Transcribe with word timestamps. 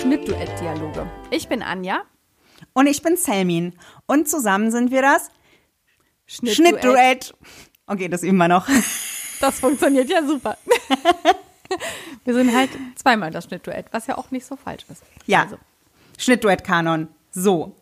Schnittduett-Dialoge. 0.00 1.06
Ich 1.30 1.46
bin 1.48 1.62
Anja. 1.62 2.00
Und 2.72 2.86
ich 2.86 3.02
bin 3.02 3.18
Selmin. 3.18 3.74
Und 4.06 4.30
zusammen 4.30 4.70
sind 4.70 4.90
wir 4.90 5.02
das 5.02 5.30
Schnittduett. 6.26 7.34
Okay, 7.86 8.08
das 8.08 8.22
üben 8.22 8.38
wir 8.38 8.48
noch. 8.48 8.66
Das 9.40 9.58
funktioniert 9.58 10.10
ja 10.10 10.22
super. 10.22 10.58
Wir 12.26 12.34
sind 12.34 12.54
halt 12.54 12.68
zweimal 12.94 13.30
das 13.30 13.44
Schnittduett, 13.44 13.86
was 13.90 14.06
ja 14.06 14.18
auch 14.18 14.30
nicht 14.30 14.44
so 14.44 14.54
falsch 14.54 14.84
ist. 14.90 15.02
Ja. 15.24 15.44
Also. 15.44 15.56
Schnittduett-Kanon. 16.18 17.08
So. 17.30 17.74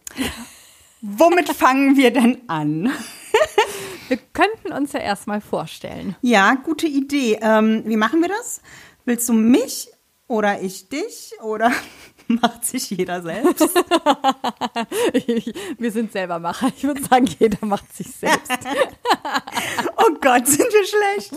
Womit 1.00 1.48
fangen 1.56 1.96
wir 1.96 2.12
denn 2.12 2.48
an? 2.48 2.92
Wir 4.06 4.18
könnten 4.18 4.70
uns 4.72 4.92
ja 4.92 5.00
erstmal 5.00 5.40
vorstellen. 5.40 6.14
Ja, 6.22 6.54
gute 6.54 6.86
Idee. 6.86 7.40
Ähm, 7.42 7.82
wie 7.86 7.96
machen 7.96 8.20
wir 8.20 8.28
das? 8.28 8.62
Willst 9.04 9.28
du 9.28 9.32
mich 9.32 9.88
oder 10.28 10.60
ich 10.60 10.88
dich 10.88 11.32
oder 11.42 11.72
macht 12.42 12.64
sich 12.64 12.90
jeder 12.90 13.22
selbst? 13.22 13.60
wir 15.78 15.90
sind 15.90 16.12
selber 16.12 16.38
Macher. 16.38 16.70
Ich 16.76 16.84
würde 16.84 17.02
sagen, 17.02 17.26
jeder 17.38 17.64
macht 17.66 17.92
sich 17.96 18.08
selbst. 18.08 18.50
oh 19.96 20.14
Gott, 20.20 20.46
sind 20.46 20.68
wir 20.70 20.86
schlecht. 20.86 21.32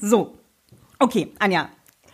so, 0.00 0.34
okay, 0.98 1.32
Anja. 1.38 1.68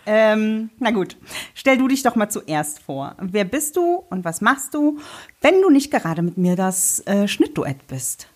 Ähm, 0.08 0.70
na 0.78 0.92
gut, 0.92 1.16
stell 1.54 1.78
du 1.78 1.88
dich 1.88 2.04
doch 2.04 2.14
mal 2.14 2.28
zuerst 2.28 2.80
vor. 2.80 3.16
Wer 3.20 3.44
bist 3.44 3.76
du 3.76 4.04
und 4.08 4.24
was 4.24 4.40
machst 4.40 4.72
du, 4.74 5.00
wenn 5.40 5.60
du 5.62 5.70
nicht 5.70 5.90
gerade 5.90 6.22
mit 6.22 6.36
mir 6.38 6.54
das 6.54 7.00
äh, 7.06 7.26
Schnittduett 7.26 7.88
bist? 7.88 8.28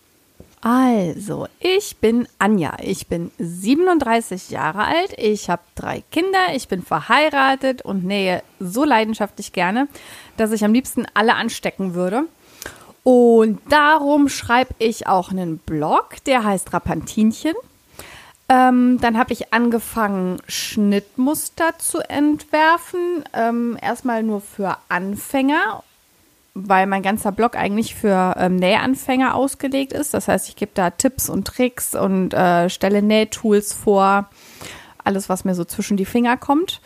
Also, 0.61 1.47
ich 1.59 1.97
bin 1.97 2.27
Anja. 2.37 2.77
Ich 2.81 3.07
bin 3.07 3.31
37 3.39 4.51
Jahre 4.51 4.85
alt. 4.85 5.13
Ich 5.17 5.49
habe 5.49 5.63
drei 5.73 6.03
Kinder. 6.11 6.53
Ich 6.53 6.67
bin 6.67 6.83
verheiratet 6.83 7.81
und 7.81 8.05
nähe 8.05 8.43
so 8.59 8.83
leidenschaftlich 8.83 9.53
gerne, 9.53 9.87
dass 10.37 10.51
ich 10.51 10.63
am 10.63 10.73
liebsten 10.73 11.07
alle 11.15 11.33
anstecken 11.33 11.95
würde. 11.95 12.25
Und 13.03 13.59
darum 13.69 14.29
schreibe 14.29 14.75
ich 14.77 15.07
auch 15.07 15.31
einen 15.31 15.57
Blog, 15.57 16.23
der 16.27 16.43
heißt 16.43 16.71
Rapantinchen. 16.71 17.55
Ähm, 18.47 18.99
dann 19.01 19.17
habe 19.17 19.33
ich 19.33 19.53
angefangen, 19.53 20.39
Schnittmuster 20.47 21.79
zu 21.79 22.07
entwerfen. 22.07 23.23
Ähm, 23.33 23.79
erstmal 23.81 24.21
nur 24.21 24.41
für 24.41 24.77
Anfänger 24.89 25.83
weil 26.53 26.85
mein 26.87 27.01
ganzer 27.01 27.31
Blog 27.31 27.55
eigentlich 27.55 27.95
für 27.95 28.35
ähm, 28.37 28.57
Nähanfänger 28.57 29.35
ausgelegt 29.35 29.93
ist. 29.93 30.13
Das 30.13 30.27
heißt, 30.27 30.49
ich 30.49 30.55
gebe 30.55 30.71
da 30.73 30.89
Tipps 30.89 31.29
und 31.29 31.47
Tricks 31.47 31.95
und 31.95 32.33
äh, 32.33 32.69
stelle 32.69 33.01
Nähtools 33.01 33.73
vor, 33.73 34.29
alles, 35.03 35.29
was 35.29 35.45
mir 35.45 35.55
so 35.55 35.63
zwischen 35.63 35.97
die 35.97 36.05
Finger 36.05 36.37
kommt. 36.37 36.81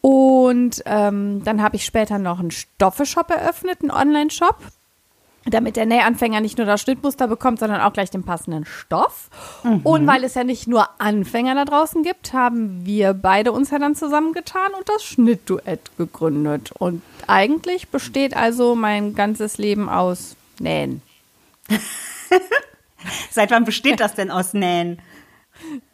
Und 0.00 0.82
ähm, 0.86 1.42
dann 1.44 1.62
habe 1.62 1.76
ich 1.76 1.84
später 1.84 2.18
noch 2.18 2.38
einen 2.38 2.50
Stoffeshop 2.50 3.30
eröffnet, 3.30 3.80
einen 3.80 3.90
Online-Shop 3.90 4.56
damit 5.48 5.76
der 5.76 5.86
Nähanfänger 5.86 6.40
nicht 6.40 6.58
nur 6.58 6.66
das 6.66 6.80
Schnittmuster 6.80 7.28
bekommt, 7.28 7.60
sondern 7.60 7.80
auch 7.80 7.92
gleich 7.92 8.10
den 8.10 8.24
passenden 8.24 8.64
Stoff. 8.64 9.30
Mhm. 9.62 9.80
Und 9.82 10.06
weil 10.06 10.24
es 10.24 10.34
ja 10.34 10.44
nicht 10.44 10.66
nur 10.66 10.88
Anfänger 11.00 11.54
da 11.54 11.64
draußen 11.64 12.02
gibt, 12.02 12.32
haben 12.32 12.84
wir 12.84 13.14
beide 13.14 13.52
uns 13.52 13.70
ja 13.70 13.78
dann 13.78 13.94
zusammengetan 13.94 14.72
und 14.74 14.88
das 14.88 15.04
Schnittduett 15.04 15.96
gegründet. 15.96 16.72
Und 16.78 17.02
eigentlich 17.26 17.88
besteht 17.88 18.36
also 18.36 18.74
mein 18.74 19.14
ganzes 19.14 19.58
Leben 19.58 19.88
aus 19.88 20.36
Nähen. 20.58 21.02
Seit 23.30 23.50
wann 23.50 23.64
besteht 23.64 24.00
das 24.00 24.14
denn 24.14 24.30
aus 24.30 24.52
Nähen? 24.52 25.00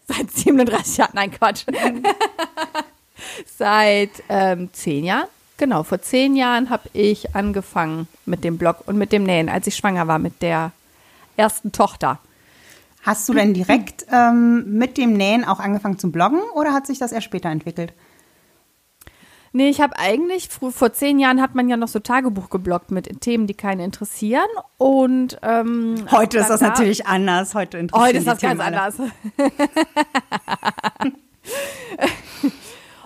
Seit 0.06 0.30
37 0.30 0.96
Jahren, 0.98 1.12
nein 1.14 1.30
Quatsch. 1.30 1.64
Seit 3.46 4.10
ähm, 4.28 4.70
10 4.72 5.04
Jahren. 5.04 5.28
Genau, 5.62 5.84
vor 5.84 6.02
zehn 6.02 6.34
Jahren 6.34 6.70
habe 6.70 6.88
ich 6.92 7.36
angefangen 7.36 8.08
mit 8.26 8.42
dem 8.42 8.58
Blog 8.58 8.78
und 8.86 8.98
mit 8.98 9.12
dem 9.12 9.22
Nähen, 9.22 9.48
als 9.48 9.68
ich 9.68 9.76
schwanger 9.76 10.08
war 10.08 10.18
mit 10.18 10.42
der 10.42 10.72
ersten 11.36 11.70
Tochter. 11.70 12.18
Hast 13.02 13.28
du 13.28 13.32
denn 13.32 13.54
direkt 13.54 14.04
ähm, 14.10 14.76
mit 14.76 14.98
dem 14.98 15.12
Nähen 15.12 15.44
auch 15.44 15.60
angefangen 15.60 16.00
zu 16.00 16.10
bloggen 16.10 16.40
oder 16.56 16.72
hat 16.72 16.88
sich 16.88 16.98
das 16.98 17.12
erst 17.12 17.26
später 17.26 17.48
entwickelt? 17.48 17.92
Nee, 19.52 19.68
ich 19.68 19.80
habe 19.80 19.96
eigentlich, 20.00 20.48
vor 20.48 20.92
zehn 20.94 21.20
Jahren 21.20 21.40
hat 21.40 21.54
man 21.54 21.68
ja 21.68 21.76
noch 21.76 21.86
so 21.86 22.00
Tagebuch 22.00 22.50
gebloggt 22.50 22.90
mit 22.90 23.20
Themen, 23.20 23.46
die 23.46 23.54
keinen 23.54 23.82
interessieren. 23.82 24.48
Und 24.78 25.38
ähm, 25.42 26.06
heute 26.10 26.38
ist 26.38 26.50
das 26.50 26.58
da, 26.58 26.70
natürlich 26.70 27.06
anders. 27.06 27.54
Heute 27.54 27.78
interessiert 27.78 28.08
Heute 28.08 28.18
ist 28.18 28.26
das 28.26 28.40
ganz 28.40 28.58
anders. 28.58 28.96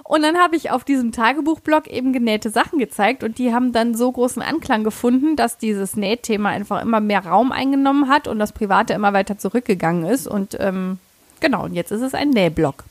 Und 0.09 0.22
dann 0.22 0.39
habe 0.39 0.55
ich 0.55 0.71
auf 0.71 0.84
diesem 0.84 1.11
Tagebuchblog 1.11 1.89
eben 1.89 2.12
genähte 2.12 2.50
Sachen 2.50 2.78
gezeigt 2.78 3.25
und 3.25 3.39
die 3.39 3.53
haben 3.53 3.72
dann 3.72 3.97
so 3.97 4.12
großen 4.12 4.41
Anklang 4.41 4.84
gefunden, 4.84 5.34
dass 5.34 5.59
dieses 5.59 5.97
Nähthema 5.97 6.50
einfach 6.50 6.81
immer 6.81 7.00
mehr 7.00 7.27
Raum 7.27 7.50
eingenommen 7.50 8.09
hat 8.09 8.28
und 8.28 8.39
das 8.39 8.53
Private 8.53 8.93
immer 8.93 9.12
weiter 9.12 9.37
zurückgegangen 9.37 10.05
ist. 10.05 10.28
Und 10.28 10.56
ähm, 10.61 10.99
genau, 11.41 11.65
und 11.65 11.75
jetzt 11.75 11.91
ist 11.91 12.03
es 12.03 12.15
ein 12.15 12.31
Nähblog. 12.31 12.84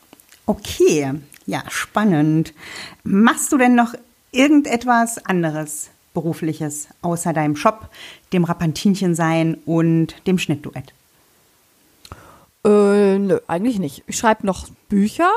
Okay, 0.46 1.14
ja, 1.46 1.64
spannend. 1.70 2.54
Machst 3.04 3.52
du 3.54 3.58
denn 3.58 3.76
noch 3.76 3.94
irgendetwas 4.32 5.26
anderes 5.26 5.90
berufliches 6.14 6.90
außer 7.02 7.32
deinem 7.32 7.56
Shop, 7.56 7.90
dem 8.34 8.44
Rapantinchen 8.44 9.16
sein 9.16 9.56
und 9.66 10.16
dem 10.28 10.38
Schnittduett? 10.38 10.94
Äh, 12.66 13.20
nö, 13.20 13.40
eigentlich 13.48 13.80
nicht. 13.80 14.04
Ich 14.08 14.18
schreibe 14.18 14.46
noch 14.46 14.68
Bücher 14.90 15.32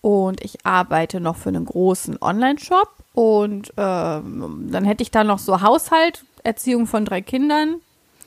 und 0.00 0.42
ich 0.42 0.64
arbeite 0.64 1.20
noch 1.20 1.36
für 1.36 1.48
einen 1.48 1.64
großen 1.64 2.18
Online-Shop 2.20 2.88
und 3.14 3.72
ähm, 3.76 4.68
dann 4.70 4.84
hätte 4.84 5.02
ich 5.02 5.10
da 5.10 5.24
noch 5.24 5.38
so 5.38 5.60
Haushalt, 5.60 6.24
Erziehung 6.44 6.86
von 6.86 7.04
drei 7.04 7.20
Kindern, 7.20 7.80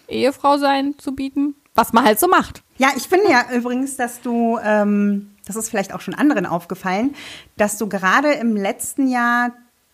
Ehefrau 0.08 0.58
sein 0.58 0.96
zu 0.98 1.16
bieten, 1.16 1.56
was 1.76 1.94
man 1.94 2.04
halt 2.04 2.20
so 2.20 2.28
macht. 2.28 2.64
Ja, 2.78 2.90
ich 2.98 3.08
finde 3.08 3.32
ja 3.32 3.46
übrigens, 3.54 3.96
dass 3.96 4.22
du, 4.22 4.60
ähm, 4.64 5.32
das 5.46 5.56
ist 5.56 5.70
vielleicht 5.70 5.94
auch 5.94 6.02
schon 6.02 6.14
anderen 6.14 6.46
aufgefallen, 6.46 7.16
dass 7.56 7.78
du 7.78 7.88
gerade 7.88 8.34
im 8.34 8.56
letzten 8.56 9.08
Jahr 9.08 9.52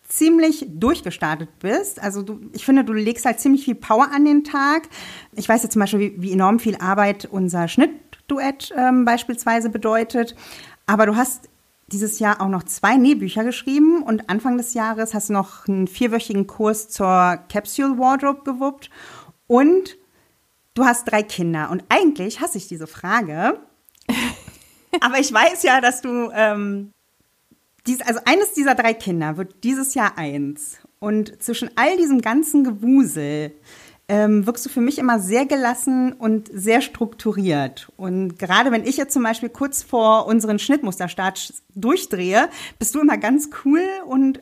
ziemlich 0.08 0.66
durchgestartet 0.68 1.50
bist. 1.60 2.02
Also 2.02 2.22
du, 2.22 2.40
ich 2.52 2.64
finde, 2.64 2.82
du 2.82 2.92
legst 2.92 3.26
halt 3.26 3.38
ziemlich 3.40 3.64
viel 3.64 3.74
Power 3.74 4.08
an 4.12 4.24
den 4.24 4.42
Tag. 4.42 4.88
Ich 5.32 5.48
weiß 5.48 5.62
jetzt 5.62 5.74
zum 5.74 5.80
Beispiel, 5.80 6.00
wie, 6.00 6.22
wie 6.22 6.32
enorm 6.32 6.58
viel 6.58 6.76
Arbeit 6.76 7.28
unser 7.30 7.68
Schnittduett 7.68 8.72
ähm, 8.76 9.04
beispielsweise 9.04 9.68
bedeutet. 9.68 10.34
Aber 10.86 11.04
du 11.04 11.14
hast 11.14 11.48
dieses 11.92 12.18
Jahr 12.18 12.40
auch 12.40 12.48
noch 12.48 12.64
zwei 12.64 12.96
Nähbücher 12.96 13.44
geschrieben 13.44 14.02
und 14.02 14.28
Anfang 14.28 14.56
des 14.58 14.74
Jahres 14.74 15.14
hast 15.14 15.30
du 15.30 15.32
noch 15.32 15.66
einen 15.66 15.88
vierwöchigen 15.88 16.46
Kurs 16.46 16.88
zur 16.88 17.38
Capsule 17.48 17.98
Wardrobe 17.98 18.42
gewuppt 18.44 18.90
und 19.46 19.96
du 20.74 20.84
hast 20.84 21.10
drei 21.10 21.22
Kinder. 21.22 21.70
Und 21.70 21.84
eigentlich 21.88 22.40
hasse 22.40 22.58
ich 22.58 22.68
diese 22.68 22.86
Frage, 22.86 23.58
aber 25.00 25.18
ich 25.18 25.32
weiß 25.32 25.62
ja, 25.62 25.80
dass 25.80 26.02
du, 26.02 26.30
ähm, 26.34 26.92
dies, 27.86 28.00
also 28.02 28.20
eines 28.26 28.52
dieser 28.52 28.74
drei 28.74 28.92
Kinder 28.92 29.36
wird 29.36 29.64
dieses 29.64 29.94
Jahr 29.94 30.18
eins. 30.18 30.78
Und 31.00 31.42
zwischen 31.42 31.70
all 31.76 31.96
diesem 31.96 32.20
ganzen 32.20 32.64
Gewusel 32.64 33.52
ähm, 34.08 34.46
wirkst 34.46 34.64
du 34.64 34.70
für 34.70 34.80
mich 34.80 34.98
immer 34.98 35.20
sehr 35.20 35.44
gelassen 35.44 36.14
und 36.14 36.50
sehr 36.52 36.80
strukturiert. 36.80 37.92
Und 37.96 38.38
gerade 38.38 38.72
wenn 38.72 38.86
ich 38.86 38.96
jetzt 38.96 39.12
zum 39.12 39.22
Beispiel 39.22 39.50
kurz 39.50 39.82
vor 39.82 40.26
unseren 40.26 40.58
Schnittmusterstart 40.58 41.52
durchdrehe, 41.74 42.48
bist 42.78 42.94
du 42.94 43.00
immer 43.00 43.18
ganz 43.18 43.50
cool 43.64 43.82
und 44.06 44.40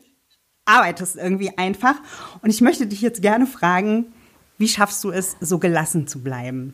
arbeitest 0.65 1.17
irgendwie 1.17 1.57
einfach. 1.57 1.95
Und 2.41 2.49
ich 2.49 2.61
möchte 2.61 2.87
dich 2.87 3.01
jetzt 3.01 3.21
gerne 3.21 3.45
fragen, 3.45 4.13
wie 4.57 4.67
schaffst 4.67 5.03
du 5.03 5.11
es, 5.11 5.35
so 5.39 5.59
gelassen 5.59 6.07
zu 6.07 6.23
bleiben? 6.23 6.73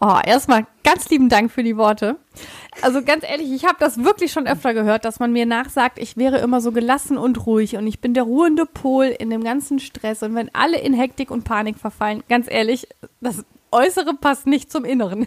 Oh, 0.00 0.18
erstmal 0.24 0.66
ganz 0.82 1.08
lieben 1.10 1.28
Dank 1.28 1.52
für 1.52 1.62
die 1.62 1.76
Worte. 1.76 2.16
Also 2.80 3.02
ganz 3.02 3.22
ehrlich, 3.28 3.52
ich 3.52 3.64
habe 3.64 3.76
das 3.78 4.02
wirklich 4.02 4.32
schon 4.32 4.46
öfter 4.46 4.72
gehört, 4.72 5.04
dass 5.04 5.20
man 5.20 5.32
mir 5.32 5.44
nachsagt, 5.44 5.98
ich 5.98 6.16
wäre 6.16 6.38
immer 6.38 6.60
so 6.60 6.72
gelassen 6.72 7.18
und 7.18 7.46
ruhig 7.46 7.76
und 7.76 7.86
ich 7.86 8.00
bin 8.00 8.14
der 8.14 8.22
ruhende 8.22 8.64
Pol 8.64 9.06
in 9.06 9.28
dem 9.28 9.44
ganzen 9.44 9.78
Stress 9.78 10.22
und 10.22 10.34
wenn 10.34 10.52
alle 10.54 10.78
in 10.78 10.94
Hektik 10.94 11.30
und 11.30 11.44
Panik 11.44 11.78
verfallen, 11.78 12.22
ganz 12.28 12.46
ehrlich, 12.50 12.88
das 13.20 13.44
Äußere 13.70 14.14
passt 14.14 14.46
nicht 14.46 14.72
zum 14.72 14.84
Inneren. 14.84 15.26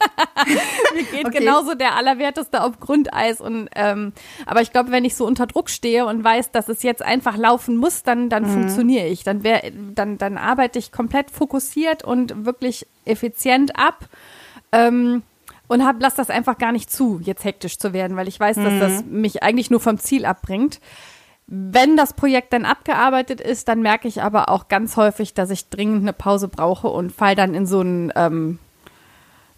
Mir 0.94 1.04
geht 1.04 1.26
okay. 1.26 1.38
genauso 1.38 1.74
der 1.74 1.96
Allerwerteste 1.96 2.62
auf 2.62 2.80
Grundeis. 2.80 3.40
Und 3.40 3.68
ähm, 3.74 4.12
aber 4.46 4.60
ich 4.60 4.72
glaube, 4.72 4.90
wenn 4.90 5.04
ich 5.04 5.14
so 5.14 5.26
unter 5.26 5.46
Druck 5.46 5.70
stehe 5.70 6.06
und 6.06 6.22
weiß, 6.22 6.50
dass 6.50 6.68
es 6.68 6.82
jetzt 6.82 7.02
einfach 7.02 7.36
laufen 7.36 7.76
muss, 7.76 8.02
dann, 8.02 8.28
dann 8.28 8.44
mhm. 8.44 8.52
funktioniere 8.52 9.06
ich. 9.06 9.24
Dann, 9.24 9.44
wär, 9.44 9.62
dann, 9.94 10.18
dann 10.18 10.36
arbeite 10.36 10.78
ich 10.78 10.92
komplett 10.92 11.30
fokussiert 11.30 12.04
und 12.04 12.44
wirklich 12.44 12.86
effizient 13.04 13.76
ab. 13.76 14.08
Ähm, 14.72 15.22
und 15.68 15.84
hab, 15.84 15.96
lass 16.00 16.14
das 16.14 16.30
einfach 16.30 16.58
gar 16.58 16.72
nicht 16.72 16.90
zu, 16.90 17.20
jetzt 17.22 17.44
hektisch 17.44 17.78
zu 17.78 17.92
werden, 17.92 18.16
weil 18.16 18.28
ich 18.28 18.38
weiß, 18.38 18.56
dass 18.56 18.78
das 18.78 19.04
mhm. 19.04 19.20
mich 19.20 19.42
eigentlich 19.42 19.70
nur 19.70 19.80
vom 19.80 19.98
Ziel 19.98 20.24
abbringt. 20.24 20.80
Wenn 21.46 21.96
das 21.96 22.14
Projekt 22.14 22.52
dann 22.52 22.64
abgearbeitet 22.64 23.40
ist, 23.40 23.68
dann 23.68 23.82
merke 23.82 24.08
ich 24.08 24.22
aber 24.22 24.48
auch 24.48 24.68
ganz 24.68 24.96
häufig, 24.96 25.34
dass 25.34 25.50
ich 25.50 25.68
dringend 25.68 26.02
eine 26.02 26.12
Pause 26.12 26.48
brauche 26.48 26.88
und 26.88 27.12
fall 27.12 27.34
dann 27.34 27.54
in 27.54 27.66
so 27.66 27.80
einen 27.80 28.12
ähm, 28.16 28.58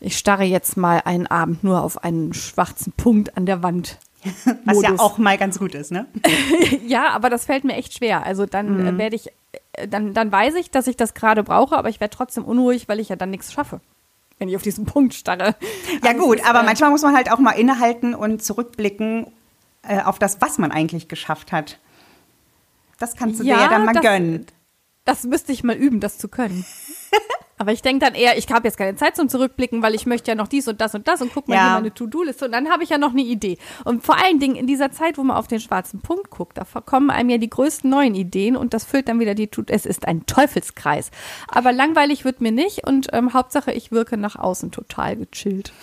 ich 0.00 0.18
starre 0.18 0.44
jetzt 0.44 0.76
mal 0.76 1.02
einen 1.04 1.26
Abend 1.26 1.64
nur 1.64 1.82
auf 1.82 2.04
einen 2.04 2.34
schwarzen 2.34 2.92
Punkt 2.92 3.36
an 3.36 3.46
der 3.46 3.62
Wand. 3.62 3.98
Was 4.64 4.82
ja 4.82 4.94
auch 4.98 5.18
mal 5.18 5.38
ganz 5.38 5.58
gut 5.58 5.74
ist, 5.74 5.92
ne? 5.92 6.06
ja, 6.86 7.10
aber 7.10 7.30
das 7.30 7.44
fällt 7.44 7.64
mir 7.64 7.74
echt 7.74 7.96
schwer. 7.96 8.24
Also 8.24 8.46
dann 8.46 8.94
mhm. 8.94 8.98
werde 8.98 9.16
ich, 9.16 9.28
äh, 9.72 9.88
dann, 9.88 10.14
dann 10.14 10.30
weiß 10.32 10.54
ich, 10.56 10.70
dass 10.70 10.86
ich 10.86 10.96
das 10.96 11.14
gerade 11.14 11.42
brauche, 11.42 11.76
aber 11.76 11.88
ich 11.88 12.00
werde 12.00 12.14
trotzdem 12.16 12.44
unruhig, 12.44 12.88
weil 12.88 13.00
ich 13.00 13.08
ja 13.08 13.16
dann 13.16 13.30
nichts 13.30 13.52
schaffe 13.52 13.80
wenn 14.38 14.48
ich 14.48 14.56
auf 14.56 14.62
diesen 14.62 14.84
Punkt 14.84 15.14
starre. 15.14 15.56
Ja 16.02 16.12
also 16.12 16.24
gut, 16.24 16.44
aber 16.46 16.60
äh, 16.60 16.64
manchmal 16.64 16.90
muss 16.90 17.02
man 17.02 17.14
halt 17.14 17.30
auch 17.30 17.38
mal 17.38 17.52
innehalten 17.52 18.14
und 18.14 18.42
zurückblicken 18.42 19.32
äh, 19.82 20.00
auf 20.02 20.18
das, 20.18 20.40
was 20.40 20.58
man 20.58 20.72
eigentlich 20.72 21.08
geschafft 21.08 21.52
hat. 21.52 21.78
Das 22.98 23.16
kannst 23.16 23.40
du 23.40 23.44
ja, 23.44 23.56
dir 23.56 23.62
ja 23.62 23.68
dann 23.68 23.84
mal 23.84 23.92
das, 23.92 24.02
gönnen. 24.02 24.46
Das 25.04 25.24
müsste 25.24 25.52
ich 25.52 25.64
mal 25.64 25.76
üben, 25.76 26.00
das 26.00 26.18
zu 26.18 26.28
können. 26.28 26.64
Aber 27.58 27.72
ich 27.72 27.80
denke 27.80 28.04
dann 28.04 28.14
eher, 28.14 28.36
ich 28.36 28.48
habe 28.50 28.68
jetzt 28.68 28.76
keine 28.76 28.96
Zeit 28.96 29.16
zum 29.16 29.28
Zurückblicken, 29.28 29.82
weil 29.82 29.94
ich 29.94 30.04
möchte 30.04 30.30
ja 30.30 30.34
noch 30.34 30.48
dies 30.48 30.68
und 30.68 30.80
das 30.80 30.94
und 30.94 31.08
das 31.08 31.22
und 31.22 31.32
guck 31.32 31.48
mal 31.48 31.54
ja. 31.54 31.64
hier 31.64 31.74
meine 31.74 31.94
To-Do-Liste 31.94 32.44
und 32.44 32.52
dann 32.52 32.68
habe 32.68 32.84
ich 32.84 32.90
ja 32.90 32.98
noch 32.98 33.12
eine 33.12 33.22
Idee. 33.22 33.56
Und 33.84 34.04
vor 34.04 34.22
allen 34.22 34.38
Dingen 34.38 34.56
in 34.56 34.66
dieser 34.66 34.92
Zeit, 34.92 35.16
wo 35.16 35.22
man 35.22 35.36
auf 35.36 35.46
den 35.46 35.60
schwarzen 35.60 36.00
Punkt 36.00 36.30
guckt, 36.30 36.58
da 36.58 36.64
kommen 36.80 37.10
einem 37.10 37.30
ja 37.30 37.38
die 37.38 37.48
größten 37.48 37.88
neuen 37.88 38.14
Ideen 38.14 38.56
und 38.56 38.74
das 38.74 38.84
füllt 38.84 39.08
dann 39.08 39.20
wieder 39.20 39.34
die 39.34 39.48
To 39.48 39.62
Es 39.68 39.86
ist 39.86 40.06
ein 40.06 40.26
Teufelskreis. 40.26 41.10
Aber 41.48 41.72
langweilig 41.72 42.24
wird 42.24 42.42
mir 42.42 42.52
nicht 42.52 42.86
und 42.86 43.08
ähm, 43.12 43.32
Hauptsache, 43.32 43.72
ich 43.72 43.90
wirke 43.90 44.18
nach 44.18 44.36
außen 44.36 44.70
total 44.70 45.16
gechillt. 45.16 45.72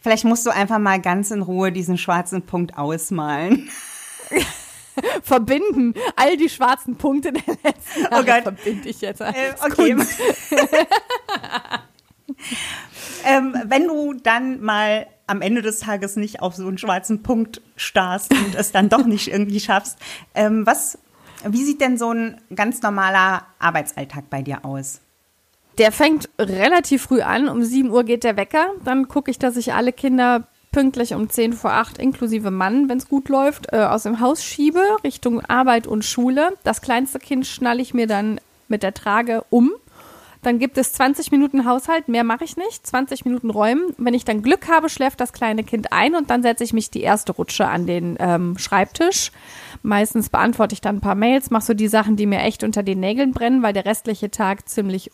Vielleicht 0.00 0.24
musst 0.24 0.44
du 0.44 0.50
einfach 0.50 0.78
mal 0.78 1.00
ganz 1.00 1.30
in 1.30 1.40
Ruhe 1.42 1.72
diesen 1.72 1.96
schwarzen 1.96 2.42
Punkt 2.42 2.76
ausmalen. 2.76 3.70
verbinden. 5.22 5.94
All 6.16 6.36
die 6.36 6.48
schwarzen 6.48 6.96
Punkte 6.96 7.32
der 7.32 7.42
letzten 7.62 8.02
Jahre 8.02 8.22
oh 8.22 8.24
Gott. 8.24 8.42
verbinde 8.42 8.88
ich 8.88 9.00
jetzt. 9.00 9.20
Äh, 9.20 9.54
okay. 9.64 9.96
ähm, 13.24 13.56
wenn 13.66 13.88
du 13.88 14.14
dann 14.14 14.60
mal 14.60 15.06
am 15.26 15.42
Ende 15.42 15.62
des 15.62 15.80
Tages 15.80 16.16
nicht 16.16 16.40
auf 16.40 16.54
so 16.54 16.66
einen 16.66 16.78
schwarzen 16.78 17.22
Punkt 17.22 17.60
starrst 17.76 18.32
und 18.32 18.54
es 18.54 18.72
dann 18.72 18.88
doch 18.88 19.04
nicht 19.04 19.28
irgendwie 19.28 19.60
schaffst, 19.60 19.98
ähm, 20.34 20.66
was, 20.66 20.98
wie 21.44 21.64
sieht 21.64 21.80
denn 21.80 21.98
so 21.98 22.12
ein 22.12 22.40
ganz 22.54 22.82
normaler 22.82 23.46
Arbeitsalltag 23.58 24.30
bei 24.30 24.42
dir 24.42 24.64
aus? 24.64 25.00
Der 25.78 25.92
fängt 25.92 26.30
relativ 26.38 27.02
früh 27.02 27.20
an. 27.20 27.48
Um 27.48 27.62
7 27.62 27.90
Uhr 27.90 28.04
geht 28.04 28.24
der 28.24 28.36
Wecker. 28.36 28.68
Dann 28.84 29.08
gucke 29.08 29.30
ich, 29.30 29.38
dass 29.38 29.56
ich 29.56 29.74
alle 29.74 29.92
Kinder 29.92 30.48
pünktlich 30.76 31.14
um 31.14 31.30
10 31.30 31.54
vor 31.54 31.72
8 31.72 31.96
inklusive 31.96 32.50
Mann, 32.50 32.90
wenn 32.90 32.98
es 32.98 33.08
gut 33.08 33.30
läuft, 33.30 33.72
äh, 33.72 33.78
aus 33.78 34.02
dem 34.02 34.20
Haus 34.20 34.44
schiebe, 34.44 34.82
Richtung 35.04 35.40
Arbeit 35.40 35.86
und 35.86 36.04
Schule. 36.04 36.50
Das 36.64 36.82
kleinste 36.82 37.18
Kind 37.18 37.46
schnalle 37.46 37.80
ich 37.80 37.94
mir 37.94 38.06
dann 38.06 38.38
mit 38.68 38.82
der 38.82 38.92
Trage 38.92 39.42
um. 39.48 39.72
Dann 40.42 40.58
gibt 40.58 40.76
es 40.76 40.92
20 40.92 41.32
Minuten 41.32 41.64
Haushalt, 41.64 42.08
mehr 42.08 42.24
mache 42.24 42.44
ich 42.44 42.58
nicht. 42.58 42.86
20 42.86 43.24
Minuten 43.24 43.48
räumen. 43.48 43.94
Wenn 43.96 44.12
ich 44.12 44.26
dann 44.26 44.42
Glück 44.42 44.68
habe, 44.68 44.90
schläft 44.90 45.18
das 45.18 45.32
kleine 45.32 45.64
Kind 45.64 45.94
ein 45.94 46.14
und 46.14 46.28
dann 46.28 46.42
setze 46.42 46.62
ich 46.62 46.74
mich 46.74 46.90
die 46.90 47.00
erste 47.00 47.32
Rutsche 47.32 47.66
an 47.66 47.86
den 47.86 48.18
ähm, 48.20 48.58
Schreibtisch. 48.58 49.32
Meistens 49.82 50.28
beantworte 50.28 50.74
ich 50.74 50.82
dann 50.82 50.96
ein 50.96 51.00
paar 51.00 51.14
Mails, 51.14 51.48
mache 51.48 51.64
so 51.64 51.72
die 51.72 51.88
Sachen, 51.88 52.16
die 52.16 52.26
mir 52.26 52.40
echt 52.40 52.62
unter 52.62 52.82
den 52.82 53.00
Nägeln 53.00 53.32
brennen, 53.32 53.62
weil 53.62 53.72
der 53.72 53.86
restliche 53.86 54.30
Tag 54.30 54.68
ziemlich 54.68 55.10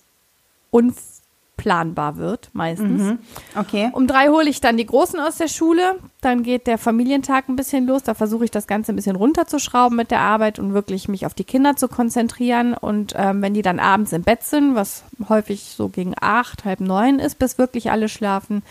unfassbar 0.73 1.12
planbar 1.57 2.17
wird, 2.17 2.51
meistens. 2.55 3.03
Mhm. 3.03 3.19
Okay. 3.55 3.91
Um 3.93 4.07
drei 4.07 4.29
hole 4.29 4.49
ich 4.49 4.61
dann 4.61 4.77
die 4.77 4.87
Großen 4.87 5.21
aus 5.21 5.37
der 5.37 5.49
Schule. 5.49 5.97
Dann 6.21 6.43
geht 6.43 6.67
der 6.67 6.79
Familientag 6.79 7.49
ein 7.49 7.57
bisschen 7.57 7.87
los. 7.87 8.03
Da 8.03 8.15
versuche 8.15 8.45
ich 8.45 8.51
das 8.51 8.67
Ganze 8.67 8.93
ein 8.93 8.97
bisschen 8.97 9.17
runterzuschrauben 9.17 9.97
mit 9.97 10.11
der 10.11 10.21
Arbeit 10.21 10.59
und 10.59 10.75
wirklich 10.75 11.09
mich 11.09 11.27
auf 11.27 11.35
die 11.35 11.45
Kinder 11.45 11.77
zu 11.77 11.89
konzentrieren. 11.89 12.75
Und 12.75 13.15
ähm, 13.17 13.43
wenn 13.43 13.55
die 13.55 13.63
dann 13.63 13.79
abends 13.79 14.13
im 14.13 14.23
Bett 14.23 14.43
sind, 14.43 14.75
was 14.75 15.05
häufig 15.29 15.63
so 15.77 15.89
gegen 15.89 16.15
acht, 16.21 16.65
halb 16.65 16.81
neun 16.81 17.19
ist, 17.19 17.39
bis 17.39 17.59
wirklich 17.59 17.91
alle 17.91 18.09
schlafen, 18.09 18.63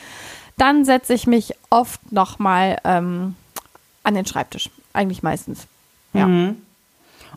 dann 0.57 0.83
setze 0.83 1.13
ich 1.13 1.27
mich 1.27 1.53
oft 1.69 2.11
nochmal 2.11 2.77
ähm, 2.83 3.35
an 4.03 4.15
den 4.15 4.25
Schreibtisch. 4.25 4.69
Eigentlich 4.93 5.23
meistens. 5.23 5.67
Ja. 6.13 6.27
Mhm. 6.27 6.57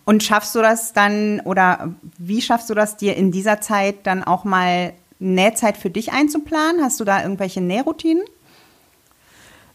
Und 0.05 0.23
schaffst 0.23 0.55
du 0.55 0.61
das 0.61 0.93
dann 0.93 1.41
oder 1.41 1.95
wie 2.19 2.43
schaffst 2.43 2.69
du 2.69 2.75
das 2.75 2.97
dir 2.97 3.17
in 3.17 3.31
dieser 3.31 3.61
Zeit 3.61 4.07
dann 4.07 4.25
auch 4.25 4.45
mal 4.45 4.93
Nähzeit 5.19 5.77
für 5.77 5.91
dich 5.91 6.13
einzuplanen? 6.13 6.83
Hast 6.83 7.01
du 7.01 7.05
da 7.05 7.23
irgendwelche 7.23 7.61
Nähroutinen? 7.61 8.25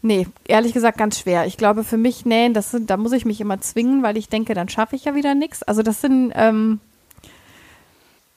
Nee, 0.01 0.27
ehrlich 0.47 0.73
gesagt 0.73 0.97
ganz 0.97 1.19
schwer. 1.19 1.45
Ich 1.45 1.57
glaube, 1.57 1.83
für 1.83 1.97
mich 1.97 2.25
nähen, 2.25 2.53
das 2.53 2.71
sind, 2.71 2.89
da 2.89 2.95
muss 2.95 3.11
ich 3.11 3.25
mich 3.25 3.41
immer 3.41 3.59
zwingen, 3.59 4.01
weil 4.01 4.15
ich 4.15 4.29
denke, 4.29 4.53
dann 4.53 4.69
schaffe 4.69 4.95
ich 4.95 5.05
ja 5.05 5.15
wieder 5.15 5.35
nichts. 5.35 5.61
Also 5.63 5.81
das 5.81 5.99
sind, 5.99 6.31
ähm, 6.35 6.79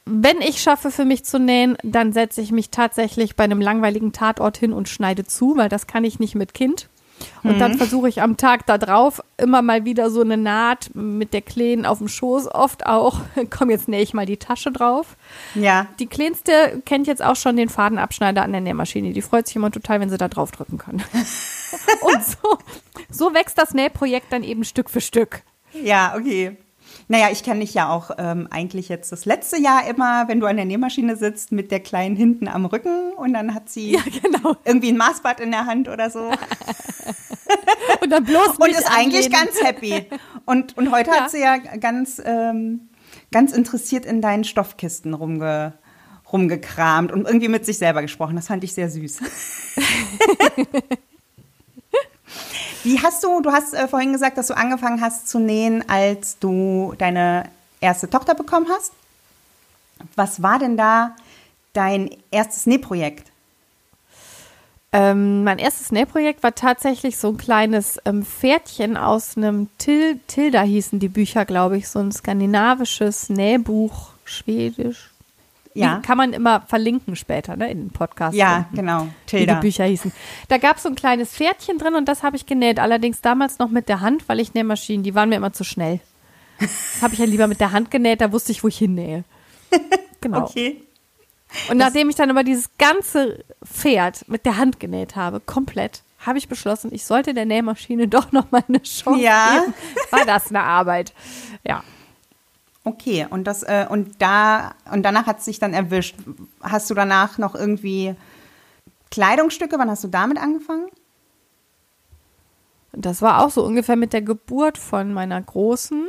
wenn 0.04 0.40
ich 0.40 0.60
schaffe, 0.60 0.90
für 0.90 1.04
mich 1.04 1.25
zu 1.25 1.38
nähen, 1.38 1.76
dann 1.84 2.12
setze 2.12 2.40
ich 2.40 2.50
mich 2.50 2.70
tatsächlich 2.70 3.37
bei 3.37 3.44
einem 3.44 3.60
langweiligen 3.60 4.12
Tatort 4.12 4.56
hin 4.56 4.72
und 4.72 4.88
schneide 4.88 5.25
zu, 5.25 5.56
weil 5.56 5.69
das 5.69 5.87
kann 5.87 6.02
ich 6.02 6.19
nicht 6.19 6.34
mit 6.34 6.52
Kind. 6.52 6.88
Und 7.42 7.56
mhm. 7.56 7.58
dann 7.58 7.76
versuche 7.76 8.08
ich 8.08 8.22
am 8.22 8.36
Tag 8.36 8.66
da 8.66 8.78
drauf 8.78 9.22
immer 9.36 9.62
mal 9.62 9.84
wieder 9.84 10.10
so 10.10 10.20
eine 10.20 10.36
Naht 10.36 10.90
mit 10.94 11.32
der 11.32 11.42
Kleen 11.42 11.86
auf 11.86 11.98
dem 11.98 12.08
Schoß, 12.08 12.48
oft 12.54 12.86
auch, 12.86 13.20
komm, 13.50 13.70
jetzt 13.70 13.88
nähe 13.88 14.02
ich 14.02 14.14
mal 14.14 14.26
die 14.26 14.36
Tasche 14.36 14.70
drauf. 14.70 15.16
Ja. 15.54 15.86
Die 15.98 16.06
Kleinste 16.06 16.82
kennt 16.84 17.06
jetzt 17.06 17.22
auch 17.22 17.36
schon 17.36 17.56
den 17.56 17.69
Fadenabschneider 17.69 18.42
an 18.42 18.52
der 18.52 18.60
Nähmaschine. 18.60 19.12
Die 19.12 19.22
freut 19.22 19.46
sich 19.46 19.56
immer 19.56 19.70
total, 19.70 20.00
wenn 20.00 20.10
sie 20.10 20.19
da 20.19 20.28
drauf 20.28 20.50
drücken 20.52 20.78
kann. 20.78 21.02
Und 22.00 22.24
so, 22.24 22.58
so 23.10 23.34
wächst 23.34 23.58
das 23.58 23.74
Nähprojekt 23.74 24.32
dann 24.32 24.42
eben 24.42 24.64
Stück 24.64 24.90
für 24.90 25.00
Stück. 25.00 25.42
Ja, 25.72 26.14
okay. 26.16 26.56
Naja, 27.08 27.28
ich 27.31 27.43
kenne 27.43 27.60
dich 27.60 27.75
ja 27.75 27.90
auch 27.90 28.10
ähm, 28.19 28.49
eigentlich 28.50 28.88
jetzt 28.88 29.12
das 29.12 29.25
letzte 29.25 29.60
Jahr 29.60 29.87
immer, 29.87 30.28
wenn 30.28 30.40
du 30.40 30.46
an 30.46 30.56
der 30.56 30.64
Nähmaschine 30.64 31.16
sitzt, 31.16 31.52
mit 31.52 31.70
der 31.70 31.81
Kleinen 31.81 32.16
hinten 32.16 32.49
am 32.49 32.64
Rücken 32.64 33.12
und 33.16 33.34
dann 33.34 33.54
hat 33.54 33.69
sie 33.69 33.93
ja, 33.93 34.00
genau. 34.22 34.56
irgendwie 34.64 34.90
ein 34.90 34.96
Maßbad 34.96 35.40
in 35.40 35.50
der 35.50 35.66
Hand 35.66 35.88
oder 35.88 36.10
so. 36.10 36.20
und 38.00 38.10
dann 38.10 38.25
bloß 38.25 38.58
Und 38.58 38.70
ist 38.70 38.90
eigentlich 38.90 39.31
ganz 39.31 39.62
happy. 39.62 40.06
Und, 40.44 40.76
und 40.76 40.90
heute 40.90 41.10
ja. 41.10 41.20
hat 41.20 41.31
sie 41.31 41.40
ja 41.40 41.56
ganz, 41.58 42.20
ähm, 42.25 42.88
ganz 43.31 43.52
interessiert 43.52 44.06
in 44.06 44.20
deinen 44.20 44.44
Stoffkisten 44.44 45.14
rumge, 45.14 45.75
rumgekramt 46.32 47.12
und 47.12 47.26
irgendwie 47.26 47.48
mit 47.48 47.66
sich 47.66 47.78
selber 47.78 48.02
gesprochen. 48.02 48.37
Das 48.37 48.48
fand 48.48 48.64
ich 48.64 48.75
sehr 48.75 48.88
süß. 48.88 49.20
Wie 52.84 53.00
hast 53.00 53.23
du, 53.23 53.40
du 53.40 53.52
hast 53.52 53.74
äh, 53.74 53.86
vorhin 53.86 54.12
gesagt, 54.12 54.39
dass 54.39 54.48
du 54.48 54.56
angefangen 54.56 55.01
hast 55.01 55.29
zu 55.29 55.39
nähen, 55.39 55.89
als 55.89 56.39
du 56.39 56.94
deine 56.98 57.44
erste 57.81 58.08
Tochter 58.08 58.34
bekommen 58.34 58.67
hast. 58.70 58.93
Was 60.17 60.43
war 60.43 60.58
denn 60.58 60.77
da 60.77 61.15
dein 61.74 62.10
erstes 62.31 62.67
Nähprojekt? 62.67 63.31
Ähm, 64.94 65.43
mein 65.44 65.58
erstes 65.58 65.91
Nähprojekt 65.91 66.43
war 66.43 66.55
tatsächlich 66.55 67.17
so 67.17 67.29
ein 67.29 67.39
kleines 67.39 67.98
ähm, 68.05 68.24
Pferdchen 68.24 68.96
aus 68.98 69.36
einem 69.36 69.69
Til 69.79 70.20
Tilda 70.27 70.62
hießen 70.62 70.98
die 70.98 71.08
Bücher, 71.08 71.46
glaube 71.46 71.79
ich, 71.79 71.89
so 71.89 71.98
ein 71.98 72.12
skandinavisches 72.12 73.31
Nähbuch, 73.31 74.10
schwedisch, 74.24 75.10
ja. 75.74 75.96
Die 75.96 76.02
kann 76.02 76.17
man 76.17 76.32
immer 76.32 76.60
verlinken 76.62 77.17
später, 77.17 77.56
ne, 77.56 77.70
in 77.70 77.81
den 77.81 77.91
Podcast. 77.91 78.36
Ja, 78.36 78.67
genau. 78.72 79.08
Tilda. 79.26 79.52
Wie 79.52 79.56
die 79.56 79.60
Bücher 79.60 79.84
hießen. 79.84 80.12
Da 80.48 80.58
gab 80.58 80.76
es 80.76 80.82
so 80.82 80.88
ein 80.88 80.94
kleines 80.94 81.34
Pferdchen 81.34 81.79
drin 81.79 81.94
und 81.94 82.06
das 82.06 82.22
habe 82.22 82.36
ich 82.36 82.46
genäht. 82.46 82.79
Allerdings 82.79 83.20
damals 83.20 83.58
noch 83.58 83.70
mit 83.70 83.88
der 83.88 84.00
Hand, 84.00 84.29
weil 84.29 84.41
ich 84.41 84.55
Nähmaschinen, 84.55 85.02
die 85.02 85.14
waren 85.14 85.29
mir 85.29 85.36
immer 85.36 85.52
zu 85.52 85.64
schnell. 85.64 86.00
Das 86.60 87.02
habe 87.02 87.14
ich 87.14 87.20
ja 87.20 87.26
lieber 87.26 87.46
mit 87.46 87.60
der 87.60 87.72
Hand 87.72 87.91
genäht, 87.91 88.20
da 88.20 88.32
wusste 88.32 88.52
ich, 88.52 88.62
wo 88.62 88.69
ich 88.69 88.79
hinnähe. 88.79 89.24
Genau. 90.20 90.44
okay. 90.44 90.81
Und 91.69 91.79
nachdem 91.79 92.08
ich 92.08 92.14
dann 92.14 92.31
aber 92.31 92.44
dieses 92.44 92.70
ganze 92.79 93.44
Pferd 93.64 94.29
mit 94.29 94.46
der 94.46 94.56
Hand 94.56 94.79
genäht 94.79 95.17
habe, 95.17 95.41
komplett, 95.41 96.02
habe 96.20 96.38
ich 96.38 96.48
beschlossen, 96.48 96.94
ich 96.94 97.05
sollte 97.05 97.34
der 97.34 97.44
Nähmaschine 97.44 98.08
doch 98.08 98.32
noch 98.32 98.50
mal 98.50 98.62
eine 98.69 98.82
Chance 98.82 99.20
ja. 99.20 99.60
geben. 99.60 99.74
War 100.10 100.24
das 100.24 100.48
eine 100.50 100.62
Arbeit. 100.62 101.12
Ja. 101.67 101.82
Okay, 102.84 103.27
und 103.31 103.44
das 103.44 103.62
äh, 103.62 103.86
und 103.89 104.20
da 104.20 104.74
und 104.91 105.05
danach 105.05 105.27
hat 105.27 105.39
es 105.39 105.44
sich 105.44 105.58
dann 105.58 105.72
erwischt. 105.72 106.17
Hast 106.60 106.91
du 106.91 106.94
danach 106.94 107.39
noch 107.39 107.55
irgendwie 107.55 108.17
Kleidungsstücke? 109.10 109.79
Wann 109.79 109.91
hast 109.91 110.03
du 110.03 110.08
damit 110.08 110.39
angefangen? 110.39 110.86
Das 112.93 113.22
war 113.22 113.44
auch 113.44 113.51
so 113.51 113.65
ungefähr 113.65 113.96
mit 113.96 114.12
der 114.12 114.22
Geburt 114.22 114.79
von 114.79 115.15
meiner 115.15 115.41
großen. 115.41 116.08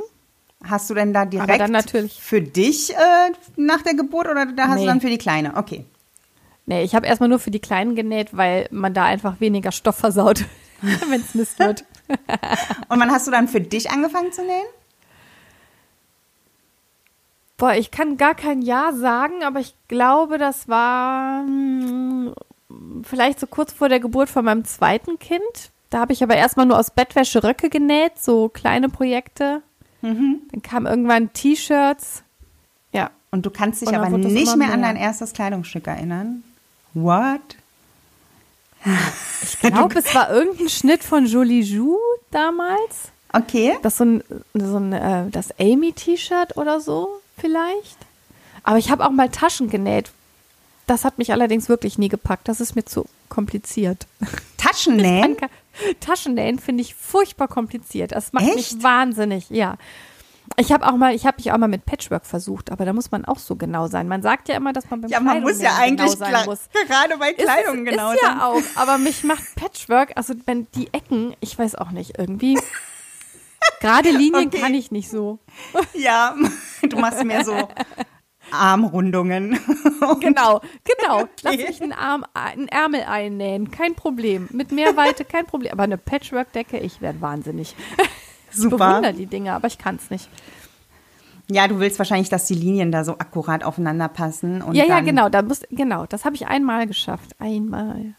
Hast 0.63 0.89
du 0.89 0.93
denn 0.93 1.13
da 1.13 1.25
direkt 1.25 1.91
für 2.19 2.41
dich 2.41 2.93
äh, 2.93 3.31
nach 3.55 3.81
der 3.81 3.93
Geburt 3.93 4.27
oder 4.27 4.45
da 4.45 4.67
hast 4.69 4.75
nee. 4.75 4.81
du 4.81 4.87
dann 4.87 5.01
für 5.01 5.09
die 5.09 5.17
Kleine? 5.17 5.57
Okay. 5.57 5.85
Nee, 6.65 6.83
ich 6.83 6.95
habe 6.95 7.05
erstmal 7.05 7.29
nur 7.29 7.39
für 7.39 7.51
die 7.51 7.59
Kleinen 7.59 7.95
genäht, 7.95 8.35
weil 8.35 8.67
man 8.71 8.93
da 8.93 9.03
einfach 9.03 9.41
weniger 9.41 9.71
Stoff 9.71 9.97
versaut, 9.97 10.45
wenn 10.81 11.21
es 11.21 11.35
Mist 11.35 11.59
wird. 11.59 11.85
Und 12.89 12.99
wann 12.99 13.11
hast 13.11 13.27
du 13.27 13.31
dann 13.31 13.47
für 13.47 13.61
dich 13.61 13.91
angefangen 13.91 14.31
zu 14.31 14.41
nähen? 14.41 14.65
Boah, 17.57 17.73
ich 17.75 17.91
kann 17.91 18.17
gar 18.17 18.35
kein 18.35 18.61
Ja 18.61 18.91
sagen, 18.93 19.43
aber 19.43 19.59
ich 19.59 19.75
glaube, 19.87 20.37
das 20.37 20.67
war 20.67 21.41
hm, 21.41 22.33
vielleicht 23.03 23.39
so 23.39 23.47
kurz 23.47 23.73
vor 23.73 23.89
der 23.89 23.99
Geburt 23.99 24.29
von 24.29 24.45
meinem 24.45 24.65
zweiten 24.65 25.19
Kind. 25.19 25.41
Da 25.89 25.99
habe 25.99 26.13
ich 26.13 26.23
aber 26.23 26.35
erstmal 26.35 26.65
nur 26.65 26.79
aus 26.79 26.89
Bettwäsche 26.89 27.43
Röcke 27.43 27.69
genäht, 27.69 28.13
so 28.19 28.49
kleine 28.49 28.89
Projekte. 28.89 29.61
Mhm. 30.01 30.41
Dann 30.51 30.61
kamen 30.63 30.87
irgendwann 30.87 31.31
T-Shirts. 31.33 32.23
Ja. 32.91 33.11
Und 33.29 33.45
du 33.45 33.51
kannst 33.51 33.81
dich 33.81 33.95
aber 33.95 34.09
nicht 34.09 34.47
mehr, 34.47 34.57
mehr 34.57 34.73
an 34.73 34.81
dein 34.81 34.95
erstes 34.95 35.33
Kleidungsstück 35.33 35.87
erinnern? 35.87 36.43
What? 36.93 37.41
Ich 39.43 39.59
glaube, 39.59 39.99
es 39.99 40.13
war 40.13 40.31
irgendein 40.31 40.69
Schnitt 40.69 41.03
von 41.03 41.25
Jolie 41.25 41.61
Jou 41.61 41.97
damals. 42.31 43.11
Okay. 43.31 43.77
Das 43.81 43.97
so 43.97 44.05
ein, 44.05 44.23
so 44.53 44.77
ein 44.77 44.93
äh, 44.93 45.29
das 45.29 45.57
Amy-T-Shirt 45.59 46.57
oder 46.57 46.79
so 46.79 47.21
vielleicht. 47.43 47.97
Aber 48.63 48.77
ich 48.77 48.89
habe 48.89 49.05
auch 49.05 49.11
mal 49.11 49.29
Taschen 49.29 49.69
genäht. 49.69 50.11
Das 50.87 51.03
hat 51.03 51.17
mich 51.17 51.31
allerdings 51.33 51.67
wirklich 51.67 51.97
nie 51.97 52.07
gepackt. 52.07 52.47
Das 52.47 52.61
ist 52.61 52.75
mir 52.75 52.85
zu 52.85 53.05
kompliziert. 53.27 54.07
Taschennähen? 54.57 55.35
Taschennähen 55.99 56.59
finde 56.59 56.81
ich 56.81 56.95
furchtbar 56.95 57.47
kompliziert. 57.49 58.13
Das 58.13 58.31
macht 58.31 58.45
Echt? 58.45 58.55
mich 58.55 58.83
wahnsinnig, 58.83 59.49
ja. 59.49 59.75
Ich 60.57 60.71
habe 60.71 60.85
auch 60.85 60.95
mal, 60.97 61.15
ich 61.15 61.25
habe 61.25 61.37
mich 61.37 61.51
auch 61.51 61.57
mal 61.57 61.67
mit 61.67 61.85
Patchwork 61.85 62.25
versucht, 62.25 62.71
aber 62.71 62.85
da 62.85 62.93
muss 62.93 63.11
man 63.11 63.25
auch 63.25 63.39
so 63.39 63.55
genau 63.55 63.87
sein. 63.87 64.07
Man 64.07 64.21
sagt 64.21 64.49
ja 64.49 64.55
immer, 64.55 64.71
dass 64.71 64.89
man 64.89 65.01
beim 65.01 65.09
Ja, 65.09 65.19
man 65.19 65.41
muss 65.41 65.59
ja 65.61 65.75
eigentlich 65.77 66.13
genau 66.13 66.29
sein 66.29 66.45
muss. 66.45 66.59
gerade 66.87 67.17
bei 67.17 67.33
Kleidung 67.33 67.85
ist, 67.85 67.91
genau 67.91 68.11
ist 68.11 68.21
sein. 68.21 68.37
ja 68.37 68.45
auch, 68.45 68.61
aber 68.75 68.97
mich 68.97 69.23
macht 69.23 69.43
Patchwork, 69.55 70.11
also 70.15 70.33
wenn 70.45 70.67
die 70.75 70.93
Ecken, 70.93 71.35
ich 71.39 71.57
weiß 71.57 71.75
auch 71.75 71.91
nicht, 71.91 72.19
irgendwie 72.19 72.59
gerade 73.79 74.09
Linien 74.11 74.47
Okay. 74.47 74.59
kann 74.59 74.73
ich 74.73 74.91
nicht 74.91 75.09
so. 75.09 75.39
Ja, 75.93 76.35
du 76.81 76.97
machst 76.97 77.23
mehr 77.23 77.43
so 77.45 77.67
Armrundungen. 78.51 79.59
Genau, 80.19 80.59
genau. 80.83 81.29
Lass 81.43 81.55
mich 81.55 81.81
einen 81.81 81.93
Arm, 81.93 82.25
einen 82.33 82.67
Ärmel 82.67 83.03
einnähen, 83.07 83.71
kein 83.71 83.95
Problem. 83.95 84.49
Mit 84.51 84.73
mehr 84.73 84.97
Weite 84.97 85.23
kein 85.23 85.45
Problem. 85.45 85.71
Aber 85.71 85.83
eine 85.83 85.97
Patchwork-Decke, 85.97 86.77
ich 86.77 86.99
werde 86.99 87.21
wahnsinnig. 87.21 87.73
Ich 88.51 88.57
Super. 88.57 88.89
bewundere 88.89 89.13
die 89.13 89.27
Dinge, 89.27 89.53
aber 89.53 89.67
ich 89.67 89.77
kann 89.77 89.95
es 89.95 90.09
nicht. 90.09 90.29
Ja, 91.49 91.69
du 91.69 91.79
willst 91.79 91.99
wahrscheinlich, 91.99 92.27
dass 92.29 92.45
die 92.45 92.53
Linien 92.55 92.91
da 92.91 93.05
so 93.05 93.13
akkurat 93.13 93.63
aufeinander 93.63 94.09
passen. 94.09 94.61
Und 94.61 94.75
ja, 94.75 94.83
ja, 94.85 94.99
genau. 94.99 95.29
Da 95.29 95.41
muss, 95.41 95.61
genau, 95.71 96.05
das 96.05 96.25
habe 96.25 96.35
ich 96.35 96.47
einmal 96.47 96.85
geschafft. 96.85 97.31
Einmal. 97.39 98.15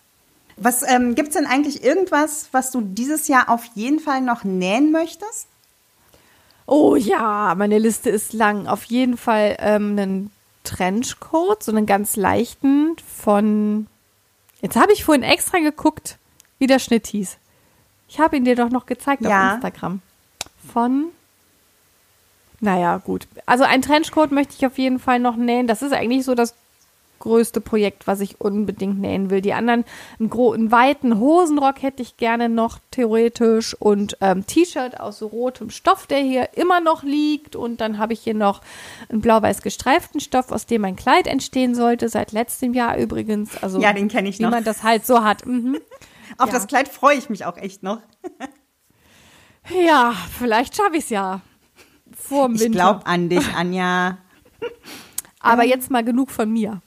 Was 0.56 0.82
ähm, 0.88 1.14
gibt's 1.14 1.34
denn 1.34 1.46
eigentlich 1.46 1.82
irgendwas, 1.82 2.48
was 2.52 2.70
du 2.70 2.80
dieses 2.80 3.28
Jahr 3.28 3.48
auf 3.48 3.64
jeden 3.74 3.98
Fall 4.00 4.20
noch 4.20 4.44
nähen 4.44 4.92
möchtest? 4.92 5.48
Oh 6.66 6.96
ja, 6.96 7.54
meine 7.56 7.78
Liste 7.78 8.08
ist 8.10 8.32
lang. 8.32 8.66
Auf 8.66 8.84
jeden 8.84 9.16
Fall 9.16 9.56
ähm, 9.58 9.98
einen 9.98 10.30
Trenchcoat, 10.62 11.62
so 11.62 11.72
einen 11.72 11.86
ganz 11.86 12.16
leichten 12.16 12.96
von. 13.18 13.86
Jetzt 14.62 14.76
habe 14.76 14.92
ich 14.92 15.04
vorhin 15.04 15.24
extra 15.24 15.58
geguckt, 15.58 16.16
wie 16.58 16.66
der 16.66 16.78
Schnitt 16.78 17.06
hieß. 17.08 17.36
Ich 18.08 18.18
habe 18.20 18.36
ihn 18.36 18.44
dir 18.44 18.56
doch 18.56 18.70
noch 18.70 18.86
gezeigt 18.86 19.22
Ja. 19.22 19.48
auf 19.48 19.54
Instagram. 19.56 20.00
Von. 20.72 21.06
Naja, 22.60 22.96
gut. 22.98 23.26
Also 23.44 23.64
ein 23.64 23.82
Trenchcoat 23.82 24.30
möchte 24.30 24.54
ich 24.56 24.64
auf 24.64 24.78
jeden 24.78 24.98
Fall 24.98 25.18
noch 25.18 25.36
nähen. 25.36 25.66
Das 25.66 25.82
ist 25.82 25.92
eigentlich 25.92 26.24
so 26.24 26.34
das 26.34 26.54
größte 27.18 27.60
Projekt, 27.60 28.06
was 28.06 28.20
ich 28.20 28.40
unbedingt 28.40 28.98
nähen 29.00 29.30
will. 29.30 29.40
Die 29.40 29.52
anderen, 29.54 29.84
einen, 30.18 30.30
gro 30.30 30.52
einen 30.52 30.70
weiten 30.70 31.18
Hosenrock 31.18 31.82
hätte 31.82 32.02
ich 32.02 32.16
gerne 32.16 32.48
noch 32.48 32.78
theoretisch 32.90 33.74
und 33.74 34.16
ähm, 34.20 34.46
T-Shirt 34.46 35.00
aus 35.00 35.18
so 35.18 35.26
rotem 35.28 35.70
Stoff, 35.70 36.06
der 36.06 36.18
hier 36.18 36.50
immer 36.56 36.80
noch 36.80 37.02
liegt. 37.02 37.56
Und 37.56 37.80
dann 37.80 37.98
habe 37.98 38.12
ich 38.12 38.20
hier 38.20 38.34
noch 38.34 38.60
einen 39.08 39.20
blau-weiß 39.20 39.62
gestreiften 39.62 40.20
Stoff, 40.20 40.52
aus 40.52 40.66
dem 40.66 40.84
ein 40.84 40.96
Kleid 40.96 41.26
entstehen 41.26 41.74
sollte, 41.74 42.08
seit 42.08 42.32
letztem 42.32 42.74
Jahr 42.74 42.98
übrigens. 42.98 43.62
Also 43.62 43.80
Ja, 43.80 43.92
den 43.92 44.08
kenn 44.08 44.26
ich 44.26 44.38
wie 44.38 44.42
noch. 44.44 44.50
man 44.50 44.64
das 44.64 44.82
halt 44.82 45.06
so 45.06 45.24
hat. 45.24 45.46
Mhm. 45.46 45.78
Auf 46.38 46.48
Ja. 46.48 46.52
das 46.54 46.66
Kleid 46.66 46.88
freue 46.88 47.16
ich 47.16 47.30
mich 47.30 47.44
auch 47.46 47.56
echt 47.56 47.82
noch. 47.82 48.00
Ja, 49.86 50.14
vielleicht 50.38 50.76
schaffe 50.76 50.96
ich 50.96 51.04
es 51.04 51.10
ja. 51.10 51.40
Vor 52.14 52.48
dem 52.48 52.54
Ich 52.56 52.60
Winter. 52.60 52.78
glaube 52.78 53.06
an 53.06 53.28
dich, 53.28 53.46
Anja. 53.54 54.18
Aber 55.40 55.64
jetzt 55.64 55.90
mal 55.90 56.04
genug 56.04 56.30
von 56.30 56.50
mir. 56.52 56.80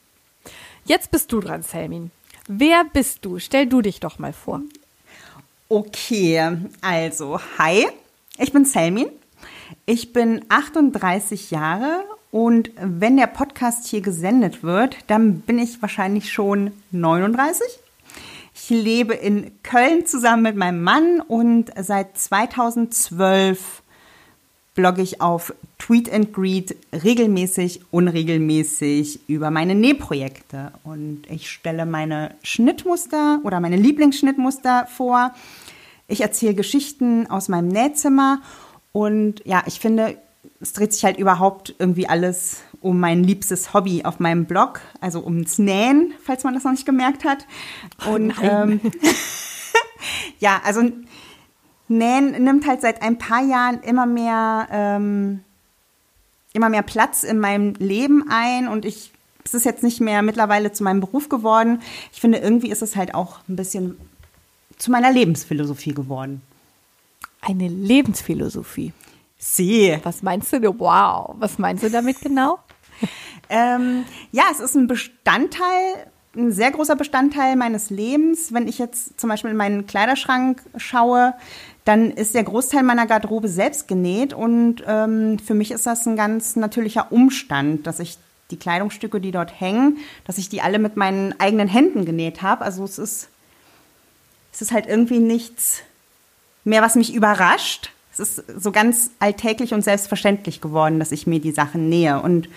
Jetzt 0.87 1.11
bist 1.11 1.33
du 1.33 1.41
dran, 1.41 1.63
Selmin. 1.63 2.11
Wer 2.47 2.85
bist 2.85 3.25
du? 3.25 3.39
Stell 3.39 3.67
du 3.67 3.81
dich 3.81 3.99
doch 3.99 4.19
mal 4.19 4.31
vor. 4.31 4.61
Okay, 5.67 6.57
also, 6.79 7.41
hi, 7.57 7.85
ich 8.37 8.53
bin 8.53 8.63
Selmin. 8.63 9.07
Ich 9.85 10.13
bin 10.13 10.45
38 10.47 11.51
Jahre 11.51 12.05
und 12.31 12.71
wenn 12.79 13.17
der 13.17 13.27
Podcast 13.27 13.85
hier 13.87 13.99
gesendet 13.99 14.63
wird, 14.63 14.95
dann 15.07 15.41
bin 15.41 15.59
ich 15.59 15.81
wahrscheinlich 15.81 16.31
schon 16.31 16.71
39. 16.91 17.67
Ich 18.55 18.69
lebe 18.69 19.13
in 19.13 19.61
Köln 19.63 20.05
zusammen 20.05 20.43
mit 20.43 20.55
meinem 20.55 20.83
Mann 20.83 21.19
und 21.19 21.69
seit 21.77 22.17
2012 22.17 23.83
blogge 24.77 25.01
ich 25.01 25.21
auf 25.21 25.53
Tweet 25.79 26.13
and 26.13 26.31
Greet 26.31 26.77
regelmäßig, 26.93 27.81
unregelmäßig 27.91 29.27
über 29.27 29.49
meine 29.49 29.73
Nähprojekte. 29.75 30.71
Und 30.83 31.23
ich 31.29 31.49
stelle 31.49 31.85
meine 31.85 32.35
Schnittmuster 32.43 33.41
oder 33.43 33.59
meine 33.59 33.75
Lieblingsschnittmuster 33.75 34.85
vor. 34.85 35.33
Ich 36.07 36.21
erzähle 36.21 36.53
Geschichten 36.53 37.27
aus 37.27 37.49
meinem 37.49 37.69
Nähzimmer. 37.69 38.39
Und 38.91 39.41
ja, 39.45 39.63
ich 39.65 39.79
finde, 39.79 40.15
es 40.61 40.73
dreht 40.73 40.93
sich 40.93 41.03
halt 41.03 41.17
überhaupt 41.17 41.73
irgendwie 41.79 42.07
alles 42.07 42.61
um 42.79 42.99
mein 42.99 43.23
liebstes 43.23 43.73
Hobby 43.73 44.05
auf 44.05 44.19
meinem 44.19 44.45
Blog, 44.45 44.81
also 45.01 45.23
ums 45.23 45.57
Nähen, 45.57 46.13
falls 46.23 46.43
man 46.43 46.53
das 46.53 46.63
noch 46.63 46.71
nicht 46.71 46.85
gemerkt 46.85 47.23
hat. 47.23 47.47
Und 48.07 48.39
nein. 48.39 48.79
ähm, 48.83 48.91
ja, 50.39 50.61
also 50.63 50.83
Nähen 51.87 52.43
nimmt 52.43 52.67
halt 52.67 52.81
seit 52.81 53.01
ein 53.01 53.17
paar 53.17 53.43
Jahren 53.43 53.81
immer 53.81 54.05
mehr, 54.05 54.67
ähm, 54.71 55.43
immer 56.53 56.69
mehr 56.69 56.81
Platz 56.81 57.23
in 57.23 57.39
meinem 57.39 57.73
Leben 57.79 58.25
ein 58.29 58.67
und 58.67 58.85
ich, 58.85 59.11
es 59.43 59.53
ist 59.53 59.65
jetzt 59.65 59.83
nicht 59.83 60.01
mehr 60.01 60.21
mittlerweile 60.21 60.71
zu 60.71 60.83
meinem 60.83 60.99
Beruf 60.99 61.29
geworden. 61.29 61.81
Ich 62.11 62.19
finde, 62.19 62.39
irgendwie 62.39 62.69
ist 62.69 62.81
es 62.81 62.95
halt 62.95 63.13
auch 63.13 63.39
ein 63.47 63.55
bisschen 63.55 63.97
zu 64.77 64.91
meiner 64.91 65.11
Lebensphilosophie 65.11 65.93
geworden. 65.93 66.41
Eine 67.41 67.67
Lebensphilosophie. 67.67 68.93
Sie. 69.37 69.97
Was 70.03 70.23
meinst 70.23 70.51
du? 70.51 70.61
Wow. 70.79 71.35
Was 71.39 71.57
meinst 71.59 71.83
du 71.83 71.89
damit 71.89 72.21
genau? 72.21 72.59
Ähm, 73.49 74.03
ja, 74.33 74.43
es 74.51 74.59
ist 74.59 74.75
ein 74.75 74.87
Bestandteil, 74.87 76.11
ein 76.35 76.51
sehr 76.51 76.71
großer 76.71 76.97
Bestandteil 76.97 77.55
meines 77.55 77.89
Lebens. 77.89 78.53
Wenn 78.53 78.67
ich 78.67 78.77
jetzt 78.77 79.17
zum 79.19 79.29
Beispiel 79.29 79.51
in 79.51 79.57
meinen 79.57 79.87
Kleiderschrank 79.87 80.61
schaue, 80.75 81.33
dann 81.87 82.11
ist 82.11 82.35
der 82.35 82.43
Großteil 82.43 82.83
meiner 82.83 83.07
Garderobe 83.07 83.47
selbst 83.47 83.87
genäht 83.87 84.33
und 84.33 84.83
ähm, 84.85 85.39
für 85.39 85.53
mich 85.53 85.71
ist 85.71 85.85
das 85.85 86.05
ein 86.05 86.17
ganz 86.17 86.57
natürlicher 86.57 87.13
Umstand, 87.13 87.87
dass 87.87 87.99
ich 87.99 88.17
die 88.51 88.57
Kleidungsstücke, 88.57 89.21
die 89.21 89.31
dort 89.31 89.57
hängen, 89.59 89.97
dass 90.25 90.37
ich 90.37 90.49
die 90.49 90.61
alle 90.61 90.79
mit 90.79 90.97
meinen 90.97 91.39
eigenen 91.39 91.69
Händen 91.69 92.03
genäht 92.03 92.41
habe. 92.41 92.65
Also 92.65 92.83
es 92.83 92.99
ist, 92.99 93.29
es 94.51 94.61
ist 94.61 94.71
halt 94.73 94.85
irgendwie 94.85 95.19
nichts 95.19 95.81
mehr, 96.65 96.81
was 96.81 96.95
mich 96.95 97.13
überrascht. 97.13 97.91
Es 98.11 98.19
ist 98.19 98.43
so 98.61 98.71
ganz 98.73 99.11
alltäglich 99.19 99.73
und 99.73 99.81
selbstverständlich 99.81 100.59
geworden, 100.59 100.99
dass 100.99 101.13
ich 101.13 101.25
mir 101.25 101.39
die 101.39 101.51
Sachen 101.51 101.87
nähe. 101.87 102.21
Und 102.21 102.49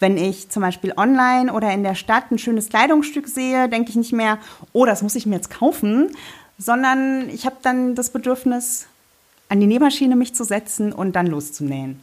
wenn 0.00 0.16
ich 0.16 0.48
zum 0.48 0.62
Beispiel 0.62 0.94
online 0.96 1.52
oder 1.52 1.72
in 1.72 1.84
der 1.84 1.94
Stadt 1.94 2.32
ein 2.32 2.38
schönes 2.38 2.70
Kleidungsstück 2.70 3.28
sehe, 3.28 3.68
denke 3.68 3.90
ich 3.90 3.96
nicht 3.96 4.12
mehr, 4.12 4.38
oh, 4.72 4.84
das 4.84 5.02
muss 5.02 5.14
ich 5.14 5.26
mir 5.26 5.36
jetzt 5.36 5.50
kaufen, 5.50 6.10
sondern 6.58 7.30
ich 7.30 7.46
habe 7.46 7.56
dann 7.62 7.94
das 7.94 8.10
Bedürfnis, 8.10 8.86
an 9.48 9.60
die 9.60 9.66
Nähmaschine 9.66 10.16
mich 10.16 10.34
zu 10.34 10.44
setzen 10.44 10.92
und 10.92 11.14
dann 11.14 11.26
loszunähen. 11.26 12.00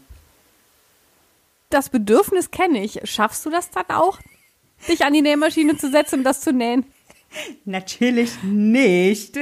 Das 1.70 1.90
Bedürfnis 1.90 2.52
kenne 2.52 2.84
ich. 2.84 3.02
Schaffst 3.04 3.46
du 3.46 3.50
das 3.50 3.70
dann 3.70 3.90
auch, 3.90 4.20
dich 4.88 5.06
an 5.06 5.14
die 5.14 5.22
Nähmaschine 5.22 5.78
zu 5.78 5.92
setzen 5.92 6.20
und 6.20 6.24
das 6.24 6.42
zu 6.42 6.54
nähen? 6.54 6.86
Natürlich 7.66 8.32
nicht. 8.44 9.38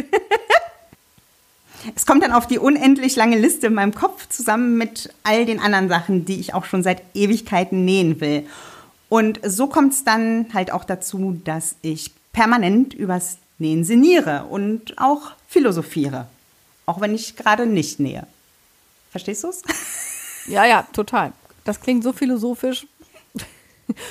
Es 1.95 2.05
kommt 2.05 2.23
dann 2.23 2.31
auf 2.31 2.47
die 2.47 2.59
unendlich 2.59 3.15
lange 3.15 3.37
Liste 3.37 3.67
in 3.67 3.73
meinem 3.73 3.93
Kopf 3.93 4.27
zusammen 4.29 4.77
mit 4.77 5.13
all 5.23 5.45
den 5.45 5.59
anderen 5.59 5.89
Sachen, 5.89 6.25
die 6.25 6.39
ich 6.39 6.53
auch 6.53 6.65
schon 6.65 6.81
seit 6.81 7.01
Ewigkeiten 7.13 7.85
nähen 7.85 8.21
will. 8.21 8.47
Und 9.09 9.39
so 9.45 9.67
kommt 9.67 9.93
es 9.93 10.03
dann 10.03 10.47
halt 10.53 10.71
auch 10.71 10.85
dazu, 10.85 11.39
dass 11.43 11.75
ich 11.81 12.11
permanent 12.31 12.93
übers 12.93 13.37
Nähen 13.59 13.83
sinniere 13.83 14.45
und 14.49 14.97
auch 14.97 15.31
philosophiere. 15.47 16.27
Auch 16.85 16.99
wenn 17.01 17.15
ich 17.15 17.35
gerade 17.35 17.65
nicht 17.65 17.99
nähe. 17.99 18.27
Verstehst 19.11 19.43
du 19.43 19.49
es? 19.49 19.61
Ja, 20.45 20.65
ja, 20.65 20.85
total. 20.91 21.31
Das 21.63 21.79
klingt 21.79 22.03
so 22.03 22.11
philosophisch. 22.11 22.85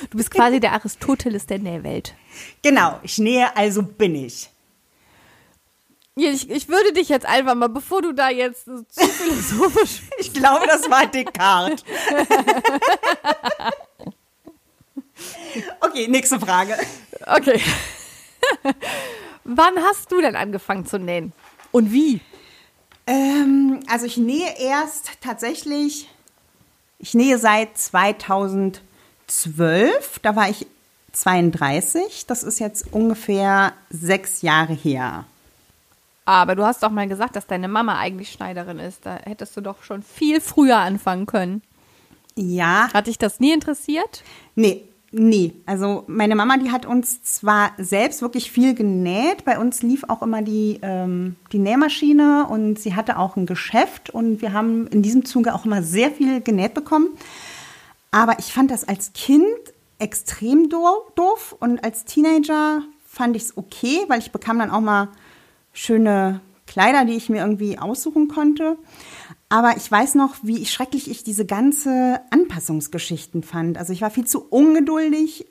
Du 0.09 0.17
bist 0.17 0.31
quasi 0.31 0.59
der 0.59 0.71
Aristoteles 0.71 1.45
der 1.45 1.59
Nähwelt. 1.59 2.15
Genau, 2.63 2.99
ich 3.03 3.19
nähe, 3.19 3.55
also 3.55 3.83
bin 3.83 4.15
ich. 4.15 4.49
Ich, 6.15 6.49
ich 6.49 6.69
würde 6.69 6.93
dich 6.93 7.09
jetzt 7.09 7.25
einfach 7.25 7.55
mal, 7.55 7.69
bevor 7.69 8.01
du 8.01 8.13
da 8.13 8.29
jetzt 8.29 8.65
zu 8.65 8.85
philosophisch. 8.91 10.01
Ich 10.19 10.33
glaube, 10.33 10.65
das 10.67 10.89
war 10.89 11.05
Descartes. 11.07 11.83
Okay, 15.79 16.07
nächste 16.07 16.39
Frage. 16.39 16.77
Okay. 17.25 17.61
Wann 19.43 19.77
hast 19.79 20.11
du 20.11 20.21
denn 20.21 20.35
angefangen 20.35 20.85
zu 20.85 20.99
nähen? 20.99 21.33
Und 21.71 21.91
wie? 21.91 22.21
Ähm, 23.07 23.81
also 23.89 24.05
ich 24.05 24.17
nähe 24.17 24.55
erst 24.59 25.09
tatsächlich, 25.21 26.09
ich 26.99 27.13
nähe 27.13 27.37
seit 27.37 27.77
2012. 27.77 28.81
Da 30.21 30.35
war 30.35 30.49
ich 30.49 30.67
32. 31.11 32.25
Das 32.27 32.43
ist 32.43 32.59
jetzt 32.59 32.93
ungefähr 32.93 33.73
sechs 33.89 34.41
Jahre 34.41 34.73
her. 34.73 35.25
Aber 36.25 36.55
du 36.55 36.65
hast 36.65 36.81
doch 36.83 36.89
mal 36.89 37.07
gesagt, 37.09 37.35
dass 37.35 37.47
deine 37.47 37.67
Mama 37.67 37.97
eigentlich 37.99 38.31
Schneiderin 38.31 38.79
ist. 38.79 39.05
Da 39.05 39.19
hättest 39.23 39.57
du 39.57 39.61
doch 39.61 39.83
schon 39.83 40.03
viel 40.03 40.39
früher 40.39 40.77
anfangen 40.77 41.25
können. 41.25 41.61
Ja. 42.35 42.89
Hat 42.93 43.07
dich 43.07 43.17
das 43.17 43.39
nie 43.41 43.51
interessiert? 43.51 44.23
Nee, 44.55 44.87
nee. 45.13 45.53
Also 45.65 46.03
meine 46.07 46.35
Mama, 46.35 46.57
die 46.57 46.71
hat 46.71 46.85
uns 46.85 47.23
zwar 47.23 47.71
selbst 47.77 48.21
wirklich 48.21 48.51
viel 48.51 48.73
genäht. 48.73 49.45
Bei 49.45 49.59
uns 49.59 49.81
lief 49.81 50.03
auch 50.07 50.21
immer 50.21 50.41
die, 50.41 50.79
ähm, 50.81 51.35
die 51.51 51.59
Nähmaschine 51.59 52.47
und 52.49 52.79
sie 52.79 52.95
hatte 52.95 53.17
auch 53.17 53.37
ein 53.37 53.45
Geschäft 53.45 54.09
und 54.09 54.41
wir 54.41 54.53
haben 54.53 54.87
in 54.87 55.01
diesem 55.01 55.23
Zuge 55.23 55.53
auch 55.53 55.65
immer 55.65 55.83
sehr 55.83 56.11
viel 56.11 56.41
genäht 56.41 56.73
bekommen. 56.73 57.09
Aber 58.11 58.37
ich 58.39 58.51
fand 58.53 58.69
das 58.69 58.87
als 58.87 59.13
Kind 59.13 59.45
extrem 59.99 60.69
doof 60.69 61.55
und 61.59 61.83
als 61.83 62.05
Teenager 62.05 62.81
fand 63.05 63.35
ich 63.35 63.43
es 63.43 63.57
okay, 63.57 63.99
weil 64.07 64.19
ich 64.19 64.31
bekam 64.31 64.59
dann 64.59 64.71
auch 64.71 64.81
mal 64.81 65.09
schöne 65.71 66.41
Kleider, 66.67 67.05
die 67.05 67.13
ich 67.13 67.29
mir 67.29 67.41
irgendwie 67.41 67.77
aussuchen 67.77 68.27
konnte. 68.27 68.77
Aber 69.53 69.77
ich 69.77 69.91
weiß 69.91 70.15
noch, 70.15 70.37
wie 70.41 70.65
schrecklich 70.65 71.11
ich 71.11 71.23
diese 71.23 71.45
ganze 71.45 72.19
Anpassungsgeschichten 72.31 73.43
fand. 73.43 73.77
Also 73.77 73.93
ich 73.93 74.01
war 74.01 74.09
viel 74.09 74.25
zu 74.25 74.43
ungeduldig, 74.49 75.45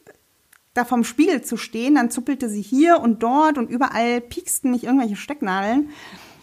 da 0.75 0.85
vom 0.85 1.05
Spiegel 1.05 1.43
zu 1.43 1.57
stehen. 1.57 1.95
Dann 1.95 2.11
zuppelte 2.11 2.49
sie 2.49 2.63
hier 2.63 2.99
und 2.99 3.23
dort 3.23 3.59
und 3.59 3.71
überall 3.71 4.21
pieksten 4.21 4.73
mich 4.73 4.83
irgendwelche 4.83 5.15
Stecknadeln. 5.15 5.91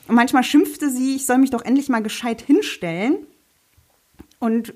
Und 0.07 0.15
manchmal 0.15 0.45
schimpfte 0.45 0.89
sie, 0.89 1.17
ich 1.17 1.25
soll 1.25 1.37
mich 1.37 1.49
doch 1.49 1.61
endlich 1.61 1.89
mal 1.89 2.01
gescheit 2.01 2.41
hinstellen. 2.41 3.27
Und 4.39 4.73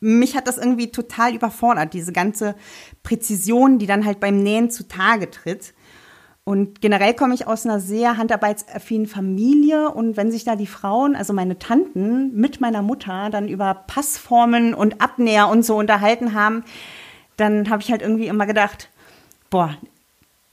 mich 0.00 0.34
hat 0.34 0.48
das 0.48 0.58
irgendwie 0.58 0.90
total 0.90 1.36
überfordert, 1.36 1.94
diese 1.94 2.12
ganze 2.12 2.56
Präzision, 3.04 3.78
die 3.78 3.86
dann 3.86 4.04
halt 4.04 4.18
beim 4.18 4.42
Nähen 4.42 4.72
zutage 4.72 5.30
tritt. 5.30 5.72
Und 6.48 6.80
generell 6.80 7.12
komme 7.12 7.34
ich 7.34 7.46
aus 7.46 7.66
einer 7.66 7.78
sehr 7.78 8.16
handarbeitsaffinen 8.16 9.06
Familie 9.06 9.90
und 9.90 10.16
wenn 10.16 10.30
sich 10.30 10.44
da 10.44 10.56
die 10.56 10.66
Frauen, 10.66 11.14
also 11.14 11.34
meine 11.34 11.58
Tanten 11.58 12.34
mit 12.34 12.58
meiner 12.58 12.80
Mutter 12.80 13.28
dann 13.28 13.48
über 13.48 13.74
Passformen 13.74 14.72
und 14.72 15.02
Abnäher 15.02 15.48
und 15.48 15.62
so 15.62 15.76
unterhalten 15.76 16.32
haben, 16.32 16.64
dann 17.36 17.68
habe 17.68 17.82
ich 17.82 17.90
halt 17.90 18.00
irgendwie 18.00 18.28
immer 18.28 18.46
gedacht, 18.46 18.88
boah, 19.50 19.76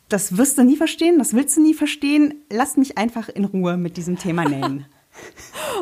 das 0.10 0.36
wirst 0.36 0.58
du 0.58 0.66
nie 0.66 0.76
verstehen, 0.76 1.18
das 1.18 1.34
willst 1.34 1.56
du 1.56 1.62
nie 1.62 1.74
verstehen, 1.74 2.44
lass 2.50 2.76
mich 2.76 2.98
einfach 2.98 3.30
in 3.30 3.46
Ruhe 3.46 3.78
mit 3.78 3.96
diesem 3.96 4.20
Thema 4.20 4.44
nähen. 4.44 4.86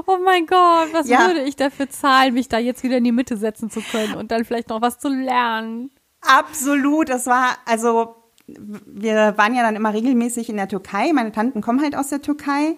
Oh 0.06 0.18
mein 0.24 0.46
Gott, 0.46 0.90
was 0.92 1.10
ja. 1.10 1.26
würde 1.26 1.42
ich 1.42 1.56
dafür 1.56 1.90
zahlen, 1.90 2.36
mich 2.36 2.50
da 2.50 2.60
jetzt 2.60 2.84
wieder 2.84 2.98
in 2.98 3.04
die 3.04 3.12
Mitte 3.12 3.36
setzen 3.36 3.72
zu 3.72 3.82
können 3.82 4.14
und 4.14 4.30
dann 4.30 4.46
vielleicht 4.46 4.70
noch 4.70 4.82
was 4.84 5.00
zu 5.00 5.10
lernen? 5.10 5.90
Absolut, 6.22 7.10
das 7.10 7.26
war 7.26 7.58
also 7.66 8.23
wir 8.60 9.38
waren 9.38 9.56
ja 9.56 9.62
dann 9.62 9.76
immer 9.76 9.94
regelmäßig 9.94 10.50
in 10.50 10.58
der 10.58 10.68
Türkei. 10.68 11.12
Meine 11.14 11.32
Tanten 11.32 11.62
kommen 11.62 11.82
halt 11.82 11.96
aus 11.96 12.10
der 12.10 12.22
Türkei. 12.22 12.76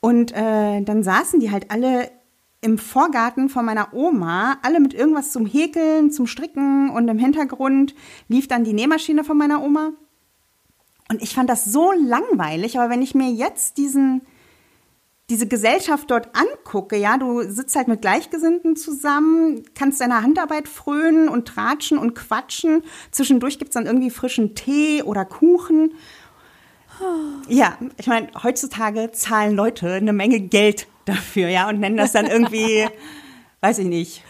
Und 0.00 0.32
äh, 0.32 0.82
dann 0.82 1.02
saßen 1.02 1.40
die 1.40 1.50
halt 1.50 1.70
alle 1.70 2.10
im 2.60 2.78
Vorgarten 2.78 3.48
von 3.48 3.64
meiner 3.64 3.94
Oma, 3.94 4.58
alle 4.62 4.80
mit 4.80 4.94
irgendwas 4.94 5.30
zum 5.30 5.46
Häkeln, 5.46 6.10
zum 6.10 6.26
Stricken 6.26 6.90
und 6.90 7.06
im 7.08 7.18
Hintergrund 7.18 7.94
lief 8.28 8.48
dann 8.48 8.64
die 8.64 8.72
Nähmaschine 8.72 9.24
von 9.24 9.38
meiner 9.38 9.62
Oma. 9.62 9.92
Und 11.08 11.22
ich 11.22 11.34
fand 11.34 11.48
das 11.48 11.64
so 11.64 11.92
langweilig, 11.92 12.78
aber 12.78 12.90
wenn 12.90 13.02
ich 13.02 13.14
mir 13.14 13.30
jetzt 13.30 13.78
diesen 13.78 14.22
diese 15.28 15.48
Gesellschaft 15.48 16.10
dort 16.10 16.28
angucke, 16.36 16.96
ja, 16.96 17.16
du 17.18 17.42
sitzt 17.42 17.74
halt 17.74 17.88
mit 17.88 18.00
Gleichgesinnten 18.00 18.76
zusammen, 18.76 19.64
kannst 19.74 20.00
deiner 20.00 20.22
Handarbeit 20.22 20.68
frönen 20.68 21.28
und 21.28 21.48
tratschen 21.48 21.98
und 21.98 22.14
quatschen. 22.14 22.84
Zwischendurch 23.10 23.58
gibt's 23.58 23.74
dann 23.74 23.86
irgendwie 23.86 24.10
frischen 24.10 24.54
Tee 24.54 25.02
oder 25.02 25.24
Kuchen. 25.24 25.94
Ja, 27.48 27.76
ich 27.98 28.06
meine, 28.06 28.28
heutzutage 28.42 29.10
zahlen 29.12 29.54
Leute 29.54 29.92
eine 29.94 30.12
Menge 30.12 30.40
Geld 30.40 30.86
dafür, 31.04 31.48
ja, 31.48 31.68
und 31.68 31.80
nennen 31.80 31.96
das 31.96 32.12
dann 32.12 32.26
irgendwie, 32.26 32.88
weiß 33.60 33.78
ich 33.78 33.86
nicht. 33.86 34.22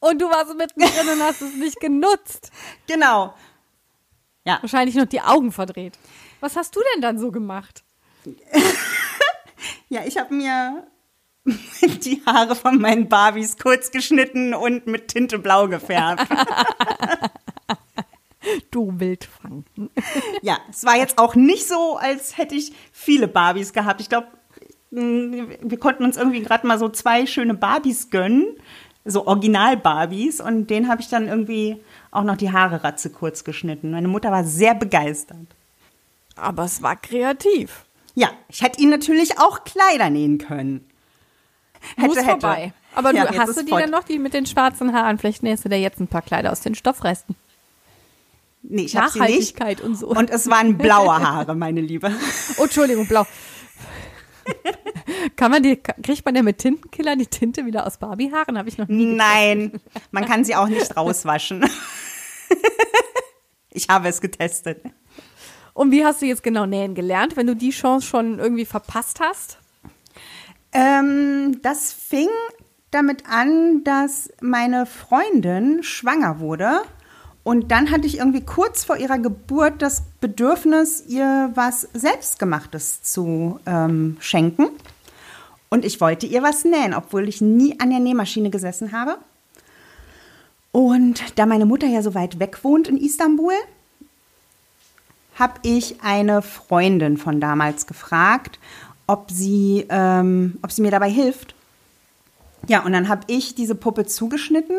Und 0.00 0.20
du 0.20 0.26
warst 0.26 0.56
mittendrin 0.56 1.08
und 1.12 1.22
hast 1.22 1.42
es 1.42 1.54
nicht 1.54 1.78
genutzt. 1.78 2.50
Genau. 2.88 3.34
Ja. 4.44 4.58
Wahrscheinlich 4.60 4.96
noch 4.96 5.06
die 5.06 5.20
Augen 5.20 5.52
verdreht. 5.52 5.96
Was 6.40 6.56
hast 6.56 6.74
du 6.74 6.80
denn 6.92 7.02
dann 7.02 7.18
so 7.18 7.30
gemacht? 7.30 7.84
Ja, 9.88 10.02
ich 10.06 10.18
habe 10.18 10.34
mir 10.34 10.86
die 11.44 12.22
Haare 12.26 12.54
von 12.54 12.80
meinen 12.80 13.08
Barbies 13.08 13.56
kurz 13.56 13.90
geschnitten 13.90 14.54
und 14.54 14.86
mit 14.86 15.08
Tinte 15.08 15.38
blau 15.38 15.68
gefärbt. 15.68 16.26
du 18.70 18.98
Wildfang. 18.98 19.64
ja, 20.42 20.58
es 20.70 20.84
war 20.84 20.96
jetzt 20.96 21.18
auch 21.18 21.34
nicht 21.34 21.66
so, 21.66 21.96
als 21.96 22.38
hätte 22.38 22.54
ich 22.54 22.72
viele 22.92 23.28
Barbies 23.28 23.72
gehabt. 23.72 24.00
Ich 24.00 24.08
glaube, 24.08 24.28
wir 24.90 25.78
konnten 25.78 26.04
uns 26.04 26.18
irgendwie 26.18 26.42
gerade 26.42 26.66
mal 26.66 26.78
so 26.78 26.88
zwei 26.90 27.24
schöne 27.26 27.54
Barbies 27.54 28.10
gönnen, 28.10 28.56
so 29.06 29.26
Original-Barbies, 29.26 30.40
und 30.42 30.68
denen 30.68 30.88
habe 30.88 31.00
ich 31.00 31.08
dann 31.08 31.28
irgendwie 31.28 31.82
auch 32.10 32.24
noch 32.24 32.36
die 32.36 32.52
Haare 32.52 32.84
ratze 32.84 33.10
kurz 33.10 33.42
geschnitten. 33.42 33.92
Meine 33.92 34.08
Mutter 34.08 34.30
war 34.30 34.44
sehr 34.44 34.74
begeistert. 34.74 35.46
Aber 36.36 36.64
es 36.64 36.82
war 36.82 36.96
kreativ. 36.96 37.86
Ja, 38.14 38.30
ich 38.48 38.62
hätte 38.62 38.80
ihn 38.80 38.90
natürlich 38.90 39.38
auch 39.38 39.64
Kleider 39.64 40.10
nähen 40.10 40.38
können. 40.38 40.88
Hätte, 41.96 42.08
Muss 42.08 42.16
hätte. 42.16 42.28
vorbei. 42.28 42.72
Aber 42.94 43.14
ja, 43.14 43.26
du, 43.26 43.38
hast 43.38 43.56
du 43.56 43.64
die 43.64 43.70
fort. 43.70 43.82
dann 43.82 43.90
noch, 43.90 44.04
die 44.04 44.18
mit 44.18 44.34
den 44.34 44.46
schwarzen 44.46 44.92
Haaren? 44.92 45.18
Vielleicht 45.18 45.42
nähst 45.42 45.64
du 45.64 45.68
dir 45.68 45.80
jetzt 45.80 45.98
ein 46.00 46.08
paar 46.08 46.22
Kleider 46.22 46.52
aus 46.52 46.60
den 46.60 46.74
Stoffresten. 46.74 47.34
Nee, 48.62 48.82
ich 48.82 48.94
nicht. 48.94 49.80
und 49.80 49.96
so. 49.96 50.08
Und 50.08 50.30
es 50.30 50.48
waren 50.48 50.78
blaue 50.78 51.18
Haare, 51.18 51.54
meine 51.54 51.80
Liebe. 51.80 52.12
Oh, 52.58 52.64
Entschuldigung, 52.64 53.06
blau. 53.08 53.26
kann 55.36 55.50
man 55.50 55.62
die, 55.62 55.76
kriegt 55.76 56.24
man 56.24 56.36
ja 56.36 56.42
mit 56.42 56.58
Tintenkiller 56.58 57.16
die 57.16 57.26
Tinte 57.26 57.66
wieder 57.66 57.86
aus 57.86 57.98
Barbiehaaren? 57.98 58.58
Habe 58.58 58.68
ich 58.68 58.78
noch 58.78 58.88
nie. 58.88 59.06
Nein, 59.06 59.80
man 60.10 60.26
kann 60.26 60.44
sie 60.44 60.54
auch 60.54 60.68
nicht 60.68 60.96
rauswaschen. 60.96 61.64
ich 63.70 63.88
habe 63.88 64.08
es 64.08 64.20
getestet. 64.20 64.84
Und 65.74 65.90
wie 65.90 66.04
hast 66.04 66.22
du 66.22 66.26
jetzt 66.26 66.42
genau 66.42 66.66
nähen 66.66 66.94
gelernt, 66.94 67.36
wenn 67.36 67.46
du 67.46 67.56
die 67.56 67.70
Chance 67.70 68.06
schon 68.06 68.38
irgendwie 68.38 68.66
verpasst 68.66 69.20
hast? 69.20 69.58
Ähm, 70.72 71.60
das 71.62 71.92
fing 71.92 72.28
damit 72.90 73.24
an, 73.26 73.84
dass 73.84 74.30
meine 74.40 74.86
Freundin 74.86 75.82
schwanger 75.82 76.40
wurde. 76.40 76.82
Und 77.44 77.72
dann 77.72 77.90
hatte 77.90 78.06
ich 78.06 78.18
irgendwie 78.18 78.44
kurz 78.44 78.84
vor 78.84 78.96
ihrer 78.96 79.18
Geburt 79.18 79.82
das 79.82 80.02
Bedürfnis, 80.20 81.04
ihr 81.08 81.50
was 81.54 81.88
Selbstgemachtes 81.92 83.02
zu 83.02 83.58
ähm, 83.66 84.16
schenken. 84.20 84.68
Und 85.68 85.84
ich 85.84 86.00
wollte 86.00 86.26
ihr 86.26 86.42
was 86.42 86.64
nähen, 86.64 86.94
obwohl 86.94 87.28
ich 87.28 87.40
nie 87.40 87.80
an 87.80 87.90
der 87.90 87.98
Nähmaschine 87.98 88.50
gesessen 88.50 88.92
habe. 88.92 89.16
Und 90.70 91.38
da 91.38 91.46
meine 91.46 91.66
Mutter 91.66 91.86
ja 91.86 92.02
so 92.02 92.14
weit 92.14 92.38
weg 92.38 92.62
wohnt 92.62 92.88
in 92.88 92.96
Istanbul, 92.96 93.54
habe 95.38 95.54
ich 95.62 96.02
eine 96.02 96.42
Freundin 96.42 97.16
von 97.16 97.40
damals 97.40 97.86
gefragt, 97.86 98.58
ob 99.06 99.30
sie, 99.30 99.86
ähm, 99.88 100.58
ob 100.62 100.72
sie 100.72 100.82
mir 100.82 100.90
dabei 100.90 101.10
hilft. 101.10 101.54
Ja, 102.68 102.84
und 102.84 102.92
dann 102.92 103.08
habe 103.08 103.22
ich 103.26 103.54
diese 103.54 103.74
Puppe 103.74 104.06
zugeschnitten 104.06 104.76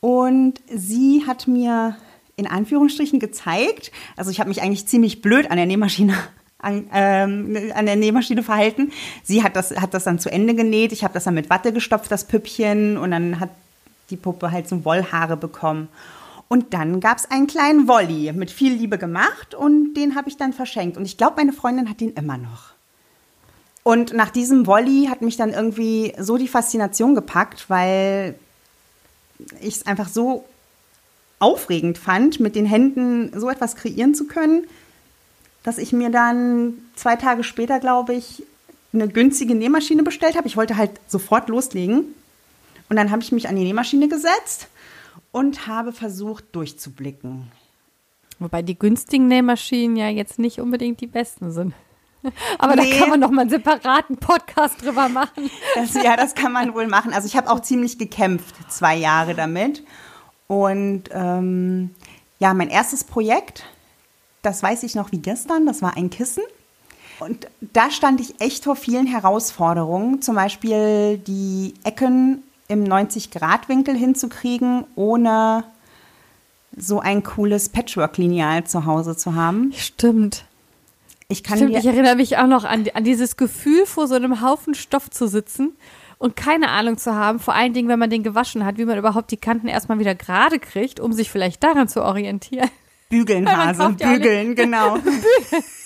und 0.00 0.54
sie 0.68 1.24
hat 1.26 1.46
mir 1.46 1.96
in 2.36 2.46
Anführungsstrichen 2.46 3.20
gezeigt, 3.20 3.92
also 4.16 4.30
ich 4.30 4.40
habe 4.40 4.48
mich 4.48 4.62
eigentlich 4.62 4.86
ziemlich 4.86 5.22
blöd 5.22 5.50
an 5.50 5.56
der 5.56 5.66
Nähmaschine 5.66 6.14
an, 6.58 6.88
ähm, 6.92 7.56
an 7.74 7.86
der 7.86 7.96
Nähmaschine 7.96 8.42
verhalten. 8.42 8.92
Sie 9.22 9.42
hat 9.42 9.56
das, 9.56 9.76
hat 9.76 9.94
das 9.94 10.04
dann 10.04 10.18
zu 10.18 10.30
Ende 10.30 10.54
genäht. 10.54 10.92
Ich 10.92 11.04
habe 11.04 11.12
das 11.12 11.24
dann 11.24 11.34
mit 11.34 11.50
Watte 11.50 11.72
gestopft, 11.72 12.10
das 12.10 12.24
Püppchen, 12.24 12.96
und 12.96 13.10
dann 13.10 13.40
hat 13.40 13.50
die 14.10 14.16
Puppe 14.16 14.52
halt 14.52 14.68
so 14.68 14.84
Wollhaare 14.84 15.36
bekommen. 15.36 15.88
Und 16.52 16.74
dann 16.74 17.00
gab 17.00 17.16
es 17.16 17.30
einen 17.30 17.46
kleinen 17.46 17.88
Wolli 17.88 18.30
mit 18.34 18.50
viel 18.50 18.74
Liebe 18.74 18.98
gemacht 18.98 19.54
und 19.54 19.94
den 19.94 20.14
habe 20.14 20.28
ich 20.28 20.36
dann 20.36 20.52
verschenkt. 20.52 20.98
Und 20.98 21.06
ich 21.06 21.16
glaube, 21.16 21.36
meine 21.36 21.54
Freundin 21.54 21.88
hat 21.88 22.02
den 22.02 22.12
immer 22.12 22.36
noch. 22.36 22.72
Und 23.84 24.12
nach 24.12 24.28
diesem 24.28 24.66
Wolli 24.66 25.06
hat 25.08 25.22
mich 25.22 25.38
dann 25.38 25.54
irgendwie 25.54 26.12
so 26.18 26.36
die 26.36 26.48
Faszination 26.48 27.14
gepackt, 27.14 27.70
weil 27.70 28.34
ich 29.62 29.76
es 29.76 29.86
einfach 29.86 30.10
so 30.10 30.44
aufregend 31.38 31.96
fand, 31.96 32.38
mit 32.38 32.54
den 32.54 32.66
Händen 32.66 33.32
so 33.34 33.48
etwas 33.48 33.74
kreieren 33.74 34.14
zu 34.14 34.26
können, 34.26 34.66
dass 35.62 35.78
ich 35.78 35.94
mir 35.94 36.10
dann 36.10 36.74
zwei 36.96 37.16
Tage 37.16 37.44
später, 37.44 37.80
glaube 37.80 38.12
ich, 38.12 38.42
eine 38.92 39.08
günstige 39.08 39.54
Nähmaschine 39.54 40.02
bestellt 40.02 40.36
habe. 40.36 40.48
Ich 40.48 40.58
wollte 40.58 40.76
halt 40.76 40.90
sofort 41.08 41.48
loslegen. 41.48 42.14
Und 42.90 42.96
dann 42.96 43.10
habe 43.10 43.22
ich 43.22 43.32
mich 43.32 43.48
an 43.48 43.56
die 43.56 43.64
Nähmaschine 43.64 44.08
gesetzt 44.08 44.68
und 45.32 45.66
habe 45.66 45.92
versucht 45.92 46.54
durchzublicken. 46.54 47.50
Wobei 48.38 48.62
die 48.62 48.78
günstigen 48.78 49.28
Nähmaschinen 49.28 49.96
ja 49.96 50.08
jetzt 50.08 50.38
nicht 50.38 50.60
unbedingt 50.60 51.00
die 51.00 51.06
besten 51.06 51.52
sind. 51.52 51.74
Aber 52.58 52.76
nee. 52.76 52.90
da 52.90 52.98
kann 52.98 53.10
man 53.10 53.20
noch 53.20 53.30
mal 53.30 53.42
einen 53.42 53.50
separaten 53.50 54.16
Podcast 54.16 54.82
drüber 54.82 55.08
machen. 55.08 55.50
Das, 55.74 55.94
ja, 55.94 56.16
das 56.16 56.34
kann 56.34 56.52
man 56.52 56.74
wohl 56.74 56.86
machen. 56.86 57.12
Also 57.12 57.26
ich 57.26 57.36
habe 57.36 57.50
auch 57.50 57.60
ziemlich 57.60 57.98
gekämpft, 57.98 58.54
zwei 58.70 58.94
Jahre 58.94 59.34
damit. 59.34 59.82
Und 60.46 61.04
ähm, 61.12 61.90
ja, 62.38 62.52
mein 62.52 62.68
erstes 62.68 63.04
Projekt, 63.04 63.64
das 64.42 64.62
weiß 64.62 64.82
ich 64.82 64.94
noch 64.94 65.12
wie 65.12 65.18
gestern, 65.18 65.64
das 65.64 65.80
war 65.80 65.96
ein 65.96 66.10
Kissen. 66.10 66.42
Und 67.20 67.46
da 67.60 67.90
stand 67.90 68.20
ich 68.20 68.40
echt 68.40 68.64
vor 68.64 68.76
vielen 68.76 69.06
Herausforderungen, 69.06 70.20
zum 70.20 70.34
Beispiel 70.34 71.18
die 71.18 71.74
Ecken 71.84 72.42
im 72.68 72.84
90-Grad-Winkel 72.84 73.94
hinzukriegen, 73.96 74.84
ohne 74.94 75.64
so 76.76 77.00
ein 77.00 77.22
cooles 77.22 77.68
Patchwork-Lineal 77.68 78.64
zu 78.64 78.86
Hause 78.86 79.16
zu 79.16 79.34
haben. 79.34 79.72
Stimmt. 79.76 80.46
Ich 81.28 81.42
kann 81.42 81.58
Stimmt, 81.58 81.76
ich 81.76 81.86
erinnere 81.86 82.16
mich 82.16 82.38
auch 82.38 82.46
noch 82.46 82.64
an, 82.64 82.86
an 82.94 83.04
dieses 83.04 83.36
Gefühl, 83.36 83.86
vor 83.86 84.06
so 84.06 84.14
einem 84.14 84.42
Haufen 84.42 84.74
Stoff 84.74 85.10
zu 85.10 85.26
sitzen 85.26 85.72
und 86.18 86.36
keine 86.36 86.68
Ahnung 86.68 86.98
zu 86.98 87.14
haben, 87.14 87.40
vor 87.40 87.54
allen 87.54 87.72
Dingen, 87.72 87.88
wenn 87.88 87.98
man 87.98 88.10
den 88.10 88.22
gewaschen 88.22 88.64
hat, 88.64 88.78
wie 88.78 88.84
man 88.84 88.98
überhaupt 88.98 89.30
die 89.30 89.36
Kanten 89.36 89.68
erstmal 89.68 89.98
wieder 89.98 90.14
gerade 90.14 90.58
kriegt, 90.58 91.00
um 91.00 91.12
sich 91.12 91.30
vielleicht 91.30 91.62
daran 91.62 91.88
zu 91.88 92.02
orientieren. 92.02 92.70
bügeln, 93.08 93.50
Hase, 93.56 93.94
ja 93.98 94.12
bügeln, 94.12 94.54
genau. 94.54 94.98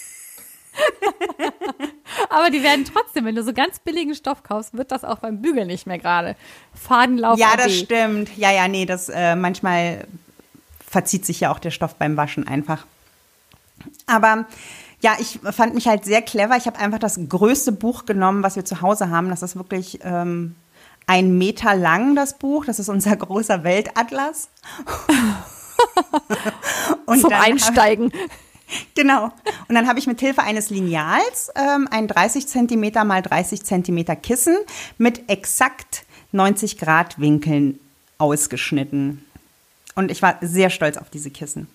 Aber 2.30 2.50
die 2.50 2.62
werden 2.62 2.84
trotzdem, 2.84 3.24
wenn 3.24 3.34
du 3.34 3.42
so 3.42 3.52
ganz 3.52 3.78
billigen 3.78 4.14
Stoff 4.14 4.42
kaufst, 4.42 4.76
wird 4.76 4.92
das 4.92 5.04
auch 5.04 5.18
beim 5.18 5.42
Bügeln 5.42 5.66
nicht 5.66 5.86
mehr 5.86 5.98
gerade. 5.98 6.36
Fadenlauf 6.74 7.38
Ja, 7.38 7.56
das 7.56 7.74
stimmt. 7.74 8.36
Ja, 8.36 8.50
ja, 8.50 8.68
nee, 8.68 8.86
das 8.86 9.08
äh, 9.08 9.36
manchmal 9.36 10.06
verzieht 10.88 11.26
sich 11.26 11.40
ja 11.40 11.50
auch 11.50 11.58
der 11.58 11.70
Stoff 11.70 11.96
beim 11.96 12.16
Waschen 12.16 12.46
einfach. 12.46 12.86
Aber 14.06 14.46
ja, 15.00 15.16
ich 15.18 15.38
fand 15.52 15.74
mich 15.74 15.86
halt 15.86 16.04
sehr 16.04 16.22
clever. 16.22 16.56
Ich 16.56 16.66
habe 16.66 16.78
einfach 16.78 16.98
das 16.98 17.18
größte 17.28 17.72
Buch 17.72 18.06
genommen, 18.06 18.42
was 18.42 18.56
wir 18.56 18.64
zu 18.64 18.80
Hause 18.80 19.10
haben. 19.10 19.28
Das 19.28 19.42
ist 19.42 19.56
wirklich 19.56 20.00
ähm, 20.02 20.56
ein 21.06 21.36
Meter 21.38 21.74
lang, 21.74 22.16
das 22.16 22.38
Buch. 22.38 22.64
Das 22.64 22.78
ist 22.78 22.88
unser 22.88 23.16
großer 23.16 23.64
Weltatlas. 23.64 24.48
Und 27.06 27.20
Zum 27.20 27.32
Einsteigen. 27.32 28.10
Genau. 28.94 29.26
Und 29.68 29.74
dann 29.74 29.86
habe 29.86 29.98
ich 29.98 30.06
mit 30.06 30.20
Hilfe 30.20 30.42
eines 30.42 30.70
Lineals 30.70 31.50
ähm, 31.54 31.86
ein 31.90 32.08
30 32.08 32.48
Zentimeter 32.48 33.04
mal 33.04 33.22
30 33.22 33.62
Zentimeter 33.64 34.16
Kissen 34.16 34.56
mit 34.98 35.28
exakt 35.28 36.04
90 36.32 36.78
Grad 36.78 37.18
Winkeln 37.20 37.78
ausgeschnitten. 38.18 39.24
Und 39.94 40.10
ich 40.10 40.22
war 40.22 40.38
sehr 40.40 40.70
stolz 40.70 40.96
auf 40.96 41.10
diese 41.10 41.30
Kissen. 41.30 41.68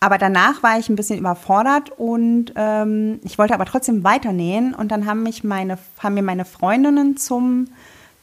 Aber 0.00 0.18
danach 0.18 0.64
war 0.64 0.78
ich 0.80 0.88
ein 0.88 0.96
bisschen 0.96 1.18
überfordert 1.18 1.92
und 1.96 2.52
ähm, 2.56 3.20
ich 3.22 3.38
wollte 3.38 3.54
aber 3.54 3.66
trotzdem 3.66 4.02
weiternähen. 4.02 4.74
Und 4.74 4.90
dann 4.90 5.06
haben, 5.06 5.22
mich 5.22 5.44
meine, 5.44 5.78
haben 6.00 6.14
mir 6.14 6.22
meine 6.22 6.44
Freundinnen 6.44 7.16
zum 7.16 7.68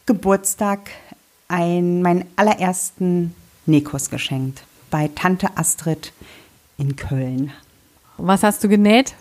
Geburtstag 0.06 0.90
ein, 1.48 2.02
meinen 2.02 2.26
allerersten 2.36 3.34
Nähkurs 3.66 4.10
geschenkt 4.10 4.64
bei 4.92 5.10
Tante 5.16 5.56
Astrid 5.56 6.12
in 6.80 6.96
Köln. 6.96 7.52
Was 8.18 8.42
hast 8.44 8.64
du 8.64 8.70
genäht? 8.70 9.14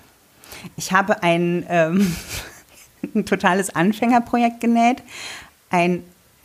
Ich 0.76 0.92
habe 0.92 1.22
ein, 1.22 1.66
ähm, 1.68 2.16
ein 3.14 3.26
totales 3.26 3.74
Anfängerprojekt 3.74 4.60
genäht. 4.60 5.02
Ein 5.70 6.04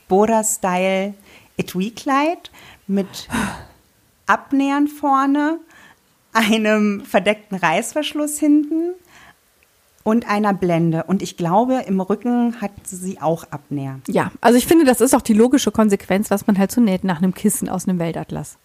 Boda-Style 0.10 1.14
Etui-Kleid 1.58 2.52
mit 2.88 3.30
Abnähern 4.26 4.88
vorne, 4.88 5.60
einem 6.34 7.06
verdeckten 7.06 7.58
Reißverschluss 7.58 8.40
hinten 8.40 8.94
und 10.04 10.28
einer 10.28 10.54
Blende. 10.54 11.04
Und 11.04 11.22
ich 11.22 11.38
glaube, 11.38 11.84
im 11.88 12.02
Rücken 12.02 12.60
hat 12.62 12.72
sie 12.84 13.22
auch 13.22 13.46
Abnäher. 13.52 14.00
Ja, 14.08 14.32
also 14.42 14.58
ich 14.58 14.66
finde, 14.66 14.86
das 14.86 15.02
ist 15.02 15.14
auch 15.14 15.22
die 15.22 15.34
logische 15.34 15.72
Konsequenz, 15.72 16.32
was 16.32 16.48
man 16.48 16.58
halt 16.58 16.72
so 16.72 16.82
näht 16.82 17.04
nach 17.04 17.18
einem 17.18 17.34
Kissen 17.34 17.70
aus 17.70 17.88
einem 17.88 18.00
Weltatlas. 18.00 18.58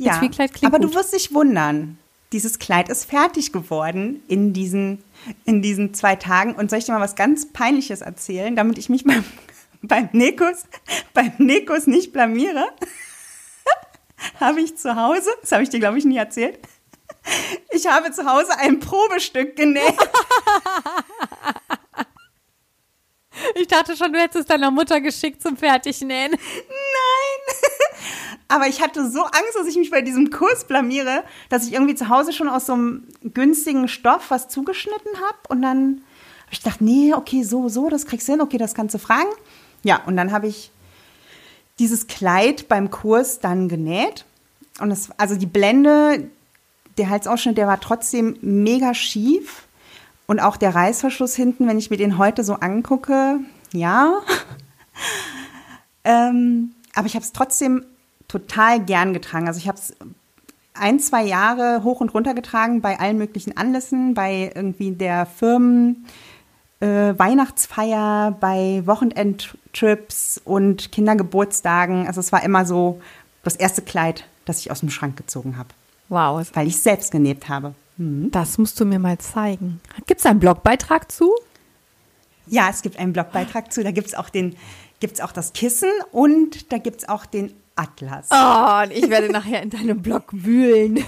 Ja, 0.00 0.20
aber 0.62 0.78
gut. 0.78 0.90
du 0.90 0.94
wirst 0.94 1.12
dich 1.12 1.34
wundern. 1.34 1.98
Dieses 2.32 2.58
Kleid 2.58 2.88
ist 2.88 3.04
fertig 3.04 3.52
geworden 3.52 4.22
in 4.28 4.52
diesen, 4.52 5.02
in 5.44 5.62
diesen 5.62 5.94
zwei 5.94 6.16
Tagen. 6.16 6.54
Und 6.54 6.70
soll 6.70 6.78
ich 6.78 6.84
dir 6.84 6.92
mal 6.92 7.00
was 7.00 7.16
ganz 7.16 7.52
Peinliches 7.52 8.00
erzählen, 8.00 8.54
damit 8.56 8.78
ich 8.78 8.88
mich 8.88 9.04
beim, 9.04 9.24
beim 9.82 10.08
Nekos, 10.12 10.64
beim 11.12 11.32
Nekos 11.38 11.86
nicht 11.86 12.12
blamiere? 12.12 12.68
habe 14.40 14.60
ich 14.60 14.76
zu 14.76 14.96
Hause, 14.96 15.30
das 15.40 15.52
habe 15.52 15.62
ich 15.62 15.70
dir, 15.70 15.80
glaube 15.80 15.98
ich, 15.98 16.04
nie 16.04 16.16
erzählt, 16.16 16.58
ich 17.70 17.86
habe 17.86 18.10
zu 18.12 18.24
Hause 18.24 18.56
ein 18.58 18.80
Probestück 18.80 19.56
genäht. 19.56 19.94
Ich 23.54 23.68
dachte 23.68 23.96
schon, 23.96 24.12
du 24.12 24.18
hättest 24.18 24.40
es 24.40 24.46
deiner 24.46 24.70
Mutter 24.70 25.00
geschickt 25.00 25.40
zum 25.40 25.56
Fertignähen. 25.56 26.32
Nein! 26.32 27.69
Aber 28.50 28.66
ich 28.66 28.82
hatte 28.82 29.08
so 29.08 29.22
Angst, 29.22 29.54
dass 29.56 29.68
ich 29.68 29.76
mich 29.76 29.92
bei 29.92 30.02
diesem 30.02 30.30
Kurs 30.30 30.64
blamiere, 30.64 31.22
dass 31.50 31.66
ich 31.66 31.72
irgendwie 31.72 31.94
zu 31.94 32.08
Hause 32.08 32.32
schon 32.32 32.48
aus 32.48 32.66
so 32.66 32.72
einem 32.72 33.04
günstigen 33.22 33.86
Stoff 33.86 34.30
was 34.30 34.48
zugeschnitten 34.48 35.12
habe. 35.16 35.38
Und 35.48 35.62
dann 35.62 36.02
habe 36.46 36.52
ich 36.52 36.62
gedacht, 36.62 36.80
nee, 36.80 37.14
okay, 37.14 37.44
so, 37.44 37.68
so, 37.68 37.88
das 37.88 38.06
kriegst 38.06 38.26
du 38.26 38.32
hin, 38.32 38.40
okay, 38.40 38.58
das 38.58 38.74
kannst 38.74 38.96
du 38.96 38.98
fragen. 38.98 39.28
Ja, 39.84 40.02
und 40.04 40.16
dann 40.16 40.32
habe 40.32 40.48
ich 40.48 40.72
dieses 41.78 42.08
Kleid 42.08 42.66
beim 42.66 42.90
Kurs 42.90 43.38
dann 43.38 43.68
genäht. 43.68 44.24
Und 44.80 44.90
es, 44.90 45.10
also 45.16 45.36
die 45.36 45.46
Blende, 45.46 46.28
der 46.98 47.08
Halsausschnitt, 47.08 47.56
der 47.56 47.68
war 47.68 47.78
trotzdem 47.80 48.36
mega 48.40 48.94
schief. 48.94 49.68
Und 50.26 50.40
auch 50.40 50.56
der 50.56 50.74
Reißverschluss 50.74 51.36
hinten, 51.36 51.68
wenn 51.68 51.78
ich 51.78 51.90
mir 51.90 51.98
den 51.98 52.18
heute 52.18 52.42
so 52.42 52.54
angucke, 52.54 53.38
ja. 53.72 54.18
ähm, 56.04 56.72
aber 56.96 57.06
ich 57.06 57.14
habe 57.14 57.24
es 57.24 57.32
trotzdem 57.32 57.84
total 58.30 58.80
gern 58.84 59.12
getragen. 59.12 59.48
Also 59.48 59.58
ich 59.58 59.66
habe 59.68 59.78
es 59.78 59.94
ein, 60.74 61.00
zwei 61.00 61.24
Jahre 61.24 61.82
hoch 61.82 62.00
und 62.00 62.14
runter 62.14 62.32
getragen 62.34 62.80
bei 62.80 62.98
allen 62.98 63.18
möglichen 63.18 63.56
Anlässen, 63.56 64.14
bei 64.14 64.52
irgendwie 64.54 64.92
der 64.92 65.26
Firmen, 65.26 66.06
äh, 66.80 66.86
Weihnachtsfeier, 67.18 68.36
bei 68.40 68.82
Wochenendtrips 68.86 70.40
und 70.44 70.92
Kindergeburtstagen. 70.92 72.06
Also 72.06 72.20
es 72.20 72.32
war 72.32 72.42
immer 72.42 72.64
so 72.64 73.00
das 73.42 73.56
erste 73.56 73.82
Kleid, 73.82 74.24
das 74.44 74.60
ich 74.60 74.70
aus 74.70 74.80
dem 74.80 74.90
Schrank 74.90 75.16
gezogen 75.16 75.56
habe, 75.56 75.70
Wow, 76.08 76.46
weil 76.54 76.66
ich 76.66 76.74
es 76.74 76.82
selbst 76.82 77.10
genäht 77.12 77.48
habe. 77.48 77.74
das 77.98 78.56
musst 78.58 78.80
du 78.80 78.84
mir 78.86 78.98
mal 78.98 79.18
zeigen. 79.18 79.80
Gibt 80.06 80.20
es 80.20 80.26
einen 80.26 80.40
Blogbeitrag 80.40 81.10
zu? 81.12 81.34
Ja, 82.46 82.68
es 82.70 82.82
gibt 82.82 82.98
einen 82.98 83.12
Blogbeitrag 83.12 83.72
zu, 83.72 83.84
da 83.84 83.90
gibt 83.90 84.08
es 84.08 84.14
auch, 84.14 84.28
den- 84.30 84.56
gibt's 85.00 85.20
auch 85.20 85.32
das 85.32 85.52
Kissen 85.52 85.90
und 86.10 86.72
da 86.72 86.78
gibt 86.78 87.02
es 87.02 87.08
auch 87.08 87.26
den 87.26 87.52
Atlas. 87.80 88.28
Oh, 88.30 88.82
und 88.84 88.90
ich 88.92 89.08
werde 89.08 89.30
nachher 89.30 89.62
in 89.62 89.70
deinem 89.70 90.02
Blog 90.02 90.24
wühlen. 90.32 91.02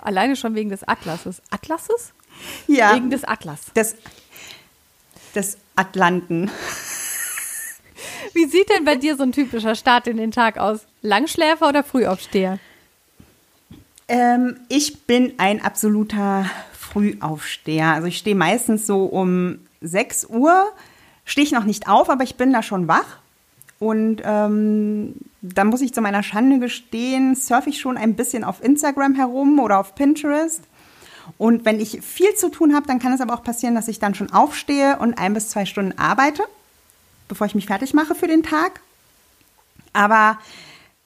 Alleine 0.00 0.36
schon 0.36 0.54
wegen 0.54 0.70
des 0.70 0.84
Atlases. 0.86 1.42
Atlases? 1.50 2.12
ja, 2.68 2.94
Wegen 2.94 3.10
des 3.10 3.24
Atlas. 3.24 3.72
des, 3.74 3.96
des 5.34 5.58
Atlanten. 5.74 6.50
Wie 8.32 8.44
sieht 8.46 8.70
denn 8.70 8.84
bei 8.84 8.94
dir 8.94 9.16
so 9.16 9.24
ein 9.24 9.32
typischer 9.32 9.74
Start 9.74 10.06
in 10.06 10.16
den 10.18 10.30
Tag 10.30 10.56
aus? 10.58 10.80
Langschläfer 11.02 11.68
oder 11.68 11.82
Frühaufsteher? 11.82 12.60
Ähm, 14.06 14.60
ich 14.68 15.02
bin 15.02 15.34
ein 15.38 15.60
absoluter 15.62 16.48
Frühaufsteher. 16.78 17.88
Also 17.94 18.06
ich 18.06 18.18
stehe 18.18 18.36
meistens 18.36 18.86
so 18.86 19.04
um 19.04 19.58
6 19.80 20.26
Uhr, 20.26 20.64
stehe 21.24 21.44
ich 21.44 21.52
noch 21.52 21.64
nicht 21.64 21.88
auf, 21.88 22.08
aber 22.08 22.22
ich 22.22 22.36
bin 22.36 22.52
da 22.52 22.62
schon 22.62 22.86
wach. 22.86 23.18
Und 23.78 24.22
ähm, 24.24 25.14
dann 25.40 25.68
muss 25.68 25.80
ich 25.80 25.94
zu 25.94 26.00
meiner 26.00 26.22
Schande 26.22 26.58
gestehen, 26.58 27.36
surfe 27.36 27.70
ich 27.70 27.80
schon 27.80 27.96
ein 27.96 28.14
bisschen 28.14 28.42
auf 28.42 28.62
Instagram 28.62 29.14
herum 29.14 29.60
oder 29.60 29.78
auf 29.78 29.94
Pinterest. 29.94 30.62
Und 31.36 31.64
wenn 31.64 31.78
ich 31.78 32.00
viel 32.02 32.34
zu 32.34 32.48
tun 32.48 32.74
habe, 32.74 32.86
dann 32.86 32.98
kann 32.98 33.12
es 33.12 33.20
aber 33.20 33.34
auch 33.34 33.44
passieren, 33.44 33.74
dass 33.74 33.88
ich 33.88 33.98
dann 33.98 34.14
schon 34.14 34.32
aufstehe 34.32 34.98
und 34.98 35.18
ein 35.18 35.34
bis 35.34 35.50
zwei 35.50 35.66
Stunden 35.66 35.96
arbeite, 35.98 36.42
bevor 37.28 37.46
ich 37.46 37.54
mich 37.54 37.66
fertig 37.66 37.94
mache 37.94 38.14
für 38.14 38.26
den 38.26 38.42
Tag. 38.42 38.80
Aber 39.92 40.38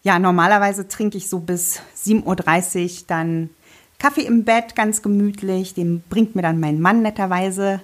ja, 0.03 0.19
normalerweise 0.19 0.89
trinke 0.89 1.19
ich 1.19 1.29
so 1.29 1.41
bis 1.41 1.81
7.30 2.05 3.01
Uhr 3.01 3.05
dann 3.07 3.51
Kaffee 3.99 4.23
im 4.23 4.45
Bett, 4.45 4.75
ganz 4.75 5.03
gemütlich. 5.03 5.75
Den 5.75 6.03
bringt 6.09 6.35
mir 6.35 6.43
dann 6.43 6.59
mein 6.59 6.81
Mann 6.81 7.03
netterweise, 7.03 7.81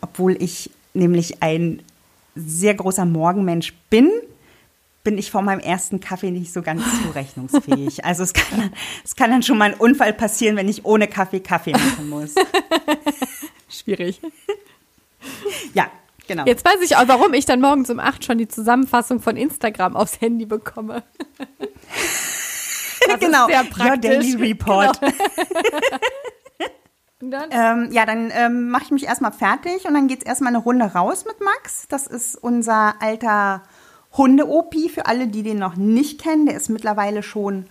obwohl 0.00 0.40
ich 0.42 0.70
nämlich 0.94 1.42
ein 1.42 1.82
sehr 2.34 2.74
großer 2.74 3.04
Morgenmensch 3.04 3.74
bin, 3.90 4.10
bin 5.04 5.18
ich 5.18 5.30
vor 5.30 5.42
meinem 5.42 5.60
ersten 5.60 6.00
Kaffee 6.00 6.30
nicht 6.30 6.52
so 6.52 6.62
ganz 6.62 6.82
zurechnungsfähig. 7.02 8.04
Also 8.04 8.22
es 8.22 8.32
kann, 8.32 8.72
es 9.04 9.14
kann 9.14 9.30
dann 9.30 9.42
schon 9.42 9.58
mal 9.58 9.72
ein 9.72 9.74
Unfall 9.74 10.14
passieren, 10.14 10.56
wenn 10.56 10.68
ich 10.68 10.84
ohne 10.84 11.06
Kaffee 11.06 11.40
Kaffee 11.40 11.72
machen 11.72 12.08
muss. 12.08 12.34
Schwierig. 13.68 14.20
Ja, 15.74 15.90
genau. 16.26 16.46
Jetzt 16.46 16.64
weiß 16.64 16.80
ich 16.82 16.96
auch, 16.96 17.06
warum 17.06 17.34
ich 17.34 17.44
dann 17.44 17.60
morgens 17.60 17.90
um 17.90 18.00
8 18.00 18.24
schon 18.24 18.38
die 18.38 18.48
Zusammenfassung 18.48 19.20
von 19.20 19.36
Instagram 19.36 19.94
aufs 19.94 20.20
Handy 20.20 20.46
bekomme. 20.46 21.02
Das 23.06 23.20
genau. 23.20 23.46
Your. 23.48 23.96
Daily 23.98 24.34
Report. 24.34 24.98
Genau. 24.98 25.12
Dann? 27.30 27.50
Ähm, 27.50 27.92
ja, 27.92 28.06
dann 28.06 28.30
ähm, 28.32 28.70
mache 28.70 28.84
ich 28.84 28.90
mich 28.90 29.04
erstmal 29.04 29.32
fertig 29.32 29.86
und 29.86 29.94
dann 29.94 30.08
geht's 30.08 30.24
erstmal 30.24 30.54
eine 30.54 30.62
Runde 30.62 30.84
raus 30.84 31.24
mit 31.26 31.40
Max. 31.40 31.86
Das 31.88 32.06
ist 32.06 32.36
unser 32.36 32.94
alter 33.00 33.62
Hunde-Opi, 34.16 34.88
für 34.88 35.06
alle, 35.06 35.26
die 35.26 35.42
den 35.42 35.58
noch 35.58 35.76
nicht 35.76 36.20
kennen. 36.20 36.46
Der 36.46 36.56
ist 36.56 36.68
mittlerweile 36.68 37.22
schon 37.22 37.66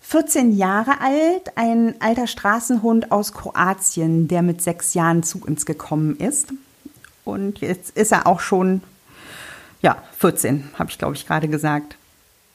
14 0.00 0.52
Jahre 0.52 1.00
alt, 1.00 1.56
ein 1.56 2.00
alter 2.00 2.26
Straßenhund 2.26 3.10
aus 3.10 3.32
Kroatien, 3.32 4.28
der 4.28 4.42
mit 4.42 4.62
sechs 4.62 4.94
Jahren 4.94 5.22
zu 5.22 5.40
uns 5.40 5.66
gekommen 5.66 6.16
ist. 6.16 6.52
Und 7.24 7.58
jetzt 7.58 7.96
ist 7.96 8.12
er 8.12 8.26
auch 8.26 8.38
schon, 8.38 8.82
ja, 9.82 9.96
14, 10.18 10.70
habe 10.78 10.90
ich, 10.90 10.98
glaube 10.98 11.16
ich, 11.16 11.26
gerade 11.26 11.48
gesagt. 11.48 11.96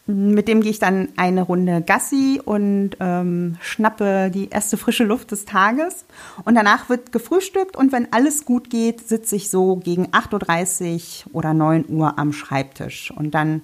Mit 0.07 0.47
dem 0.47 0.61
gehe 0.61 0.71
ich 0.71 0.79
dann 0.79 1.09
eine 1.15 1.43
Runde 1.43 1.81
Gassi 1.81 2.41
und 2.43 2.91
ähm, 2.99 3.57
schnappe 3.61 4.31
die 4.33 4.49
erste 4.49 4.75
frische 4.77 5.03
Luft 5.03 5.31
des 5.31 5.45
Tages. 5.45 6.05
Und 6.43 6.55
danach 6.55 6.89
wird 6.89 7.11
gefrühstückt 7.11 7.77
und 7.77 7.91
wenn 7.91 8.11
alles 8.11 8.45
gut 8.45 8.69
geht, 8.69 9.07
sitze 9.07 9.35
ich 9.35 9.49
so 9.49 9.75
gegen 9.75 10.07
8.30 10.07 11.27
Uhr 11.27 11.35
oder 11.35 11.53
9 11.53 11.85
Uhr 11.89 12.17
am 12.17 12.33
Schreibtisch. 12.33 13.11
Und 13.11 13.35
dann 13.35 13.61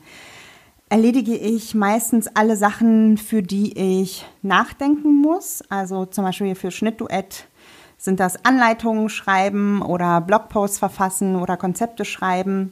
erledige 0.90 1.36
ich 1.36 1.76
meistens 1.76 2.28
alle 2.28 2.56
Sachen, 2.56 3.18
für 3.18 3.42
die 3.42 4.04
ich 4.04 4.26
nachdenken 4.42 5.22
muss. 5.22 5.64
Also 5.70 6.06
zum 6.06 6.24
Beispiel 6.24 6.56
für 6.56 6.72
Schnittduett 6.72 7.48
sind 7.98 8.20
das 8.20 8.46
Anleitungen 8.46 9.10
schreiben 9.10 9.82
oder 9.82 10.22
Blogposts 10.22 10.78
verfassen 10.78 11.36
oder 11.36 11.58
Konzepte 11.58 12.06
schreiben. 12.06 12.72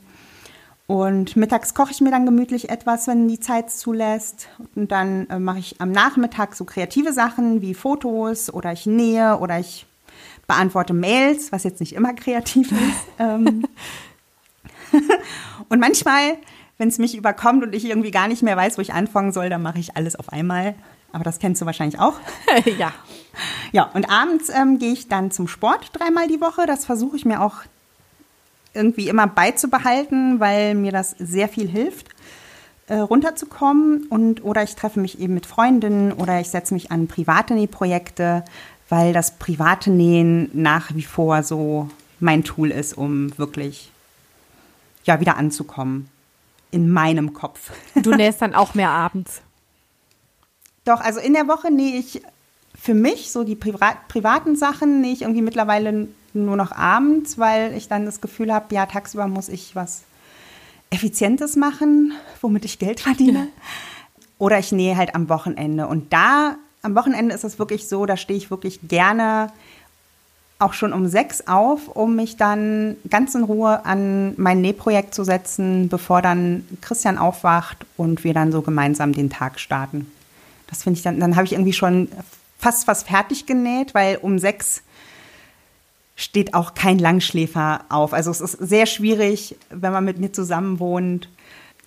Und 0.88 1.36
mittags 1.36 1.74
koche 1.74 1.92
ich 1.92 2.02
mir 2.02 2.12
dann 2.12 2.26
gemütlich 2.26 2.70
etwas, 2.70 3.08
wenn 3.08 3.28
die 3.28 3.40
Zeit 3.40 3.72
zulässt. 3.72 4.50
Und 4.76 4.92
dann 4.92 5.28
äh, 5.30 5.40
mache 5.40 5.60
ich 5.60 5.82
am 5.82 5.92
Nachmittag 5.92 6.56
so 6.56 6.64
kreative 6.64 7.12
Sachen 7.12 7.62
wie 7.62 7.74
Fotos 7.74 8.54
oder 8.54 8.72
ich 8.72 8.86
nähe 8.86 9.40
oder 9.40 9.60
ich 9.60 9.88
beantworte 10.48 10.94
Mails, 10.94 11.52
was 11.52 11.64
jetzt 11.64 11.80
nicht 11.80 11.94
immer 11.94 12.14
kreativ 12.14 12.72
ist. 12.72 13.02
ähm. 13.20 13.66
und 15.70 15.80
manchmal, 15.80 16.38
wenn 16.78 16.90
es 16.90 17.00
mich 17.00 17.18
überkommt 17.18 17.64
und 17.64 17.74
ich 17.74 17.86
irgendwie 17.86 18.12
gar 18.12 18.28
nicht 18.28 18.44
mehr 18.44 18.56
weiß, 18.56 18.78
wo 18.78 18.82
ich 18.82 18.94
anfangen 18.94 19.32
soll, 19.32 19.50
dann 19.50 19.64
mache 19.64 19.80
ich 19.80 19.98
alles 19.98 20.16
auf 20.16 20.32
einmal. 20.32 20.76
Aber 21.12 21.24
das 21.24 21.40
kennst 21.40 21.62
du 21.62 21.66
wahrscheinlich 21.66 22.00
auch. 22.00 22.20
ja. 22.78 22.94
Ja, 23.72 23.90
und 23.94 24.10
abends 24.10 24.50
ähm, 24.50 24.78
gehe 24.78 24.94
ich 24.94 25.08
dann 25.08 25.32
zum 25.32 25.48
Sport 25.48 25.90
dreimal 25.94 26.28
die 26.28 26.42
Woche. 26.42 26.66
Das 26.68 26.86
versuche 26.86 27.18
ich 27.18 27.26
mir 27.26 27.42
auch 27.42 27.64
irgendwie 28.76 29.10
immer 29.10 29.28
beizubehalten, 29.28 30.40
weil 30.40 30.76
mir 30.76 30.92
das 30.92 31.16
sehr 31.20 31.48
viel 31.50 31.68
hilft, 31.68 32.10
äh, 32.88 32.96
runterzukommen. 32.96 34.08
Und, 34.08 34.44
oder 34.44 34.64
ich 34.64 34.76
treffe 34.76 35.00
mich 35.00 35.20
eben 35.20 35.34
mit 35.34 35.46
Freundinnen 35.46 36.12
oder 36.12 36.40
ich 36.40 36.50
setze 36.50 36.74
mich 36.74 36.92
an 36.92 37.08
private 37.08 37.54
Nähprojekte, 37.54 38.44
weil 38.90 39.14
das 39.14 39.38
private 39.38 39.92
Nähen 39.92 40.50
nach 40.54 40.94
wie 40.94 41.04
vor 41.04 41.44
so 41.44 41.90
mein 42.20 42.44
Tool 42.44 42.72
ist, 42.72 42.98
um 42.98 43.38
wirklich 43.38 43.92
ja, 45.04 45.20
wieder 45.20 45.38
anzukommen 45.38 46.10
in 46.72 46.90
meinem 46.90 47.34
Kopf. 47.34 47.72
Du 47.96 48.12
nähst 48.12 48.42
dann 48.42 48.56
auch 48.56 48.74
mehr 48.74 48.90
abends. 48.90 49.42
Doch, 50.84 51.00
also 51.02 51.20
in 51.20 51.34
der 51.34 51.48
Woche 51.48 51.72
nähe 51.72 51.98
ich 51.98 52.22
für 52.80 52.94
mich 52.94 53.32
so 53.32 53.44
die 53.44 53.56
Priva 53.56 53.96
privaten 54.08 54.56
Sachen 54.56 55.02
nähe 55.02 55.14
ich 55.14 55.22
irgendwie 55.22 55.42
mittlerweile 55.42 56.08
nur 56.36 56.56
noch 56.56 56.72
abends, 56.72 57.38
weil 57.38 57.74
ich 57.74 57.88
dann 57.88 58.06
das 58.06 58.22
Gefühl 58.22 58.54
habe, 58.54 58.74
ja, 58.74 58.86
tagsüber 58.86 59.28
muss 59.28 59.50
ich 59.50 59.76
was 59.76 60.04
Effizientes 60.90 61.56
machen, 61.56 62.14
womit 62.42 62.66
ich 62.66 62.80
Geld 62.80 63.00
verdiene. 63.00 63.48
Oder 64.38 64.60
ich 64.60 64.72
nähe 64.72 64.98
halt 64.98 65.16
am 65.16 65.30
Wochenende. 65.30 65.88
Und 65.88 66.12
da, 66.12 66.56
am 66.82 66.96
Wochenende 66.96 67.34
ist 67.34 67.44
es 67.44 67.58
wirklich 67.58 67.88
so, 67.88 68.06
da 68.06 68.18
stehe 68.18 68.38
ich 68.38 68.52
wirklich 68.52 68.80
gerne 68.88 69.52
auch 70.58 70.74
schon 70.74 70.94
um 70.94 71.08
sechs 71.08 71.48
auf, 71.48 71.90
um 71.90 72.16
mich 72.16 72.38
dann 72.38 72.96
ganz 73.10 73.36
in 73.36 73.44
Ruhe 73.44 73.86
an 73.86 74.34
mein 74.38 74.62
Nähprojekt 74.62 75.14
zu 75.14 75.24
setzen, 75.26 75.90
bevor 75.90 76.22
dann 76.22 76.66
Christian 76.82 77.18
aufwacht 77.18 77.86
und 77.98 78.24
wir 78.24 78.34
dann 78.34 78.52
so 78.52 78.62
gemeinsam 78.62 79.12
den 79.12 79.30
Tag 79.30 79.60
starten. 79.60 80.10
Das 80.68 80.84
finde 80.84 80.98
ich 80.98 81.04
dann, 81.04 81.20
dann 81.20 81.36
habe 81.36 81.46
ich 81.46 81.54
irgendwie 81.54 81.74
schon 81.74 82.08
fast 82.58 82.88
was 82.88 83.04
fertig 83.04 83.46
genäht, 83.46 83.94
weil 83.94 84.18
um 84.22 84.40
sechs 84.40 84.82
steht 86.16 86.54
auch 86.54 86.74
kein 86.74 86.98
Langschläfer 86.98 87.86
auf. 87.90 88.14
Also 88.14 88.32
es 88.32 88.42
ist 88.42 88.54
sehr 88.54 88.86
schwierig, 88.86 89.56
wenn 89.70 89.92
man 89.92 90.06
mit 90.06 90.18
mir 90.18 90.32
zusammen 90.32 90.80
wohnt, 90.80 91.30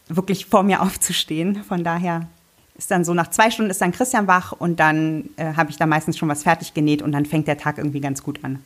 wirklich 0.08 0.46
vor 0.46 0.62
mir 0.62 0.82
aufzustehen. 0.82 1.64
Von 1.64 1.84
daher 1.84 2.28
ist 2.76 2.90
dann 2.90 3.04
so 3.04 3.14
nach 3.14 3.28
zwei 3.30 3.50
Stunden 3.50 3.70
ist 3.70 3.80
dann 3.80 3.92
Christian 3.92 4.28
wach 4.28 4.52
und 4.52 4.78
dann 4.78 5.30
äh, 5.36 5.54
habe 5.54 5.70
ich 5.70 5.76
da 5.76 5.86
meistens 5.86 6.16
schon 6.16 6.28
was 6.28 6.44
fertig 6.44 6.74
genäht 6.74 7.02
und 7.02 7.12
dann 7.12 7.26
fängt 7.26 7.48
der 7.48 7.58
Tag 7.58 7.78
irgendwie 7.78 8.00
ganz 8.00 8.22
gut 8.22 8.44
an. 8.44 8.62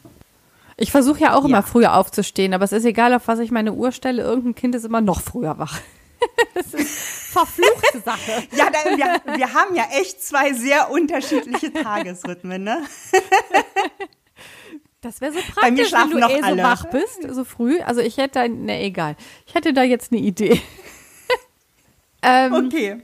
Ich 0.76 0.90
versuche 0.90 1.20
ja 1.20 1.34
auch 1.34 1.42
ja. 1.42 1.48
immer 1.48 1.62
früher 1.62 1.94
aufzustehen, 1.94 2.54
aber 2.54 2.64
es 2.64 2.72
ist 2.72 2.84
egal, 2.84 3.14
auf 3.14 3.28
was 3.28 3.38
ich 3.38 3.50
meine 3.50 3.72
Uhr 3.72 3.92
stelle, 3.92 4.22
irgendein 4.22 4.54
Kind 4.54 4.74
ist 4.74 4.84
immer 4.84 5.00
noch 5.00 5.20
früher 5.20 5.58
wach. 5.58 5.78
das 6.54 6.74
ist 6.74 6.98
verfluchte 7.32 8.00
Sache. 8.04 8.42
ja, 8.56 8.66
da, 8.70 8.96
wir, 8.96 9.36
wir 9.38 9.54
haben 9.54 9.74
ja 9.74 9.84
echt 9.98 10.22
zwei 10.22 10.52
sehr 10.52 10.90
unterschiedliche 10.90 11.72
Tagesrhythmen, 11.72 12.64
ne? 12.64 12.82
Das 15.02 15.20
wäre 15.20 15.32
so 15.32 15.40
praktisch, 15.52 15.92
wenn 15.92 16.10
du 16.10 16.18
eh 16.18 16.38
so 16.38 16.44
alle. 16.44 16.62
wach 16.62 16.84
bist, 16.86 17.28
so 17.28 17.44
früh. 17.44 17.80
Also 17.80 18.00
ich 18.00 18.18
hätte 18.18 18.38
da, 18.38 18.48
ne, 18.48 18.80
egal. 18.82 19.16
Ich 19.46 19.54
hätte 19.54 19.72
da 19.72 19.82
jetzt 19.82 20.12
eine 20.12 20.20
Idee. 20.20 20.60
ähm, 22.22 22.52
okay. 22.54 23.02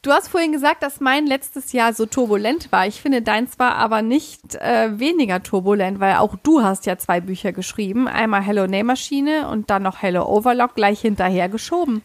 Du 0.00 0.12
hast 0.12 0.28
vorhin 0.28 0.52
gesagt, 0.52 0.82
dass 0.82 1.00
mein 1.00 1.26
letztes 1.26 1.72
Jahr 1.72 1.92
so 1.92 2.06
turbulent 2.06 2.72
war. 2.72 2.86
Ich 2.86 3.02
finde, 3.02 3.20
deins 3.20 3.58
war 3.58 3.74
aber 3.74 4.00
nicht 4.00 4.54
äh, 4.54 4.98
weniger 4.98 5.42
turbulent, 5.42 6.00
weil 6.00 6.16
auch 6.16 6.34
du 6.42 6.62
hast 6.62 6.86
ja 6.86 6.96
zwei 6.96 7.20
Bücher 7.20 7.52
geschrieben. 7.52 8.08
Einmal 8.08 8.40
Hello 8.40 8.66
Nähmaschine 8.66 9.48
und 9.48 9.68
dann 9.68 9.82
noch 9.82 10.00
Hello 10.00 10.24
Overlock 10.24 10.76
gleich 10.76 11.00
hinterher 11.00 11.50
geschoben. 11.50 12.02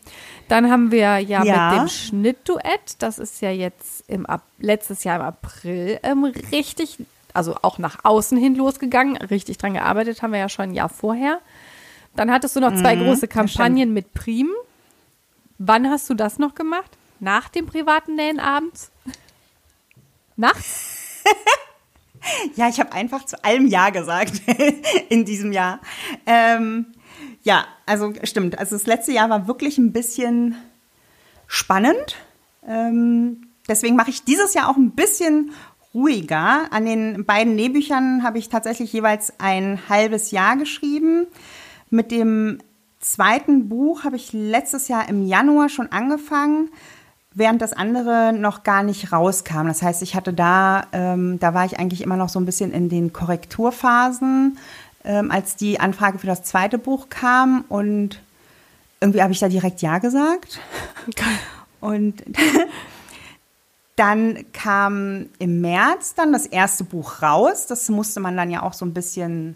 Dann 0.49 0.69
haben 0.69 0.91
wir 0.91 1.19
ja, 1.19 1.43
ja. 1.43 1.69
mit 1.71 1.79
dem 1.79 1.87
Schnittduett, 1.87 2.95
das 2.99 3.19
ist 3.19 3.41
ja 3.41 3.51
jetzt 3.51 4.03
im 4.09 4.25
Ab 4.25 4.41
letztes 4.57 5.05
Jahr 5.05 5.17
im 5.17 5.21
April 5.21 5.99
ähm, 6.03 6.25
richtig 6.51 6.97
also 7.33 7.55
auch 7.61 7.77
nach 7.77 7.99
außen 8.03 8.37
hin 8.37 8.55
losgegangen. 8.55 9.17
Richtig 9.17 9.57
dran 9.57 9.73
gearbeitet 9.73 10.21
haben 10.21 10.33
wir 10.33 10.39
ja 10.39 10.49
schon 10.49 10.69
ein 10.69 10.73
Jahr 10.73 10.89
vorher. 10.89 11.41
Dann 12.15 12.31
hattest 12.31 12.55
du 12.55 12.59
noch 12.59 12.75
zwei 12.75 12.95
mhm, 12.95 13.05
große 13.05 13.27
Kampagnen 13.27 13.93
mit 13.93 14.13
Prim. 14.13 14.49
Wann 15.57 15.89
hast 15.89 16.09
du 16.09 16.13
das 16.13 16.39
noch 16.39 16.55
gemacht? 16.55 16.91
Nach 17.19 17.49
dem 17.49 17.65
privaten 17.65 18.15
Nähen 18.15 18.39
abends? 18.39 18.91
Nachts? 20.35 21.23
ja, 22.55 22.69
ich 22.69 22.79
habe 22.79 22.91
einfach 22.91 23.25
zu 23.25 23.43
allem 23.43 23.67
Ja 23.67 23.89
gesagt 23.89 24.41
in 25.09 25.25
diesem 25.25 25.51
Jahr. 25.51 25.79
Ähm, 26.25 26.87
ja, 27.43 27.65
also 27.85 28.13
stimmt. 28.23 28.59
Also 28.59 28.75
das 28.75 28.85
letzte 28.85 29.11
Jahr 29.11 29.29
war 29.29 29.47
wirklich 29.47 29.77
ein 29.77 29.91
bisschen 29.91 30.55
spannend. 31.47 32.15
Ähm, 32.67 33.47
deswegen 33.67 33.95
mache 33.95 34.09
ich 34.09 34.23
dieses 34.23 34.53
Jahr 34.53 34.69
auch 34.69 34.77
ein 34.77 34.91
bisschen 34.91 35.51
ruhiger. 35.93 36.71
An 36.71 36.85
den 36.85 37.25
beiden 37.25 37.55
Nähbüchern 37.55 38.23
habe 38.23 38.37
ich 38.37 38.49
tatsächlich 38.49 38.91
jeweils 38.93 39.33
ein 39.39 39.79
halbes 39.89 40.31
Jahr 40.31 40.57
geschrieben. 40.57 41.27
Mit 41.89 42.11
dem 42.11 42.59
zweiten 42.99 43.69
Buch 43.69 44.03
habe 44.03 44.15
ich 44.15 44.33
letztes 44.33 44.87
Jahr 44.87 45.07
im 45.09 45.25
Januar 45.25 45.69
schon 45.69 45.91
angefangen, 45.91 46.69
während 47.33 47.61
das 47.61 47.73
andere 47.73 48.33
noch 48.33 48.63
gar 48.63 48.83
nicht 48.83 49.11
rauskam. 49.11 49.67
Das 49.67 49.81
heißt, 49.81 50.01
ich 50.01 50.15
hatte 50.15 50.33
da, 50.33 50.87
ähm, 50.93 51.39
da 51.39 51.53
war 51.53 51.65
ich 51.65 51.79
eigentlich 51.79 52.01
immer 52.01 52.17
noch 52.17 52.29
so 52.29 52.39
ein 52.39 52.45
bisschen 52.45 52.71
in 52.71 52.89
den 52.89 53.13
Korrekturphasen, 53.13 54.57
ähm, 55.03 55.31
als 55.31 55.55
die 55.55 55.79
Anfrage 55.79 56.19
für 56.19 56.27
das 56.27 56.43
zweite 56.43 56.77
Buch 56.77 57.09
kam 57.09 57.65
und 57.69 58.21
irgendwie 59.01 59.21
habe 59.21 59.33
ich 59.33 59.39
da 59.39 59.49
direkt 59.49 59.81
Ja 59.81 59.97
gesagt. 59.97 60.59
Und 61.81 62.23
dann 63.95 64.45
kam 64.53 65.29
im 65.39 65.61
März 65.61 66.15
dann 66.15 66.33
das 66.33 66.45
erste 66.45 66.83
Buch 66.83 67.21
raus. 67.21 67.67
Das 67.67 67.89
musste 67.89 68.19
man 68.19 68.35
dann 68.35 68.49
ja 68.49 68.63
auch 68.63 68.73
so 68.73 68.85
ein 68.85 68.93
bisschen 68.93 69.55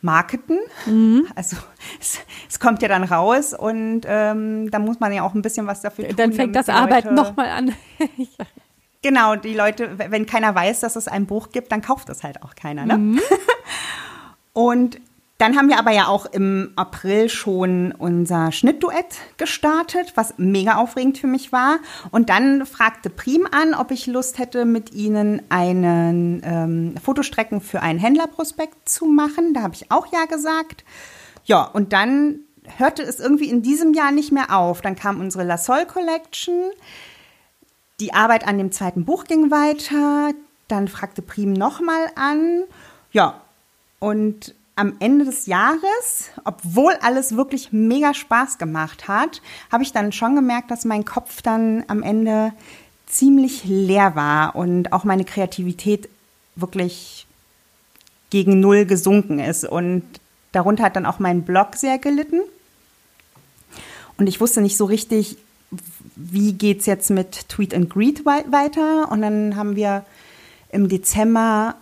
marketen. 0.00 0.58
Mhm. 0.86 1.26
Also 1.34 1.56
es, 2.00 2.18
es, 2.48 2.60
kommt 2.60 2.82
ja 2.82 2.88
dann 2.88 3.04
raus 3.04 3.54
und 3.54 4.02
ähm, 4.06 4.70
da 4.70 4.78
muss 4.78 5.00
man 5.00 5.12
ja 5.12 5.22
auch 5.22 5.34
ein 5.34 5.42
bisschen 5.42 5.66
was 5.66 5.82
dafür 5.82 6.08
tun. 6.08 6.16
Dann 6.16 6.32
fängt 6.32 6.56
das 6.56 6.68
Arbeiten 6.68 7.14
nochmal 7.14 7.50
an. 7.50 7.74
genau, 9.02 9.36
die 9.36 9.54
Leute, 9.54 9.98
wenn 9.98 10.26
keiner 10.26 10.54
weiß, 10.54 10.80
dass 10.80 10.96
es 10.96 11.08
ein 11.08 11.26
Buch 11.26 11.50
gibt, 11.50 11.72
dann 11.72 11.82
kauft 11.82 12.08
es 12.08 12.24
halt 12.24 12.42
auch 12.42 12.54
keiner. 12.54 12.86
Ne? 12.86 12.98
Mhm. 12.98 13.20
und 14.52 15.00
dann 15.38 15.56
haben 15.56 15.68
wir 15.68 15.78
aber 15.78 15.90
ja 15.90 16.06
auch 16.06 16.24
im 16.24 16.72
April 16.76 17.28
schon 17.28 17.92
unser 17.92 18.52
Schnittduett 18.52 19.16
gestartet, 19.36 20.12
was 20.14 20.34
mega 20.38 20.76
aufregend 20.76 21.18
für 21.18 21.26
mich 21.26 21.52
war. 21.52 21.78
Und 22.10 22.30
dann 22.30 22.64
fragte 22.64 23.10
Prim 23.10 23.46
an, 23.50 23.74
ob 23.74 23.90
ich 23.90 24.06
Lust 24.06 24.38
hätte, 24.38 24.64
mit 24.64 24.94
ihnen 24.94 25.42
einen 25.50 26.40
ähm, 26.42 26.94
Fotostrecken 27.02 27.60
für 27.60 27.82
einen 27.82 27.98
Händlerprospekt 27.98 28.88
zu 28.88 29.04
machen. 29.04 29.52
Da 29.52 29.60
habe 29.60 29.74
ich 29.74 29.90
auch 29.90 30.06
ja 30.10 30.24
gesagt. 30.24 30.84
Ja, 31.44 31.64
und 31.64 31.92
dann 31.92 32.40
hörte 32.78 33.02
es 33.02 33.20
irgendwie 33.20 33.50
in 33.50 33.60
diesem 33.60 33.92
Jahr 33.92 34.12
nicht 34.12 34.32
mehr 34.32 34.56
auf. 34.56 34.80
Dann 34.80 34.96
kam 34.96 35.20
unsere 35.20 35.44
La 35.44 35.58
Sol 35.58 35.84
Collection. 35.84 36.70
Die 38.00 38.14
Arbeit 38.14 38.48
an 38.48 38.56
dem 38.56 38.72
zweiten 38.72 39.04
Buch 39.04 39.24
ging 39.24 39.50
weiter. 39.50 40.32
Dann 40.68 40.88
fragte 40.88 41.20
Prim 41.20 41.52
nochmal 41.52 42.10
an. 42.14 42.64
Ja, 43.12 43.42
und 43.98 44.54
am 44.76 44.94
Ende 45.00 45.24
des 45.24 45.46
Jahres, 45.46 46.30
obwohl 46.44 46.92
alles 47.00 47.36
wirklich 47.36 47.72
mega 47.72 48.12
Spaß 48.12 48.58
gemacht 48.58 49.08
hat, 49.08 49.40
habe 49.72 49.82
ich 49.82 49.92
dann 49.92 50.12
schon 50.12 50.36
gemerkt, 50.36 50.70
dass 50.70 50.84
mein 50.84 51.06
Kopf 51.06 51.40
dann 51.40 51.84
am 51.88 52.02
Ende 52.02 52.52
ziemlich 53.06 53.64
leer 53.64 54.14
war 54.14 54.54
und 54.54 54.92
auch 54.92 55.04
meine 55.04 55.24
Kreativität 55.24 56.10
wirklich 56.56 57.26
gegen 58.28 58.60
Null 58.60 58.84
gesunken 58.84 59.38
ist. 59.38 59.64
Und 59.64 60.02
darunter 60.52 60.84
hat 60.84 60.96
dann 60.96 61.06
auch 61.06 61.18
mein 61.18 61.42
Blog 61.42 61.76
sehr 61.76 61.98
gelitten. 61.98 62.40
Und 64.18 64.26
ich 64.26 64.40
wusste 64.40 64.60
nicht 64.60 64.76
so 64.76 64.84
richtig, 64.84 65.38
wie 66.16 66.52
geht 66.52 66.80
es 66.80 66.86
jetzt 66.86 67.10
mit 67.10 67.48
Tweet 67.48 67.74
and 67.74 67.88
Greet 67.88 68.26
weiter. 68.26 69.10
Und 69.10 69.22
dann 69.22 69.56
haben 69.56 69.74
wir 69.74 70.04
im 70.70 70.88
Dezember 70.88 71.76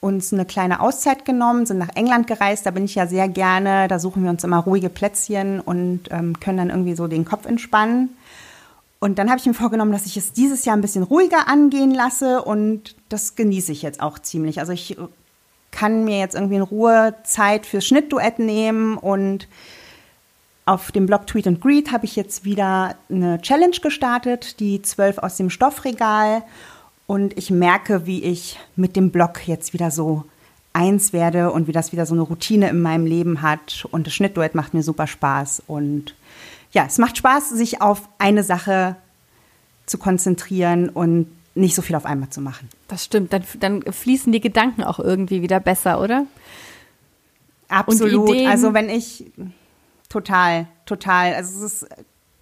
uns 0.00 0.32
eine 0.32 0.46
kleine 0.46 0.80
Auszeit 0.80 1.24
genommen, 1.24 1.66
sind 1.66 1.78
nach 1.78 1.94
England 1.94 2.26
gereist. 2.26 2.64
Da 2.64 2.70
bin 2.70 2.86
ich 2.86 2.94
ja 2.94 3.06
sehr 3.06 3.28
gerne. 3.28 3.86
Da 3.86 3.98
suchen 3.98 4.22
wir 4.22 4.30
uns 4.30 4.42
immer 4.44 4.58
ruhige 4.58 4.88
Plätzchen 4.88 5.60
und 5.60 6.04
ähm, 6.10 6.40
können 6.40 6.58
dann 6.58 6.70
irgendwie 6.70 6.94
so 6.94 7.06
den 7.06 7.26
Kopf 7.26 7.46
entspannen. 7.46 8.16
Und 8.98 9.18
dann 9.18 9.30
habe 9.30 9.40
ich 9.40 9.46
mir 9.46 9.54
vorgenommen, 9.54 9.92
dass 9.92 10.06
ich 10.06 10.16
es 10.16 10.32
dieses 10.32 10.64
Jahr 10.64 10.76
ein 10.76 10.82
bisschen 10.82 11.02
ruhiger 11.02 11.48
angehen 11.48 11.90
lasse 11.90 12.42
und 12.42 12.96
das 13.08 13.34
genieße 13.34 13.72
ich 13.72 13.82
jetzt 13.82 14.02
auch 14.02 14.18
ziemlich. 14.18 14.60
Also 14.60 14.72
ich 14.72 14.96
kann 15.70 16.04
mir 16.04 16.18
jetzt 16.18 16.34
irgendwie 16.34 16.56
in 16.56 16.62
Ruhe 16.62 17.14
Zeit 17.24 17.64
fürs 17.64 17.86
Schnittduett 17.86 18.38
nehmen 18.38 18.98
und 18.98 19.48
auf 20.66 20.92
dem 20.92 21.06
Blog 21.06 21.26
Tweet 21.26 21.46
and 21.46 21.60
Greet 21.60 21.92
habe 21.92 22.04
ich 22.04 22.14
jetzt 22.14 22.44
wieder 22.44 22.94
eine 23.08 23.40
Challenge 23.40 23.76
gestartet, 23.82 24.60
die 24.60 24.82
zwölf 24.82 25.18
aus 25.18 25.36
dem 25.36 25.50
Stoffregal. 25.50 26.42
Und 27.10 27.36
ich 27.36 27.50
merke, 27.50 28.06
wie 28.06 28.22
ich 28.22 28.56
mit 28.76 28.94
dem 28.94 29.10
Blog 29.10 29.48
jetzt 29.48 29.72
wieder 29.72 29.90
so 29.90 30.26
eins 30.72 31.12
werde 31.12 31.50
und 31.50 31.66
wie 31.66 31.72
das 31.72 31.90
wieder 31.90 32.06
so 32.06 32.14
eine 32.14 32.22
Routine 32.22 32.68
in 32.68 32.82
meinem 32.82 33.04
Leben 33.04 33.42
hat. 33.42 33.84
Und 33.90 34.06
das 34.06 34.14
Schnittduett 34.14 34.54
macht 34.54 34.74
mir 34.74 34.84
super 34.84 35.08
Spaß. 35.08 35.64
Und 35.66 36.14
ja, 36.70 36.84
es 36.86 36.98
macht 36.98 37.16
Spaß, 37.16 37.50
sich 37.50 37.82
auf 37.82 38.08
eine 38.18 38.44
Sache 38.44 38.94
zu 39.86 39.98
konzentrieren 39.98 40.88
und 40.88 41.26
nicht 41.56 41.74
so 41.74 41.82
viel 41.82 41.96
auf 41.96 42.06
einmal 42.06 42.30
zu 42.30 42.40
machen. 42.40 42.68
Das 42.86 43.06
stimmt. 43.06 43.32
Dann, 43.32 43.42
dann 43.58 43.82
fließen 43.82 44.32
die 44.32 44.40
Gedanken 44.40 44.84
auch 44.84 45.00
irgendwie 45.00 45.42
wieder 45.42 45.58
besser, 45.58 46.00
oder? 46.00 46.26
Absolut. 47.66 48.46
Also 48.46 48.72
wenn 48.72 48.88
ich 48.88 49.24
total, 50.08 50.68
total. 50.86 51.34
Also 51.34 51.64
es 51.66 51.82
ist, 51.82 51.88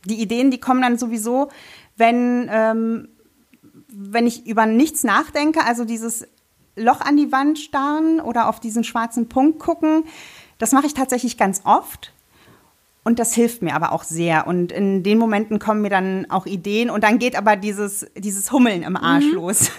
die 0.05 0.21
Ideen, 0.21 0.51
die 0.51 0.61
kommen 0.61 0.83
dann 0.83 0.99
sowieso, 0.99 1.49
wenn 1.97 2.51
ähm, 2.53 3.09
wenn 3.89 4.27
ich 4.27 4.47
über 4.47 4.67
nichts 4.67 5.05
nachdenke, 5.05 5.65
also 5.65 5.85
dieses 5.85 6.27
Loch 6.77 7.01
an 7.01 7.17
die 7.17 7.33
Wand 7.33 7.59
starren 7.59 8.21
oder 8.21 8.49
auf 8.49 8.61
diesen 8.61 8.85
schwarzen 8.85 9.29
Punkt 9.29 9.59
gucken, 9.59 10.05
das 10.59 10.73
mache 10.73 10.87
ich 10.87 10.95
tatsächlich 10.95 11.37
ganz 11.37 11.63
oft. 11.65 12.13
Und 13.05 13.19
das 13.19 13.33
hilft 13.33 13.63
mir 13.63 13.75
aber 13.75 13.93
auch 13.93 14.05
sehr. 14.05 14.47
Und 14.47 14.71
in 14.71 15.03
den 15.03 15.17
Momenten 15.17 15.59
kommen 15.59 15.81
mir 15.81 15.89
dann 15.89 16.27
auch 16.31 16.45
Ideen 16.45 16.91
und 16.91 17.05
dann 17.05 17.19
geht 17.19 17.37
aber 17.37 17.57
dieses, 17.57 18.07
dieses 18.17 18.53
Hummeln 18.53 18.83
im 18.83 18.97
Arsch 18.97 19.25
mhm. 19.25 19.35
los, 19.35 19.71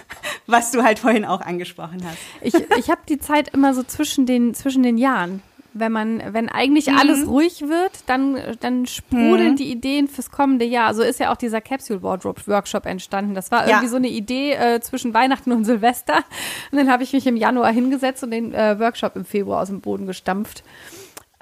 was 0.46 0.72
du 0.72 0.82
halt 0.82 0.98
vorhin 0.98 1.24
auch 1.24 1.40
angesprochen 1.40 2.04
hast. 2.04 2.18
Ich, 2.40 2.54
ich 2.76 2.90
habe 2.90 3.02
die 3.08 3.18
Zeit 3.18 3.54
immer 3.54 3.72
so 3.72 3.84
zwischen 3.84 4.26
den, 4.26 4.52
zwischen 4.54 4.82
den 4.82 4.98
Jahren 4.98 5.42
wenn 5.72 5.92
man, 5.92 6.22
wenn 6.32 6.48
eigentlich 6.48 6.88
mhm. 6.88 6.98
alles 6.98 7.26
ruhig 7.26 7.62
wird, 7.62 7.92
dann, 8.06 8.38
dann 8.60 8.86
sprudeln 8.86 9.52
mhm. 9.52 9.56
die 9.56 9.70
Ideen 9.70 10.08
fürs 10.08 10.30
kommende 10.30 10.64
Jahr. 10.64 10.94
So 10.94 11.02
ist 11.02 11.20
ja 11.20 11.32
auch 11.32 11.36
dieser 11.36 11.60
Capsule 11.60 12.02
Wardrobe 12.02 12.46
Workshop 12.46 12.86
entstanden. 12.86 13.34
Das 13.34 13.50
war 13.50 13.66
irgendwie 13.66 13.84
ja. 13.84 13.90
so 13.90 13.96
eine 13.96 14.08
Idee 14.08 14.52
äh, 14.52 14.80
zwischen 14.80 15.14
Weihnachten 15.14 15.52
und 15.52 15.64
Silvester. 15.64 16.16
Und 16.72 16.78
dann 16.78 16.90
habe 16.90 17.02
ich 17.02 17.12
mich 17.12 17.26
im 17.26 17.36
Januar 17.36 17.72
hingesetzt 17.72 18.22
und 18.22 18.30
den 18.30 18.52
äh, 18.52 18.78
Workshop 18.78 19.16
im 19.16 19.24
Februar 19.24 19.62
aus 19.62 19.68
dem 19.68 19.80
Boden 19.80 20.06
gestampft. 20.06 20.64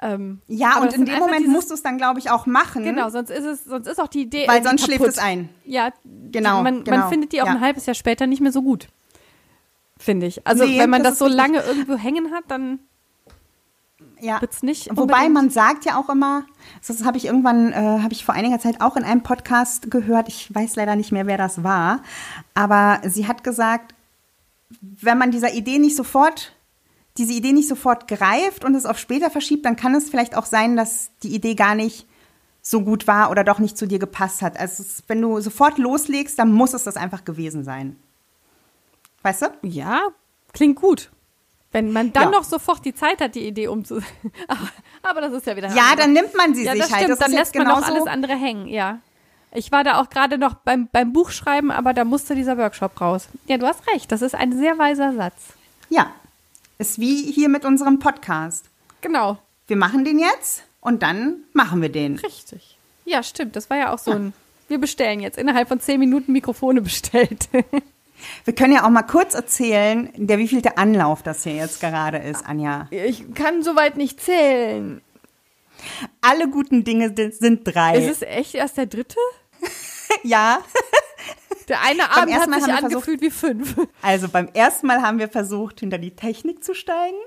Ähm, 0.01 0.39
ja, 0.47 0.79
und 0.79 0.93
in 0.93 1.05
dem 1.05 1.19
Moment 1.19 1.41
dieses, 1.41 1.53
musst 1.53 1.69
du 1.71 1.73
es 1.73 1.83
dann, 1.83 1.97
glaube 1.97 2.19
ich, 2.19 2.31
auch 2.31 2.45
machen. 2.45 2.83
Genau, 2.83 3.09
sonst 3.09 3.29
ist 3.29 3.43
es, 3.43 3.65
sonst 3.65 3.85
ist 3.87 3.99
auch 3.99 4.07
die 4.07 4.21
Idee. 4.21 4.47
Weil 4.47 4.63
sonst 4.63 4.85
schläft 4.85 5.03
es 5.03 5.17
ein. 5.17 5.49
Ja, 5.65 5.91
genau. 6.31 6.63
Man, 6.63 6.85
genau. 6.85 6.97
man 6.97 7.09
findet 7.09 7.33
die 7.33 7.41
auch 7.41 7.47
ja. 7.47 7.53
ein 7.53 7.61
halbes 7.61 7.85
Jahr 7.85 7.95
später 7.95 8.25
nicht 8.25 8.39
mehr 8.41 8.53
so 8.53 8.61
gut. 8.61 8.87
Finde 9.97 10.27
ich. 10.27 10.47
Also, 10.47 10.63
nee, 10.63 10.79
wenn 10.79 10.89
man 10.89 11.03
das, 11.03 11.17
das 11.17 11.19
so 11.19 11.27
lange 11.27 11.61
irgendwo 11.61 11.97
hängen 11.97 12.31
hat, 12.31 12.45
dann 12.47 12.79
ja. 14.21 14.41
wird's 14.41 14.63
nicht. 14.63 14.89
Wobei 14.95 15.29
man 15.29 15.49
sagt 15.49 15.85
ja 15.85 15.99
auch 15.99 16.09
immer, 16.09 16.45
das 16.85 17.03
habe 17.03 17.17
ich 17.17 17.25
irgendwann, 17.25 17.71
äh, 17.71 17.75
habe 17.75 18.13
ich 18.13 18.25
vor 18.25 18.35
einiger 18.35 18.59
Zeit 18.59 18.81
auch 18.81 18.95
in 18.95 19.03
einem 19.03 19.23
Podcast 19.23 19.89
gehört, 19.91 20.27
ich 20.27 20.53
weiß 20.53 20.75
leider 20.75 20.95
nicht 20.95 21.11
mehr, 21.11 21.27
wer 21.27 21.37
das 21.37 21.63
war, 21.63 22.01
aber 22.53 23.01
sie 23.07 23.27
hat 23.27 23.43
gesagt, 23.43 23.95
wenn 24.81 25.17
man 25.17 25.31
dieser 25.31 25.53
Idee 25.53 25.79
nicht 25.79 25.95
sofort, 25.95 26.53
diese 27.17 27.33
Idee 27.33 27.53
nicht 27.53 27.67
sofort 27.67 28.07
greift 28.07 28.63
und 28.63 28.75
es 28.75 28.85
auf 28.85 28.97
später 28.97 29.29
verschiebt, 29.29 29.65
dann 29.65 29.75
kann 29.75 29.95
es 29.95 30.09
vielleicht 30.09 30.35
auch 30.35 30.45
sein, 30.45 30.75
dass 30.75 31.11
die 31.23 31.33
Idee 31.33 31.55
gar 31.55 31.75
nicht 31.75 32.07
so 32.61 32.81
gut 32.81 33.07
war 33.07 33.31
oder 33.31 33.43
doch 33.43 33.59
nicht 33.59 33.77
zu 33.77 33.87
dir 33.87 33.99
gepasst 33.99 34.41
hat. 34.41 34.59
Also 34.59 34.83
wenn 35.07 35.21
du 35.21 35.39
sofort 35.41 35.77
loslegst, 35.77 36.37
dann 36.37 36.51
muss 36.51 36.73
es 36.73 36.83
das 36.83 36.97
einfach 36.97 37.25
gewesen 37.25 37.63
sein. 37.63 37.95
Weißt 39.21 39.41
du? 39.41 39.47
Ja, 39.63 40.01
klingt 40.53 40.75
gut. 40.75 41.09
Wenn 41.71 41.91
man 41.91 42.11
dann 42.13 42.23
ja. 42.23 42.29
noch 42.31 42.43
sofort 42.43 42.83
die 42.83 42.95
Zeit 42.95 43.21
hat, 43.21 43.35
die 43.35 43.47
Idee 43.47 43.67
umzusetzen. 43.67 44.31
aber, 44.47 44.69
aber, 45.03 45.21
das 45.21 45.33
ist 45.33 45.45
ja 45.45 45.55
wieder. 45.55 45.69
Ja, 45.69 45.95
dann 45.95 46.13
nimmt 46.13 46.35
man 46.35 46.55
sie 46.55 46.65
ja, 46.65 46.71
sich 46.71 46.81
das 46.81 46.91
halt. 46.91 47.03
Stimmt. 47.03 47.11
Das 47.11 47.19
dann 47.19 47.31
lässt 47.31 47.55
man 47.55 47.67
auch 47.67 47.83
alles 47.83 48.07
andere 48.07 48.33
hängen, 48.33 48.67
ja. 48.67 48.99
Ich 49.51 49.71
war 49.71 49.83
da 49.83 49.99
auch 49.99 50.09
gerade 50.09 50.37
noch 50.37 50.55
beim, 50.55 50.87
beim 50.91 51.11
Buchschreiben, 51.11 51.71
aber 51.71 51.93
da 51.93 52.05
musste 52.05 52.35
dieser 52.35 52.57
Workshop 52.57 52.99
raus. 53.01 53.27
Ja, 53.47 53.57
du 53.57 53.65
hast 53.65 53.87
recht. 53.93 54.11
Das 54.11 54.21
ist 54.21 54.35
ein 54.35 54.57
sehr 54.57 54.77
weiser 54.77 55.13
Satz. 55.13 55.53
Ja. 55.89 56.11
Ist 56.77 56.99
wie 56.99 57.31
hier 57.31 57.49
mit 57.49 57.65
unserem 57.65 57.99
Podcast. 57.99 58.65
Genau. 59.01 59.37
Wir 59.67 59.75
machen 59.75 60.05
den 60.05 60.19
jetzt 60.19 60.63
und 60.81 61.03
dann 61.03 61.43
machen 61.53 61.81
wir 61.81 61.89
den. 61.89 62.17
Richtig. 62.19 62.77
Ja, 63.05 63.23
stimmt. 63.23 63.55
Das 63.55 63.69
war 63.69 63.77
ja 63.77 63.93
auch 63.93 63.99
so 63.99 64.11
ein. 64.11 64.33
Wir 64.67 64.77
bestellen 64.77 65.19
jetzt. 65.19 65.37
Innerhalb 65.37 65.67
von 65.67 65.79
zehn 65.79 65.99
Minuten 65.99 66.31
Mikrofone 66.31 66.81
bestellt. 66.81 67.49
Wir 68.45 68.53
können 68.53 68.73
ja 68.73 68.85
auch 68.85 68.89
mal 68.89 69.03
kurz 69.03 69.33
erzählen, 69.33 70.09
der 70.15 70.37
wievielte 70.37 70.77
Anlauf 70.77 71.23
das 71.23 71.43
hier 71.43 71.55
jetzt 71.55 71.79
gerade 71.79 72.17
ist, 72.17 72.45
Anja. 72.45 72.87
Ich 72.91 73.33
kann 73.33 73.63
soweit 73.63 73.97
nicht 73.97 74.21
zählen. 74.21 75.01
Alle 76.21 76.49
guten 76.49 76.83
Dinge 76.83 77.13
sind 77.31 77.61
drei. 77.63 77.97
Ist 77.97 78.09
es 78.09 78.21
echt 78.21 78.55
erst 78.55 78.77
der 78.77 78.85
dritte? 78.85 79.17
ja. 80.23 80.59
Der 81.67 81.81
eine 81.83 82.11
Abend 82.11 82.33
hat 82.33 82.53
sich 82.53 82.73
angefühlt 82.73 83.19
versucht, 83.19 83.21
wie 83.21 83.29
fünf. 83.29 83.75
Also 84.01 84.27
beim 84.27 84.49
ersten 84.53 84.87
Mal 84.87 85.01
haben 85.01 85.19
wir 85.19 85.29
versucht, 85.29 85.79
hinter 85.79 85.99
die 85.99 86.15
Technik 86.15 86.63
zu 86.63 86.73
steigen. 86.73 87.17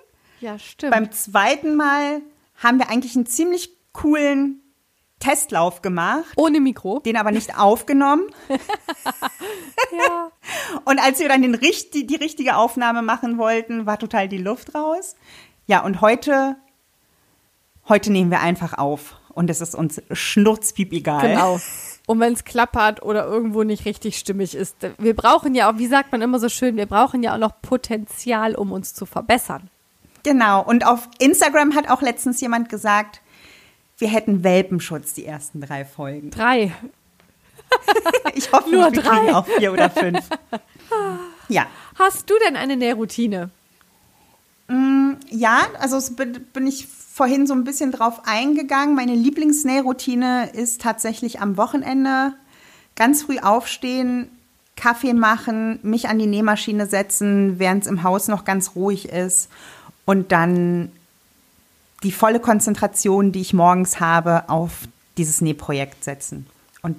Ja, 0.41 0.59
stimmt. 0.59 0.93
Beim 0.93 1.13
zweiten 1.13 1.77
Mal 1.77 2.21
haben 2.57 2.79
wir 2.79 2.91
eigentlich 2.91 3.15
einen 3.15 3.27
ziemlich 3.27 3.71
coolen 3.93 4.62
Testlauf 5.23 5.83
gemacht. 5.83 6.33
Ohne 6.37 6.61
Mikro. 6.61 6.99
Den 6.99 7.17
aber 7.17 7.31
nicht 7.31 7.57
aufgenommen. 7.57 8.25
ja. 8.49 10.33
Und 10.85 10.99
als 11.01 11.21
wir 11.21 11.29
dann 11.29 11.43
den, 11.43 11.57
die, 11.95 12.07
die 12.07 12.17
richtige 12.17 12.57
Aufnahme 12.57 13.03
machen 13.03 13.39
wollten, 13.39 13.87
war 13.87 13.99
total 13.99 14.29
die 14.29 14.39
Luft 14.39 14.75
raus. 14.75 15.15
Ja, 15.67 15.85
und 15.85 16.01
heute, 16.01 16.57
heute 17.89 18.11
nehmen 18.11 18.33
wir 18.33 18.41
einfach 18.41 18.77
auf. 18.77 19.17
Und 19.33 19.49
es 19.49 19.61
ist 19.61 19.77
uns 19.77 20.03
schnurzpiep 20.11 20.93
egal. 20.93 21.29
Genau. 21.29 21.61
Und 22.07 22.19
wenn 22.19 22.33
es 22.33 22.45
klappert 22.45 23.03
oder 23.03 23.25
irgendwo 23.25 23.63
nicht 23.63 23.85
richtig 23.85 24.19
stimmig 24.19 24.57
ist. 24.57 24.77
Wir 24.99 25.15
brauchen 25.15 25.55
ja 25.55 25.71
auch, 25.71 25.79
wie 25.79 25.87
sagt 25.87 26.11
man 26.11 26.21
immer 26.21 26.41
so 26.41 26.49
schön, 26.49 26.77
wir 26.77 26.87
brauchen 26.87 27.23
ja 27.23 27.35
auch 27.35 27.39
noch 27.39 27.63
Potenzial, 27.63 28.57
um 28.57 28.73
uns 28.73 28.93
zu 28.93 29.07
verbessern. 29.07 29.71
Genau. 30.25 30.65
Und 30.65 30.85
auf 30.85 31.09
Instagram 31.21 31.77
hat 31.77 31.89
auch 31.89 32.03
letztens 32.03 32.41
jemand 32.41 32.69
gesagt, 32.69 33.22
wir 33.99 34.09
hätten 34.09 34.43
Welpenschutz 34.45 35.15
die 35.15 35.27
ersten 35.27 35.61
drei 35.61 35.85
Folgen. 35.85 36.31
Drei. 36.31 36.73
ich 38.35 38.53
hoffe, 38.53 38.71
nur 38.71 38.93
wir 38.93 39.03
drei. 39.03 39.35
auch 39.35 39.47
vier 39.47 39.73
oder 39.73 39.91
fünf. 39.91 40.29
ja. 41.49 41.67
Hast 41.99 42.29
du 42.29 42.35
denn 42.47 42.57
eine 42.57 42.77
Nährroutine? 42.77 43.51
Mm, 44.69 45.13
ja, 45.31 45.61
also 45.79 45.99
bin 46.15 46.67
ich 46.67 46.87
vorhin 46.87 47.47
so 47.47 47.55
ein 47.55 47.65
bisschen 47.65 47.93
drauf 47.93 48.23
eingegangen. 48.25 48.95
Meine 48.95 49.15
Lieblingsnähroutine 49.15 50.51
ist 50.53 50.81
tatsächlich 50.81 51.41
am 51.41 51.57
Wochenende 51.57 52.35
ganz 52.97 53.23
früh 53.23 53.39
aufstehen, 53.39 54.31
Kaffee 54.77 55.13
machen, 55.13 55.79
mich 55.83 56.09
an 56.09 56.19
die 56.19 56.27
Nähmaschine 56.27 56.87
setzen, 56.87 57.59
während 57.59 57.85
es 57.85 57.91
im 57.91 58.03
Haus 58.03 58.29
noch 58.29 58.45
ganz 58.45 58.75
ruhig 58.75 59.11
ist 59.11 59.51
und 60.05 60.33
dann 60.33 60.91
die 62.03 62.13
volle 62.13 62.41
Konzentration, 62.41 63.33
die 63.33 63.41
ich 63.41 63.53
morgens 63.53 64.01
habe, 64.01 64.49
auf 64.49 64.89
dieses 65.17 65.41
Nähprojekt 65.41 66.05
setzen. 66.05 66.47
Und 66.83 66.97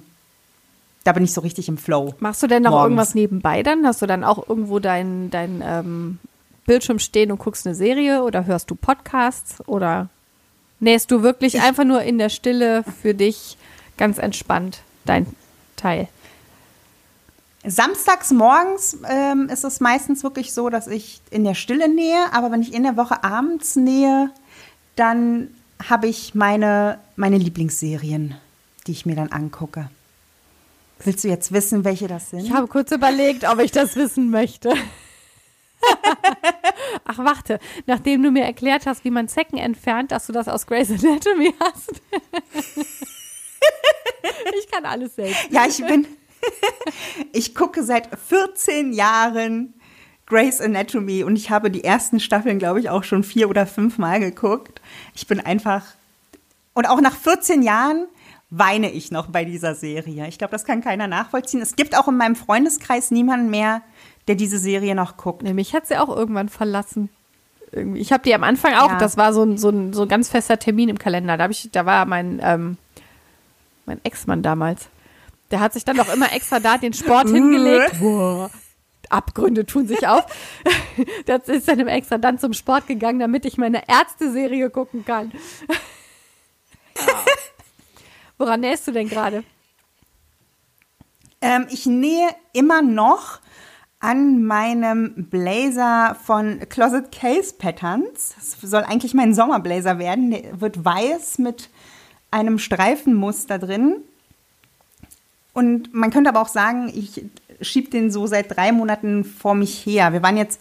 da 1.04 1.12
bin 1.12 1.24
ich 1.24 1.32
so 1.32 1.40
richtig 1.40 1.68
im 1.68 1.78
Flow. 1.78 2.14
Machst 2.20 2.42
du 2.42 2.46
denn 2.46 2.62
noch 2.62 2.70
morgens. 2.70 2.84
irgendwas 2.84 3.14
nebenbei 3.14 3.62
dann? 3.62 3.86
Hast 3.86 4.02
du 4.02 4.06
dann 4.06 4.24
auch 4.24 4.48
irgendwo 4.48 4.78
dein, 4.78 5.30
dein 5.30 5.62
ähm, 5.64 6.18
Bildschirm 6.66 6.98
stehen 6.98 7.30
und 7.30 7.38
guckst 7.38 7.66
eine 7.66 7.74
Serie 7.74 8.22
oder 8.22 8.46
hörst 8.46 8.70
du 8.70 8.74
Podcasts 8.74 9.66
oder 9.68 10.08
nähst 10.80 11.10
du 11.10 11.22
wirklich 11.22 11.56
ich 11.56 11.62
einfach 11.62 11.84
nur 11.84 12.02
in 12.02 12.18
der 12.18 12.30
Stille 12.30 12.84
für 13.02 13.14
dich 13.14 13.58
ganz 13.96 14.18
entspannt 14.18 14.80
dein 15.04 15.26
Teil? 15.76 16.08
Samstags 17.66 18.30
morgens 18.30 18.98
ähm, 19.08 19.48
ist 19.50 19.64
es 19.64 19.80
meistens 19.80 20.22
wirklich 20.22 20.52
so, 20.52 20.68
dass 20.68 20.86
ich 20.86 21.22
in 21.30 21.44
der 21.44 21.54
Stille 21.54 21.88
nähe, 21.88 22.32
aber 22.32 22.50
wenn 22.50 22.60
ich 22.60 22.74
in 22.74 22.82
der 22.82 22.98
Woche 22.98 23.24
abends 23.24 23.76
nähe, 23.76 24.30
dann 24.96 25.54
habe 25.88 26.06
ich 26.06 26.34
meine, 26.34 27.00
meine 27.16 27.38
Lieblingsserien, 27.38 28.36
die 28.86 28.92
ich 28.92 29.06
mir 29.06 29.16
dann 29.16 29.32
angucke. 29.32 29.88
Willst 31.02 31.24
du 31.24 31.28
jetzt 31.28 31.52
wissen, 31.52 31.84
welche 31.84 32.08
das 32.08 32.30
sind? 32.30 32.40
Ich 32.40 32.52
habe 32.52 32.68
kurz 32.68 32.90
überlegt, 32.92 33.44
ob 33.44 33.60
ich 33.60 33.72
das 33.72 33.96
wissen 33.96 34.30
möchte. 34.30 34.72
Ach, 37.04 37.18
warte, 37.18 37.58
nachdem 37.86 38.22
du 38.22 38.30
mir 38.30 38.44
erklärt 38.44 38.86
hast, 38.86 39.04
wie 39.04 39.10
man 39.10 39.28
Zecken 39.28 39.58
entfernt, 39.58 40.12
dass 40.12 40.26
du 40.26 40.32
das 40.32 40.48
aus 40.48 40.66
Grey's 40.66 40.90
Anatomy 40.90 41.52
hast. 41.60 42.00
ich 44.58 44.70
kann 44.70 44.86
alles 44.86 45.16
selbst. 45.16 45.50
Ja, 45.50 45.66
ich 45.66 45.84
bin. 45.84 46.06
ich 47.32 47.54
gucke 47.54 47.82
seit 47.82 48.08
14 48.18 48.92
Jahren 48.92 49.74
Grey's 50.26 50.60
Anatomy 50.60 51.22
und 51.22 51.36
ich 51.36 51.50
habe 51.50 51.70
die 51.70 51.84
ersten 51.84 52.18
Staffeln, 52.20 52.58
glaube 52.58 52.80
ich, 52.80 52.88
auch 52.90 53.04
schon 53.04 53.24
vier 53.24 53.48
oder 53.50 53.66
fünf 53.66 53.98
Mal 53.98 54.20
geguckt. 54.20 54.80
Ich 55.14 55.26
bin 55.26 55.40
einfach. 55.40 55.82
Und 56.72 56.86
auch 56.88 57.00
nach 57.00 57.14
14 57.14 57.62
Jahren 57.62 58.06
weine 58.50 58.90
ich 58.90 59.10
noch 59.10 59.26
bei 59.26 59.44
dieser 59.44 59.74
Serie. 59.74 60.26
Ich 60.28 60.38
glaube, 60.38 60.52
das 60.52 60.64
kann 60.64 60.80
keiner 60.80 61.06
nachvollziehen. 61.06 61.60
Es 61.60 61.76
gibt 61.76 61.96
auch 61.96 62.08
in 62.08 62.16
meinem 62.16 62.36
Freundeskreis 62.36 63.10
niemanden 63.10 63.50
mehr, 63.50 63.82
der 64.28 64.34
diese 64.34 64.58
Serie 64.58 64.94
noch 64.94 65.16
guckt. 65.16 65.42
Nee, 65.42 65.52
mich 65.52 65.74
hat 65.74 65.86
sie 65.86 65.96
auch 65.96 66.14
irgendwann 66.14 66.48
verlassen. 66.48 67.10
Irgendwie. 67.72 68.00
Ich 68.00 68.12
habe 68.12 68.22
die 68.22 68.34
am 68.34 68.44
Anfang 68.44 68.74
auch, 68.74 68.90
ja. 68.90 68.98
das 68.98 69.16
war 69.16 69.32
so 69.32 69.42
ein, 69.42 69.58
so, 69.58 69.70
ein, 69.70 69.92
so 69.92 70.02
ein 70.02 70.08
ganz 70.08 70.28
fester 70.28 70.58
Termin 70.58 70.88
im 70.88 70.98
Kalender. 70.98 71.36
Da, 71.36 71.48
ich, 71.48 71.68
da 71.72 71.84
war 71.84 72.06
mein, 72.06 72.40
ähm, 72.42 72.76
mein 73.86 74.00
Ex-Mann 74.04 74.42
damals. 74.42 74.86
Der 75.50 75.60
hat 75.60 75.72
sich 75.72 75.84
dann 75.84 75.96
doch 75.96 76.12
immer 76.12 76.32
extra 76.32 76.60
da 76.60 76.78
den 76.78 76.92
Sport 76.92 77.28
hingelegt. 77.30 77.98
Boah. 78.00 78.50
Abgründe 79.10 79.66
tun 79.66 79.86
sich 79.86 80.06
auf. 80.06 80.24
Der 81.26 81.46
ist 81.46 81.68
dann 81.68 81.86
extra 81.88 82.18
dann 82.18 82.38
zum 82.38 82.52
Sport 82.52 82.86
gegangen, 82.86 83.18
damit 83.18 83.44
ich 83.44 83.58
meine 83.58 83.88
Ärzte-Serie 83.88 84.70
gucken 84.70 85.04
kann. 85.04 85.32
Woran 88.38 88.60
nähst 88.60 88.86
du 88.86 88.92
denn 88.92 89.08
gerade? 89.08 89.44
Ähm, 91.40 91.66
ich 91.70 91.86
nähe 91.86 92.28
immer 92.52 92.82
noch 92.82 93.40
an 94.00 94.44
meinem 94.44 95.28
Blazer 95.30 96.16
von 96.24 96.60
Closet 96.68 97.10
Case 97.10 97.54
Patterns. 97.56 98.34
Das 98.36 98.70
soll 98.70 98.82
eigentlich 98.82 99.14
mein 99.14 99.34
Sommerblazer 99.34 99.98
werden. 99.98 100.30
Der 100.30 100.60
wird 100.60 100.84
weiß 100.84 101.38
mit 101.38 101.70
einem 102.30 102.58
Streifenmuster 102.58 103.58
drin. 103.58 104.02
Und 105.54 105.94
man 105.94 106.10
könnte 106.10 106.28
aber 106.28 106.42
auch 106.42 106.48
sagen, 106.48 106.90
ich 106.94 107.24
schiebe 107.64 107.90
den 107.90 108.10
so 108.10 108.26
seit 108.26 108.56
drei 108.56 108.72
Monaten 108.72 109.24
vor 109.24 109.54
mich 109.54 109.84
her. 109.86 110.12
Wir 110.12 110.22
waren 110.22 110.36
jetzt 110.36 110.60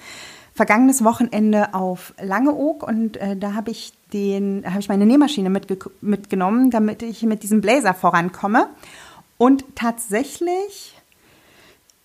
vergangenes 0.54 1.04
Wochenende 1.04 1.74
auf 1.74 2.14
Langeoog 2.22 2.84
und 2.84 3.18
äh, 3.18 3.36
da 3.36 3.54
habe 3.54 3.72
ich 3.72 3.94
den, 4.14 4.64
habe 4.68 4.80
ich 4.80 4.90
meine 4.90 5.06
Nähmaschine 5.06 5.50
mitge 5.50 5.78
mitgenommen, 6.02 6.70
damit 6.70 7.02
ich 7.02 7.24
mit 7.24 7.44
diesem 7.44 7.62
Blazer 7.62 7.94
vorankomme. 7.94 8.68
Und 9.38 9.66
tatsächlich, 9.76 10.96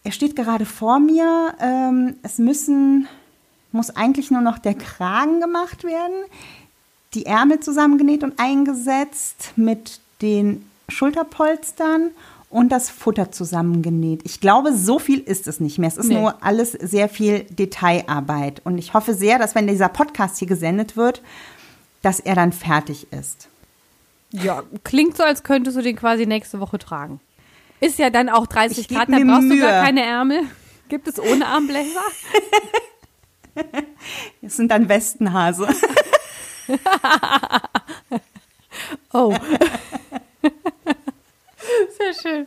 er 0.03 0.12
steht 0.12 0.34
gerade 0.34 0.64
vor 0.64 0.99
mir. 0.99 1.55
Ähm, 1.61 2.16
es 2.22 2.38
müssen, 2.38 3.07
muss 3.72 3.90
eigentlich 3.90 4.30
nur 4.30 4.40
noch 4.40 4.59
der 4.59 4.74
Kragen 4.74 5.40
gemacht 5.40 5.84
werden, 5.84 6.24
die 7.14 7.26
Ärmel 7.26 7.61
zusammengenäht 7.61 8.24
und 8.24 8.40
eingesetzt 8.40 9.53
mit 9.57 10.01
den 10.22 10.64
Schulterpolstern 10.88 12.11
und 12.51 12.70
das 12.70 12.88
Futter 12.90 13.30
zusammengenäht. 13.30 14.22
Ich 14.24 14.40
glaube, 14.40 14.72
so 14.74 14.99
viel 14.99 15.20
ist 15.20 15.46
es 15.46 15.61
nicht 15.61 15.78
mehr. 15.78 15.88
Es 15.88 15.96
ist 15.96 16.09
nee. 16.09 16.20
nur 16.20 16.42
alles 16.42 16.72
sehr 16.72 17.09
viel 17.09 17.44
Detailarbeit. 17.44 18.62
Und 18.64 18.78
ich 18.78 18.94
hoffe 18.94 19.14
sehr, 19.14 19.38
dass 19.38 19.55
wenn 19.55 19.66
dieser 19.66 19.88
Podcast 19.88 20.38
hier 20.38 20.49
gesendet 20.49 20.96
wird, 20.96 21.22
dass 22.03 22.20
er 22.20 22.34
dann 22.34 22.53
fertig 22.53 23.12
ist. 23.12 23.49
Ja, 24.30 24.62
klingt 24.84 25.16
so, 25.16 25.22
als 25.22 25.42
könntest 25.42 25.76
du 25.76 25.82
den 25.82 25.96
quasi 25.96 26.26
nächste 26.26 26.61
Woche 26.61 26.78
tragen. 26.78 27.20
Ist 27.80 27.99
ja 27.99 28.11
dann 28.11 28.28
auch 28.28 28.46
30 28.46 28.78
ich 28.78 28.88
Grad, 28.88 29.09
dann 29.09 29.26
brauchst 29.26 29.42
Mühe. 29.42 29.61
du 29.61 29.62
gar 29.62 29.84
keine 29.84 30.03
Ärmel. 30.03 30.42
Gibt 30.88 31.07
es 31.07 31.18
ohne 31.20 31.46
Armbläser? 31.46 32.01
Das 34.42 34.57
sind 34.57 34.70
dann 34.70 34.88
Westenhase. 34.88 35.68
oh. 39.12 39.34
Sehr 41.98 42.14
schön. 42.22 42.46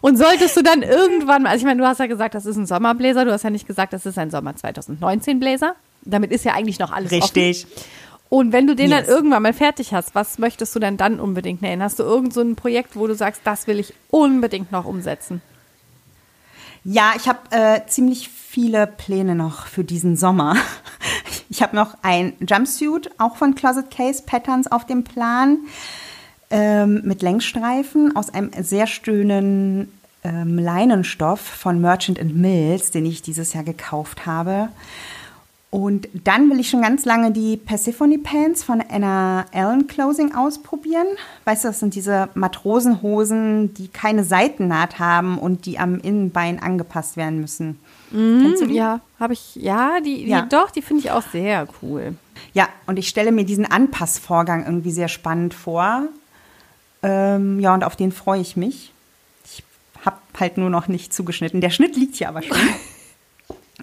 Und 0.00 0.16
solltest 0.16 0.56
du 0.56 0.62
dann 0.62 0.82
irgendwann, 0.82 1.46
also 1.46 1.58
ich 1.58 1.64
meine, 1.64 1.80
du 1.80 1.86
hast 1.86 1.98
ja 1.98 2.06
gesagt, 2.06 2.34
das 2.34 2.46
ist 2.46 2.56
ein 2.56 2.66
Sommerbläser, 2.66 3.24
du 3.24 3.32
hast 3.32 3.42
ja 3.42 3.50
nicht 3.50 3.66
gesagt, 3.66 3.92
das 3.92 4.06
ist 4.06 4.18
ein 4.18 4.30
Sommer 4.30 4.56
2019 4.56 5.40
Bläser. 5.40 5.74
Damit 6.02 6.30
ist 6.30 6.44
ja 6.44 6.54
eigentlich 6.54 6.78
noch 6.78 6.92
alles 6.92 7.10
Richtig. 7.10 7.66
Offen. 7.66 7.84
Und 8.30 8.52
wenn 8.52 8.66
du 8.66 8.76
den 8.76 8.90
yes. 8.90 9.06
dann 9.06 9.14
irgendwann 9.14 9.42
mal 9.42 9.52
fertig 9.52 9.92
hast, 9.92 10.14
was 10.14 10.38
möchtest 10.38 10.74
du 10.74 10.78
denn 10.78 10.96
dann 10.96 11.18
unbedingt 11.18 11.62
nähen? 11.62 11.82
Hast 11.82 11.98
du 11.98 12.04
irgend 12.04 12.32
so 12.32 12.40
ein 12.40 12.54
Projekt, 12.54 12.94
wo 12.94 13.06
du 13.06 13.14
sagst, 13.14 13.42
das 13.44 13.66
will 13.66 13.80
ich 13.80 13.92
unbedingt 14.10 14.70
noch 14.70 14.84
umsetzen? 14.84 15.42
Ja, 16.84 17.12
ich 17.16 17.28
habe 17.28 17.38
äh, 17.50 17.80
ziemlich 17.88 18.28
viele 18.28 18.86
Pläne 18.86 19.34
noch 19.34 19.66
für 19.66 19.84
diesen 19.84 20.16
Sommer. 20.16 20.56
Ich 21.52 21.62
habe 21.62 21.74
noch 21.74 21.96
ein 22.02 22.34
Jumpsuit, 22.48 23.10
auch 23.18 23.34
von 23.34 23.56
Closet 23.56 23.90
Case 23.90 24.22
Patterns 24.24 24.70
auf 24.70 24.86
dem 24.86 25.02
Plan 25.02 25.58
ähm, 26.50 27.02
mit 27.04 27.22
Längsstreifen 27.22 28.16
aus 28.16 28.32
einem 28.32 28.50
sehr 28.60 28.86
schönen 28.86 29.90
ähm, 30.24 30.58
Leinenstoff 30.58 31.40
von 31.40 31.80
Merchant 31.80 32.22
Mills, 32.34 32.90
den 32.90 33.06
ich 33.06 33.22
dieses 33.22 33.52
Jahr 33.54 33.64
gekauft 33.64 34.26
habe. 34.26 34.68
Und 35.70 36.08
dann 36.24 36.50
will 36.50 36.58
ich 36.58 36.68
schon 36.68 36.82
ganz 36.82 37.04
lange 37.04 37.30
die 37.30 37.56
Persephone 37.56 38.20
Pants 38.20 38.64
von 38.64 38.82
Anna 38.90 39.46
Allen 39.52 39.86
Closing 39.86 40.34
ausprobieren. 40.34 41.06
Weißt 41.44 41.62
du, 41.62 41.68
das 41.68 41.78
sind 41.78 41.94
diese 41.94 42.28
Matrosenhosen, 42.34 43.72
die 43.74 43.86
keine 43.86 44.24
Seitennaht 44.24 44.98
haben 44.98 45.38
und 45.38 45.66
die 45.66 45.78
am 45.78 46.00
Innenbein 46.00 46.60
angepasst 46.60 47.16
werden 47.16 47.40
müssen. 47.40 47.78
Mhm, 48.10 48.42
Kennst 48.42 48.62
du 48.62 48.66
die? 48.66 48.74
Ja, 48.74 49.00
habe 49.20 49.34
ich, 49.34 49.54
ja, 49.54 50.00
die, 50.00 50.24
die 50.24 50.30
ja. 50.30 50.42
doch, 50.42 50.72
die 50.72 50.82
finde 50.82 51.04
ich 51.04 51.12
auch 51.12 51.22
sehr 51.30 51.68
cool. 51.82 52.14
Ja, 52.52 52.68
und 52.88 52.98
ich 52.98 53.08
stelle 53.08 53.30
mir 53.30 53.44
diesen 53.44 53.64
Anpassvorgang 53.64 54.64
irgendwie 54.66 54.90
sehr 54.90 55.08
spannend 55.08 55.54
vor. 55.54 56.08
Ähm, 57.02 57.60
ja, 57.60 57.74
und 57.74 57.84
auf 57.84 57.96
den 57.96 58.12
freue 58.12 58.40
ich 58.40 58.56
mich. 58.56 58.92
Ich 59.44 59.62
habe 60.04 60.18
halt 60.38 60.58
nur 60.58 60.70
noch 60.70 60.88
nicht 60.88 61.12
zugeschnitten. 61.12 61.60
Der 61.60 61.70
Schnitt 61.70 61.96
liegt 61.96 62.16
hier 62.16 62.28
aber 62.28 62.42
schon. 62.42 62.56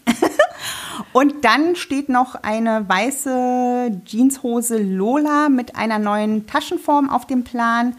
und 1.14 1.44
dann 1.44 1.76
steht 1.76 2.10
noch 2.10 2.36
eine 2.36 2.88
weiße 2.88 4.02
Jeanshose 4.06 4.78
Lola 4.78 5.50
mit 5.50 5.76
einer 5.76 6.00
neuen 6.00 6.48
Taschenform 6.48 7.10
auf 7.10 7.26
dem 7.26 7.44
Plan. 7.44 7.96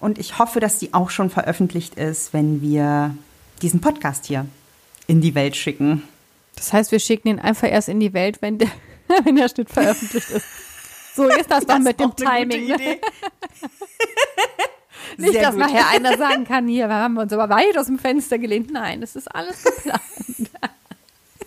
Und 0.00 0.18
ich 0.18 0.38
hoffe, 0.38 0.60
dass 0.60 0.78
die 0.78 0.94
auch 0.94 1.10
schon 1.10 1.30
veröffentlicht 1.30 1.94
ist, 1.94 2.32
wenn 2.32 2.60
wir 2.60 3.16
diesen 3.62 3.80
Podcast 3.80 4.26
hier 4.26 4.46
in 5.06 5.20
die 5.20 5.34
Welt 5.34 5.56
schicken. 5.56 6.02
Das 6.56 6.72
heißt, 6.72 6.92
wir 6.92 6.98
schicken 6.98 7.28
ihn 7.28 7.38
einfach 7.38 7.68
erst 7.70 7.88
in 7.88 8.00
die 8.00 8.12
Welt, 8.12 8.42
wenn 8.42 8.58
der, 8.58 8.68
wenn 9.24 9.36
der 9.36 9.48
Schnitt 9.48 9.70
veröffentlicht 9.70 10.30
ist. 10.30 10.46
So 11.14 11.28
ist 11.28 11.50
das 11.50 11.66
dann 11.66 11.82
mit 11.82 12.00
dem 12.00 12.14
Timing. 12.16 12.68
Ne? 12.68 12.76
Nicht, 15.18 15.32
Sehr 15.32 15.42
dass 15.42 15.50
gut. 15.52 15.60
nachher 15.60 15.88
einer 15.88 16.16
sagen 16.16 16.44
kann, 16.46 16.66
hier, 16.66 16.88
wir 16.88 16.94
haben 16.94 17.18
uns 17.18 17.32
aber 17.32 17.48
weit 17.54 17.76
aus 17.76 17.86
dem 17.86 17.98
Fenster 17.98 18.38
gelehnt. 18.38 18.70
Nein, 18.72 19.02
es 19.02 19.16
ist 19.16 19.34
alles 19.34 19.62
geplant. 19.62 20.00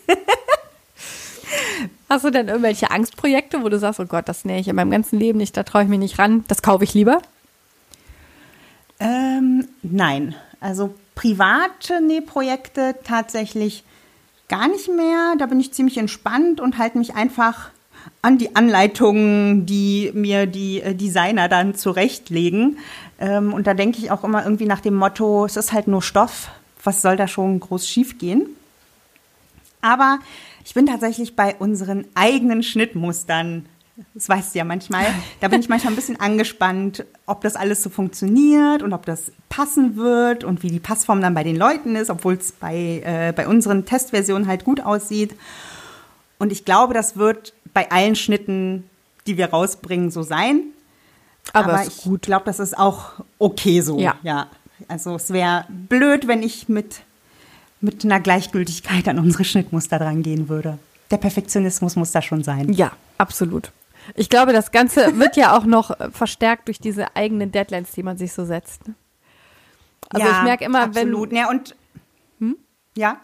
Hast 2.10 2.26
du 2.26 2.30
denn 2.30 2.48
irgendwelche 2.48 2.92
Angstprojekte, 2.92 3.64
wo 3.64 3.70
du 3.70 3.80
sagst, 3.80 4.00
oh 4.00 4.06
Gott, 4.06 4.30
das 4.30 4.46
nähe 4.46 4.60
ich 4.60 4.68
in 4.68 4.76
meinem 4.76 4.92
ganzen 4.92 5.18
Leben 5.18 5.40
nicht, 5.40 5.58
da 5.58 5.64
traue 5.64 5.84
ich 5.84 5.90
mich 5.90 5.98
nicht 6.00 6.20
ran, 6.20 6.46
das 6.48 6.62
kaufe 6.62 6.84
ich 6.84 6.94
lieber? 6.94 7.22
Ähm, 9.00 9.68
nein, 9.82 10.36
also 10.60 10.94
private 11.16 12.02
Nähprojekte 12.02 12.96
tatsächlich 13.04 13.84
gar 14.48 14.68
nicht 14.68 14.90
mehr. 14.90 15.34
Da 15.38 15.48
bin 15.48 15.60
ich 15.60 15.74
ziemlich 15.74 15.98
entspannt 15.98 16.62
und 16.62 16.78
halte 16.78 17.00
mich 17.00 17.16
einfach 17.16 17.72
an 18.22 18.38
die 18.38 18.56
Anleitungen, 18.56 19.66
die 19.66 20.12
mir 20.14 20.46
die 20.46 20.82
äh, 20.82 20.96
Designer 20.96 21.48
dann 21.48 21.76
zurechtlegen. 21.76 22.78
Ähm, 23.20 23.54
und 23.54 23.68
da 23.68 23.74
denke 23.74 24.00
ich 24.00 24.12
auch 24.12 24.24
immer 24.24 24.44
irgendwie 24.44 24.66
nach 24.66 24.82
dem 24.82 24.96
Motto, 24.96 25.46
es 25.46 25.58
ist 25.58 25.74
halt 25.74 25.88
nur 25.88 26.02
Stoff, 26.02 26.50
was 26.84 27.02
soll 27.02 27.18
da 27.18 27.28
schon 27.28 27.60
groß 27.60 27.88
schief 27.88 28.18
gehen? 28.18 28.48
Aber 29.82 30.20
ich 30.66 30.74
bin 30.74 30.88
tatsächlich 30.88 31.36
bei 31.36 31.56
unseren 31.56 32.06
eigenen 32.16 32.64
Schnittmustern, 32.64 33.68
das 34.14 34.28
weißt 34.28 34.54
du 34.54 34.60
ja 34.60 34.66
manchmal, 34.66 35.06
da 35.40 35.48
bin 35.48 35.62
ich 35.62 35.70
manchmal 35.70 35.94
ein 35.94 35.96
bisschen 35.96 36.20
angespannt, 36.20 37.06
ob 37.26 37.42
das 37.42 37.56
alles 37.56 37.82
so 37.82 37.90
funktioniert 37.90 38.84
und 38.84 38.92
ob 38.92 39.06
das 39.06 39.32
passen 39.48 39.96
wird 39.96 40.44
und 40.44 40.64
wie 40.64 40.70
die 40.70 40.80
Passform 40.80 41.22
dann 41.22 41.34
bei 41.34 41.44
den 41.44 41.56
Leuten 41.56 41.96
ist, 41.96 42.10
obwohl 42.10 42.34
es 42.34 42.52
bei, 42.52 43.02
äh, 43.06 43.34
bei 43.34 43.48
unseren 43.48 43.86
Testversionen 43.86 44.48
halt 44.48 44.66
gut 44.66 44.82
aussieht. 44.82 45.36
Und 46.40 46.52
ich 46.52 46.66
glaube, 46.66 46.94
das 46.94 47.16
wird 47.16 47.54
bei 47.76 47.92
allen 47.92 48.16
Schnitten, 48.16 48.90
die 49.28 49.38
wir 49.38 49.52
rausbringen, 49.52 50.10
so 50.10 50.24
sein. 50.24 50.64
Aber, 51.54 51.74
Aber 51.74 51.86
ich 51.86 52.22
glaube, 52.22 52.46
das 52.46 52.60
ist 52.60 52.76
auch 52.76 53.12
okay 53.38 53.82
so. 53.82 54.00
Ja. 54.00 54.16
ja. 54.24 54.48
Also 54.88 55.16
es 55.16 55.32
wäre 55.32 55.66
blöd, 55.70 56.28
wenn 56.28 56.42
ich 56.42 56.68
mit 56.68 57.02
mit 57.82 58.04
einer 58.04 58.20
Gleichgültigkeit 58.20 59.08
an 59.08 59.20
unsere 59.20 59.44
Schnittmuster 59.44 60.00
dran 60.00 60.24
gehen 60.24 60.50
würde. 60.50 60.80
Der 61.12 61.18
Perfektionismus 61.18 61.96
muss 61.96 62.12
da 62.12 62.22
schon 62.22 62.44
sein. 62.44 62.74
Ja, 62.74 62.94
absolut. 63.18 63.72
Ich 64.16 64.30
glaube, 64.30 64.54
das 64.54 64.72
Ganze 64.72 65.20
wird 65.20 65.38
ja 65.38 65.56
auch 65.56 65.66
noch 65.66 65.96
verstärkt 66.12 66.68
durch 66.68 66.80
diese 66.80 67.16
eigenen 67.16 67.52
Deadlines, 67.52 67.92
die 67.92 68.04
man 68.04 68.18
sich 68.18 68.34
so 68.34 68.46
setzt. 68.46 68.88
Ne? 68.88 68.96
Also 70.10 70.26
ja, 70.26 70.38
ich 70.38 70.44
merke 70.44 70.66
immer, 70.66 70.84
absolut. 70.84 71.32
wenn. 71.32 71.38
Ja, 71.38 71.50
und 71.50 71.76
hm? 72.40 72.58
ja. 72.98 73.22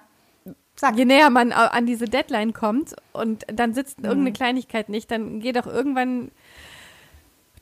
Sag. 0.81 0.97
Je 0.97 1.05
näher 1.05 1.29
man 1.29 1.51
an 1.51 1.85
diese 1.85 2.05
Deadline 2.05 2.53
kommt 2.53 2.95
und 3.13 3.45
dann 3.53 3.75
sitzt 3.75 3.99
mhm. 3.99 4.05
irgendeine 4.05 4.33
Kleinigkeit 4.33 4.89
nicht, 4.89 5.11
dann 5.11 5.39
geht 5.39 5.55
auch 5.59 5.67
irgendwann 5.67 6.31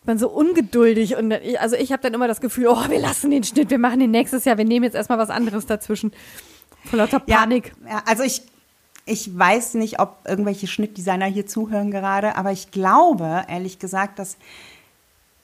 man 0.05 0.17
so 0.17 0.30
ungeduldig 0.30 1.17
und 1.17 1.32
ich, 1.32 1.59
also 1.59 1.76
ich 1.76 1.91
habe 1.91 2.01
dann 2.01 2.13
immer 2.13 2.30
das 2.30 2.39
Gefühl, 2.39 2.67
oh, 2.70 2.89
wir 2.89 2.97
lassen 2.97 3.30
den 3.30 3.43
Schnitt, 3.43 3.72
wir 3.72 3.78
machen 3.78 3.99
den 3.99 4.11
nächstes 4.11 4.45
Jahr, 4.45 4.57
wir 4.57 4.63
nehmen 4.63 4.86
jetzt 4.86 4.95
erstmal 4.95 5.17
was 5.17 5.30
anderes 5.30 5.65
dazwischen. 5.65 6.13
Vor 6.86 6.95
lauter 6.95 7.20
Panik. 7.20 7.74
Ja, 7.84 7.89
ja, 7.89 8.03
also 8.05 8.24
ich 8.24 8.41
ich 9.05 9.38
weiß 9.38 9.74
nicht, 9.74 9.99
ob 9.99 10.20
irgendwelche 10.26 10.67
Schnittdesigner 10.67 11.26
hier 11.26 11.45
zuhören 11.45 11.91
gerade, 11.91 12.38
aber 12.38 12.53
ich 12.53 12.72
glaube, 12.72 13.43
ehrlich 13.49 13.80
gesagt, 13.80 14.17
dass 14.17 14.38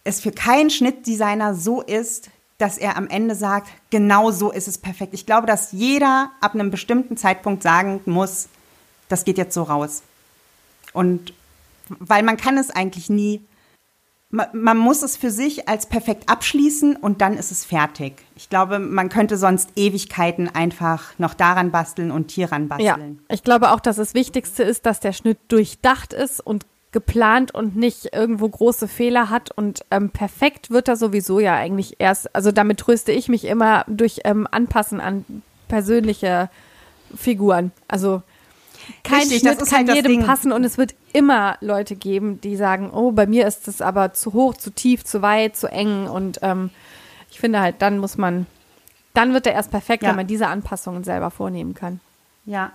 es 0.05 0.21
für 0.21 0.32
keinen 0.32 0.69
Schnittdesigner 0.69 1.55
so 1.55 1.82
ist, 1.82 2.30
dass 2.58 2.78
er 2.78 2.97
am 2.97 3.08
Ende 3.08 3.36
sagt, 3.36 3.70
genau 3.89 4.32
so 4.32 4.51
ist 4.51 4.68
es 4.68 4.78
perfekt. 4.78 5.14
Ich 5.14 5.26
glaube, 5.26 5.47
dass 5.47 5.72
jeder 5.72 6.32
ab 6.41 6.53
einem 6.53 6.72
bestimmten 6.72 7.18
Zeitpunkt 7.18 7.64
sagen 7.64 8.01
muss, 8.06 8.47
das 9.10 9.26
geht 9.26 9.38
jetzt 9.38 9.53
so 9.53 9.64
raus. 9.64 10.03
Und 10.93 11.34
weil 11.99 12.24
man 12.24 12.38
kann 12.38 12.58
es 12.58 12.72
eigentlich 12.72 13.10
nie 13.10 13.41
man 14.30 14.78
muss 14.78 15.01
es 15.01 15.18
für 15.18 15.32
sich 15.32 15.70
als 15.70 15.86
perfekt 15.86 16.30
abschließen 16.30 16.95
und 16.95 17.22
dann 17.22 17.38
ist 17.38 17.51
es 17.51 17.64
fertig. 17.64 18.24
Ich 18.36 18.49
glaube, 18.49 18.80
man 18.80 19.10
könnte 19.10 19.38
sonst 19.38 19.70
Ewigkeiten 19.76 20.49
einfach 20.49 21.18
noch 21.18 21.34
daran 21.34 21.72
basteln 21.72 22.12
und 22.12 22.32
hieran 22.32 22.68
basteln. 22.68 23.20
Ja, 23.30 23.36
ich 23.36 23.43
glaube 23.43 23.72
auch, 23.72 23.80
dass 23.80 23.95
das 23.95 24.14
Wichtigste 24.14 24.64
ist, 24.64 24.86
dass 24.86 24.99
der 24.99 25.14
Schnitt 25.14 25.38
durchdacht 25.47 26.12
ist 26.12 26.41
und 26.41 26.66
geplant 26.96 27.54
und 27.54 27.76
nicht 27.76 28.14
irgendwo 28.14 28.48
große 28.48 28.88
Fehler 28.88 29.30
hat 29.30 29.52
und 29.52 29.84
ähm, 29.91 30.12
perfekt 30.12 30.72
wird 30.72 30.88
er 30.88 30.96
sowieso 30.96 31.41
ja 31.41 31.54
eigentlich 31.54 31.98
erst, 32.00 32.34
also 32.34 32.54
damit 32.54 32.80
tröste 32.80 33.12
ich 33.12 33.28
mich 33.28 33.43
immer 33.43 33.84
durch 33.89 34.22
ähm, 34.24 34.48
Anpassen 34.50 35.02
an 35.02 35.26
persönliche 35.68 36.50
Figuren. 37.14 37.74
Also 37.89 38.24
kein 39.04 39.24
Richtig, 39.24 39.41
Schnitt 39.41 39.60
das 39.60 39.72
kann 39.72 39.88
halt 39.88 39.98
jedem 39.98 40.20
Ding. 40.20 40.26
passen 40.26 40.54
und 40.54 40.64
es 40.64 40.78
wird 40.78 40.96
immer 41.12 41.58
Leute 41.60 41.98
geben, 41.98 42.39
die 42.39 42.56
sagen, 42.56 42.91
oh, 42.91 43.12
bei 43.12 43.28
mir 43.28 43.46
ist 43.46 43.68
es 43.68 43.82
aber 43.82 44.14
zu 44.14 44.32
hoch, 44.32 44.54
zu 44.54 44.70
tief, 44.70 45.04
zu 45.04 45.22
weit, 45.22 45.58
zu 45.58 45.68
eng 45.68 46.08
und 46.08 46.39
ähm, 46.43 46.70
ich 47.30 47.41
finde 47.41 47.60
halt, 47.60 47.82
dann 47.82 47.98
muss 47.98 48.18
man, 48.18 48.46
dann 49.14 49.34
wird 49.34 49.48
er 49.48 49.54
erst 49.54 49.70
perfekt, 49.70 50.04
ja. 50.04 50.10
wenn 50.10 50.16
man 50.16 50.28
diese 50.28 50.48
Anpassungen 50.48 51.04
selber 51.04 51.30
vornehmen 51.30 51.74
kann. 51.74 52.00
Ja, 52.46 52.72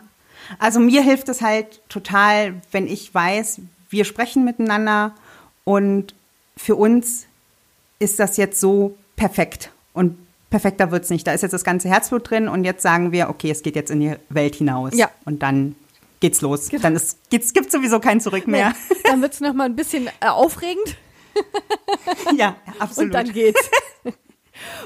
also 0.58 0.78
mir 0.78 1.00
hilft 1.00 1.30
es 1.30 1.40
halt 1.40 1.80
total, 1.88 2.60
wenn 2.70 2.86
ich 2.86 3.14
weiß, 3.14 3.62
wir 3.90 4.04
sprechen 4.04 4.44
miteinander 4.44 5.14
und 5.64 6.14
für 6.56 6.76
uns 6.76 7.26
ist 7.98 8.18
das 8.18 8.36
jetzt 8.36 8.60
so 8.60 8.96
perfekt 9.16 9.70
und 9.92 10.16
perfekter 10.48 10.90
wird 10.90 11.04
es 11.04 11.10
nicht. 11.10 11.26
Da 11.26 11.32
ist 11.32 11.42
jetzt 11.42 11.52
das 11.52 11.64
ganze 11.64 11.88
Herzblut 11.88 12.30
drin 12.30 12.48
und 12.48 12.64
jetzt 12.64 12.82
sagen 12.82 13.12
wir, 13.12 13.28
okay, 13.28 13.50
es 13.50 13.62
geht 13.62 13.76
jetzt 13.76 13.90
in 13.90 14.00
die 14.00 14.16
Welt 14.28 14.56
hinaus. 14.56 14.94
Ja. 14.94 15.10
Und 15.24 15.42
dann 15.42 15.76
geht's 16.20 16.40
los. 16.40 16.68
Genau. 16.68 16.82
Dann 16.82 16.96
ist, 16.96 17.18
geht's, 17.30 17.52
gibt's 17.52 17.72
sowieso 17.72 18.00
kein 18.00 18.20
Zurück 18.20 18.46
mehr. 18.46 18.74
Nee, 18.88 18.96
dann 19.04 19.22
wird's 19.22 19.40
noch 19.40 19.54
mal 19.54 19.64
ein 19.64 19.76
bisschen 19.76 20.08
äh, 20.20 20.28
aufregend. 20.28 20.96
ja, 22.36 22.56
absolut. 22.78 23.08
Und 23.08 23.14
dann 23.14 23.32
geht's. 23.32 23.60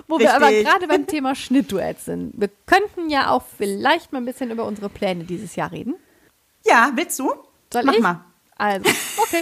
Wo 0.07 0.17
Richtig. 0.17 0.33
wir 0.33 0.37
aber 0.37 0.53
gerade 0.53 0.87
beim 0.87 1.07
Thema 1.07 1.35
Schnittduett 1.35 2.01
sind. 2.01 2.33
Wir 2.37 2.51
könnten 2.67 3.11
ja 3.11 3.31
auch 3.31 3.43
vielleicht 3.59 4.13
mal 4.13 4.19
ein 4.19 4.25
bisschen 4.25 4.51
über 4.51 4.65
unsere 4.67 4.89
Pläne 4.89 5.25
dieses 5.25 5.57
Jahr 5.57 5.73
reden. 5.73 5.97
Ja, 6.65 6.93
willst 6.95 7.19
du? 7.19 7.33
Soll 7.73 7.83
Mach 7.85 7.95
ich? 7.95 8.01
mal. 8.01 8.25
Also, 8.57 8.89
okay. 9.19 9.41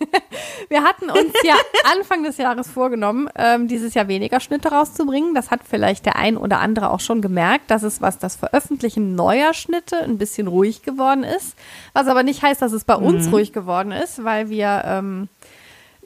Wir 0.68 0.84
hatten 0.84 1.10
uns 1.10 1.32
ja 1.44 1.56
Anfang 1.84 2.22
des 2.22 2.36
Jahres 2.36 2.68
vorgenommen, 2.68 3.28
ähm, 3.34 3.68
dieses 3.68 3.94
Jahr 3.94 4.08
weniger 4.08 4.40
Schnitte 4.40 4.70
rauszubringen. 4.70 5.34
Das 5.34 5.50
hat 5.50 5.60
vielleicht 5.68 6.06
der 6.06 6.16
ein 6.16 6.36
oder 6.36 6.60
andere 6.60 6.90
auch 6.90 7.00
schon 7.00 7.20
gemerkt, 7.20 7.70
dass 7.70 7.82
es, 7.82 8.00
was 8.00 8.18
das 8.18 8.36
Veröffentlichen 8.36 9.14
neuer 9.14 9.54
Schnitte 9.54 9.98
ein 9.98 10.18
bisschen 10.18 10.46
ruhig 10.46 10.82
geworden 10.82 11.24
ist. 11.24 11.56
Was 11.94 12.06
aber 12.06 12.22
nicht 12.22 12.42
heißt, 12.42 12.62
dass 12.62 12.72
es 12.72 12.84
bei 12.84 12.96
mhm. 12.96 13.06
uns 13.06 13.32
ruhig 13.32 13.52
geworden 13.52 13.92
ist, 13.92 14.24
weil 14.24 14.50
wir 14.50 14.82
ähm, 14.84 15.28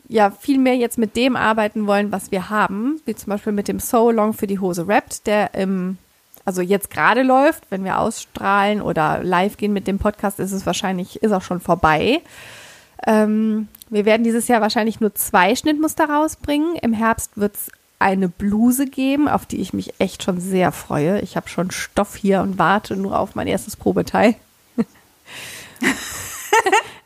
ja 0.08 0.30
viel 0.30 0.58
mehr 0.58 0.76
jetzt 0.76 0.98
mit 0.98 1.16
dem 1.16 1.36
arbeiten 1.36 1.86
wollen, 1.86 2.12
was 2.12 2.30
wir 2.30 2.50
haben. 2.50 3.00
Wie 3.04 3.14
zum 3.14 3.30
Beispiel 3.30 3.52
mit 3.52 3.68
dem 3.68 3.78
So 3.78 4.10
Long 4.10 4.32
für 4.32 4.46
die 4.46 4.58
Hose 4.58 4.86
Wrapped, 4.86 5.26
der 5.26 5.54
im 5.54 5.98
also 6.44 6.62
jetzt 6.62 6.90
gerade 6.90 7.22
läuft, 7.22 7.64
wenn 7.70 7.84
wir 7.84 7.98
ausstrahlen 7.98 8.82
oder 8.82 9.22
live 9.22 9.56
gehen 9.56 9.72
mit 9.72 9.86
dem 9.86 9.98
Podcast, 9.98 10.40
ist 10.40 10.52
es 10.52 10.66
wahrscheinlich, 10.66 11.22
ist 11.22 11.32
auch 11.32 11.42
schon 11.42 11.60
vorbei. 11.60 12.20
Ähm, 13.06 13.68
wir 13.90 14.04
werden 14.04 14.24
dieses 14.24 14.48
Jahr 14.48 14.60
wahrscheinlich 14.60 15.00
nur 15.00 15.14
zwei 15.14 15.54
Schnittmuster 15.54 16.08
rausbringen. 16.08 16.76
Im 16.76 16.92
Herbst 16.92 17.32
wird 17.36 17.56
es 17.56 17.70
eine 17.98 18.28
Bluse 18.28 18.86
geben, 18.86 19.28
auf 19.28 19.46
die 19.46 19.60
ich 19.60 19.72
mich 19.72 19.94
echt 20.00 20.22
schon 20.24 20.40
sehr 20.40 20.72
freue. 20.72 21.20
Ich 21.20 21.36
habe 21.36 21.48
schon 21.48 21.70
Stoff 21.70 22.16
hier 22.16 22.40
und 22.40 22.58
warte 22.58 22.96
nur 22.96 23.18
auf 23.18 23.34
mein 23.34 23.46
erstes 23.46 23.76
Probeteil. 23.76 24.34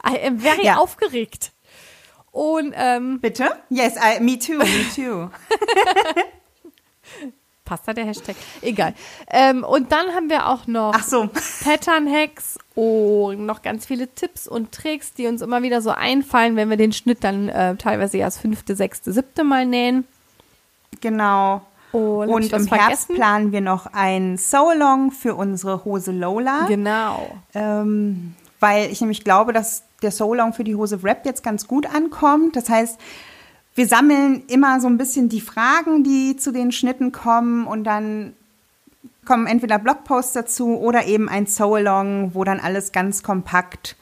I 0.07 0.27
am 0.27 0.39
very 0.39 0.65
ja. 0.65 0.77
aufgeregt. 0.77 1.53
Und 2.33 2.75
ähm, 2.77 3.21
bitte? 3.21 3.49
Yes, 3.71 3.95
I, 3.97 4.21
me 4.21 4.39
too, 4.39 4.59
me 4.59 4.85
too. 4.95 5.31
Passt 7.67 7.87
da 7.87 7.93
der 7.93 8.07
Hashtag? 8.07 8.37
Egal. 8.63 8.95
Ähm, 9.29 9.65
und 9.65 9.93
dann 9.93 10.07
haben 10.15 10.31
wir 10.31 10.49
auch 10.49 10.67
noch 10.67 10.93
Ach 10.95 11.03
so. 11.03 11.29
Pattern 11.65 12.11
Hacks 12.11 12.59
und 12.75 13.45
noch 13.45 13.61
ganz 13.61 13.85
viele 13.85 14.09
Tipps 14.09 14.47
und 14.47 14.73
Tricks, 14.73 15.13
die 15.13 15.27
uns 15.27 15.43
immer 15.43 15.63
wieder 15.63 15.83
so 15.83 15.91
einfallen, 15.91 16.57
wenn 16.57 16.71
wir 16.71 16.77
den 16.77 16.93
Schnitt 16.93 17.25
dann 17.25 17.49
äh, 17.49 17.77
teilweise 17.77 18.19
erst 18.19 18.41
fünfte, 18.41 18.77
sechste, 18.77 19.13
siebte 19.13 19.43
Mal 19.43 19.67
nähen. 19.67 20.05
Genau. 21.01 21.61
Und, 21.93 22.29
und 22.29 22.53
im 22.53 22.67
Herbst 22.67 23.09
planen 23.09 23.53
wir 23.53 23.61
noch 23.61 23.87
ein 23.93 24.37
So-Long 24.37 25.11
für 25.11 25.35
unsere 25.35 25.85
Hose 25.85 26.13
Lola. 26.13 26.67
Genau. 26.69 27.31
Ähm, 27.55 28.35
weil 28.61 28.91
ich 28.93 29.01
nämlich 29.01 29.25
glaube, 29.25 29.53
dass 29.53 29.83
der 30.03 30.13
So-Long 30.13 30.53
für 30.53 30.65
die 30.65 30.77
Hose 30.77 31.03
Wrap 31.03 31.27
jetzt 31.27 31.43
ganz 31.43 31.67
gut 31.67 31.87
ankommt. 31.87 32.55
Das 32.55 32.69
heißt, 32.69 33.01
wir 33.77 33.87
sammeln 33.87 34.43
immer 34.49 34.81
so 34.81 34.89
ein 34.89 34.97
bisschen 34.97 35.29
die 35.29 35.41
Fragen, 35.41 36.03
die 36.03 36.37
zu 36.37 36.51
den 36.51 36.73
Schnitten 36.73 37.13
kommen 37.13 37.67
und 37.67 37.85
dann 37.85 38.33
kommen 39.27 39.47
entweder 39.47 39.79
Blogposts 39.79 40.33
dazu 40.33 40.79
oder 40.79 41.05
eben 41.07 41.29
ein 41.29 41.47
So-Along, 41.47 42.35
wo 42.35 42.43
dann 42.45 42.59
alles 42.59 42.93
ganz 42.93 43.23
kompakt, 43.23 43.97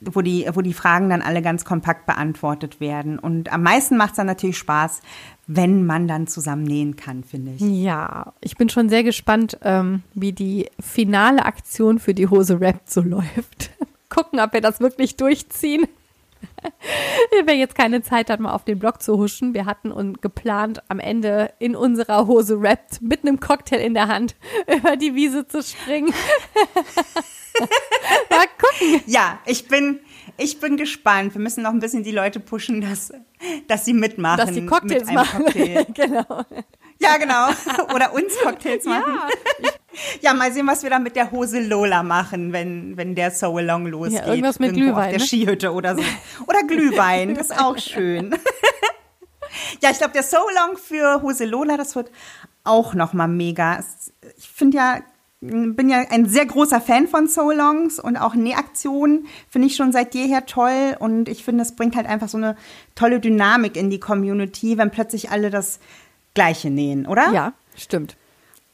wo 0.00 0.20
die, 0.20 0.46
wo 0.52 0.60
die 0.60 0.74
Fragen 0.74 1.08
dann 1.08 1.22
alle 1.22 1.40
ganz 1.40 1.64
kompakt 1.64 2.04
beantwortet 2.04 2.80
werden. 2.80 3.18
Und 3.18 3.50
am 3.50 3.62
meisten 3.62 3.96
macht 3.96 4.10
es 4.10 4.16
dann 4.16 4.26
natürlich 4.26 4.58
Spaß, 4.58 5.00
wenn 5.46 5.86
man 5.86 6.06
dann 6.06 6.26
zusammen 6.26 6.64
nähen 6.64 6.96
kann, 6.96 7.24
finde 7.24 7.52
ich. 7.52 7.60
Ja, 7.62 8.34
ich 8.42 8.58
bin 8.58 8.68
schon 8.68 8.90
sehr 8.90 9.04
gespannt, 9.04 9.58
ähm, 9.62 10.02
wie 10.12 10.32
die 10.32 10.68
finale 10.78 11.46
Aktion 11.46 11.98
für 11.98 12.12
die 12.12 12.28
Hose 12.28 12.60
Rap 12.60 12.82
so 12.84 13.00
läuft. 13.02 13.70
Gucken, 14.10 14.40
ob 14.40 14.52
wir 14.52 14.60
das 14.60 14.80
wirklich 14.80 15.16
durchziehen. 15.16 15.86
Wer 17.44 17.56
jetzt 17.56 17.74
keine 17.74 18.02
Zeit 18.02 18.30
hat, 18.30 18.40
mal 18.40 18.52
auf 18.52 18.64
den 18.64 18.78
Blog 18.78 19.02
zu 19.02 19.18
huschen, 19.18 19.54
wir 19.54 19.66
hatten 19.66 19.92
und 19.92 20.22
geplant, 20.22 20.82
am 20.88 20.98
Ende 20.98 21.52
in 21.58 21.76
unserer 21.76 22.26
Hose 22.26 22.60
rappt, 22.60 23.02
mit 23.02 23.22
einem 23.22 23.40
Cocktail 23.40 23.78
in 23.78 23.94
der 23.94 24.08
Hand, 24.08 24.36
über 24.76 24.96
die 24.96 25.14
Wiese 25.14 25.46
zu 25.46 25.62
springen. 25.62 26.12
mal 28.30 28.46
gucken. 28.58 29.02
Ja, 29.06 29.38
ich 29.46 29.68
bin, 29.68 30.00
ich 30.36 30.60
bin 30.60 30.76
gespannt. 30.76 31.34
Wir 31.34 31.40
müssen 31.40 31.62
noch 31.62 31.70
ein 31.70 31.80
bisschen 31.80 32.02
die 32.02 32.12
Leute 32.12 32.40
pushen, 32.40 32.80
dass, 32.80 33.12
dass 33.66 33.84
sie 33.84 33.92
mitmachen. 33.92 34.38
Dass 34.38 34.54
sie 34.54 34.66
Cocktails 34.66 35.10
machen. 35.10 35.44
Cocktail. 35.44 35.86
genau. 35.94 36.44
Ja, 37.00 37.16
genau. 37.16 37.48
Oder 37.94 38.12
uns 38.12 38.36
Cocktails 38.42 38.84
machen. 38.84 39.14
Ja, 39.62 39.70
ja, 40.20 40.34
mal 40.34 40.52
sehen, 40.52 40.66
was 40.66 40.82
wir 40.82 40.90
dann 40.90 41.02
mit 41.02 41.16
der 41.16 41.30
Hose 41.30 41.60
Lola 41.60 42.02
machen, 42.02 42.52
wenn, 42.52 42.96
wenn 42.96 43.14
der 43.14 43.30
So 43.30 43.56
Along 43.56 43.86
losgeht. 43.86 44.20
Ja, 44.20 44.26
irgendwas 44.28 44.58
mit 44.58 44.74
Glühwein. 44.74 44.94
Auf 44.94 45.10
der 45.10 45.18
ne? 45.18 45.24
Skihütte 45.24 45.72
oder 45.72 45.96
so. 45.96 46.02
Oder 46.46 46.62
Glühwein, 46.64 47.34
das 47.34 47.50
ist 47.50 47.60
auch 47.60 47.78
schön. 47.78 48.34
ja, 49.82 49.90
ich 49.90 49.98
glaube, 49.98 50.12
der 50.12 50.22
So 50.22 50.36
Along 50.36 50.76
für 50.76 51.22
Hose 51.22 51.44
Lola, 51.44 51.76
das 51.76 51.96
wird 51.96 52.10
auch 52.64 52.94
nochmal 52.94 53.28
mega. 53.28 53.82
Ich 54.36 54.48
finde 54.48 54.76
ja, 54.76 55.00
bin 55.40 55.88
ja 55.88 56.04
ein 56.10 56.26
sehr 56.26 56.46
großer 56.46 56.80
Fan 56.80 57.06
von 57.06 57.28
So 57.28 57.52
Longs 57.52 58.00
und 58.00 58.16
auch 58.16 58.34
Nähaktionen 58.34 59.26
finde 59.48 59.68
ich 59.68 59.76
schon 59.76 59.92
seit 59.92 60.14
jeher 60.14 60.46
toll 60.46 60.96
und 60.98 61.28
ich 61.28 61.44
finde, 61.44 61.62
es 61.62 61.76
bringt 61.76 61.94
halt 61.94 62.08
einfach 62.08 62.28
so 62.28 62.38
eine 62.38 62.56
tolle 62.96 63.20
Dynamik 63.20 63.76
in 63.76 63.88
die 63.88 64.00
Community, 64.00 64.76
wenn 64.78 64.90
plötzlich 64.90 65.30
alle 65.30 65.50
das 65.50 65.78
Gleiche 66.34 66.70
nähen, 66.70 67.06
oder? 67.06 67.30
Ja, 67.32 67.52
stimmt 67.76 68.16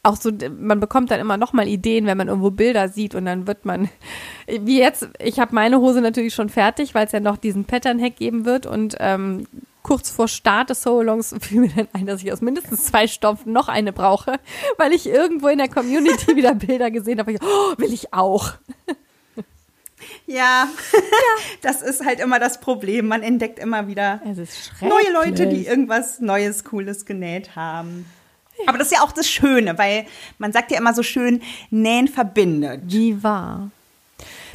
auch 0.05 0.17
so, 0.17 0.31
man 0.59 0.81
bekommt 0.81 1.11
dann 1.11 1.21
immer 1.21 1.37
noch 1.37 1.53
mal 1.53 1.67
Ideen, 1.67 2.07
wenn 2.07 2.19
man 2.19 2.29
irgendwo 2.29 2.51
Bilder 2.51 2.89
sieht 2.89 3.15
und 3.15 3.25
dann 3.25 3.47
wird 3.47 3.65
man, 3.65 3.89
wie 4.47 4.79
jetzt, 4.79 5.09
ich 5.19 5.41
habe 5.41 5.55
meine 5.55 5.81
Hose 5.81 6.01
natürlich 6.01 6.35
schon 6.35 6.51
fertig, 6.51 6.95
weil 6.95 7.07
es 7.07 7.13
ja 7.13 7.21
noch 7.21 7.37
diesen 7.37 7.65
Pattern-Hack 7.65 8.17
geben 8.17 8.45
wird 8.45 8.67
und 8.67 8.97
ähm, 9.01 9.47
kurz 9.83 10.11
vor 10.11 10.29
Start 10.29 10.71
des 10.71 10.83
Solo-Longs 10.83 11.35
fiel 11.41 11.61
mir 11.61 11.71
dann 11.75 11.89
ein, 11.93 12.07
dass 12.07 12.23
ich 12.23 12.33
aus 12.33 12.41
mindestens 12.41 12.85
zwei 12.85 13.07
Stoffen 13.07 13.53
noch 13.53 13.69
eine 13.69 13.93
brauche, 13.93 14.41
weil 14.77 14.93
ich 14.93 15.07
irgendwo 15.07 15.49
in 15.49 15.59
der 15.59 15.69
Community 15.69 16.37
wieder 16.37 16.55
Bilder 16.55 16.91
gesehen 16.91 17.19
habe. 17.19 17.33
Ich, 17.33 17.43
oh, 17.43 17.79
will 17.79 17.93
ich 17.93 18.13
auch. 18.13 18.53
Ja, 20.27 20.69
das 21.63 21.83
ist 21.83 22.05
halt 22.05 22.21
immer 22.21 22.39
das 22.39 22.61
Problem. 22.61 23.07
Man 23.07 23.23
entdeckt 23.23 23.59
immer 23.59 23.87
wieder 23.87 24.21
neue 24.81 25.13
Leute, 25.13 25.47
die 25.47 25.67
irgendwas 25.67 26.21
Neues, 26.21 26.65
Cooles 26.65 27.07
genäht 27.07 27.57
haben. 27.57 28.07
Aber 28.67 28.79
das 28.79 28.89
ist 28.89 28.93
ja 28.95 29.03
auch 29.03 29.13
das 29.13 29.29
Schöne, 29.29 29.77
weil 29.79 30.07
man 30.39 30.53
sagt 30.53 30.71
ja 30.71 30.79
immer 30.79 30.95
so 30.95 31.03
schön, 31.03 31.43
Nähen 31.71 32.09
verbindet. 32.09 32.81
Wie 32.87 33.23
wahr. 33.23 33.71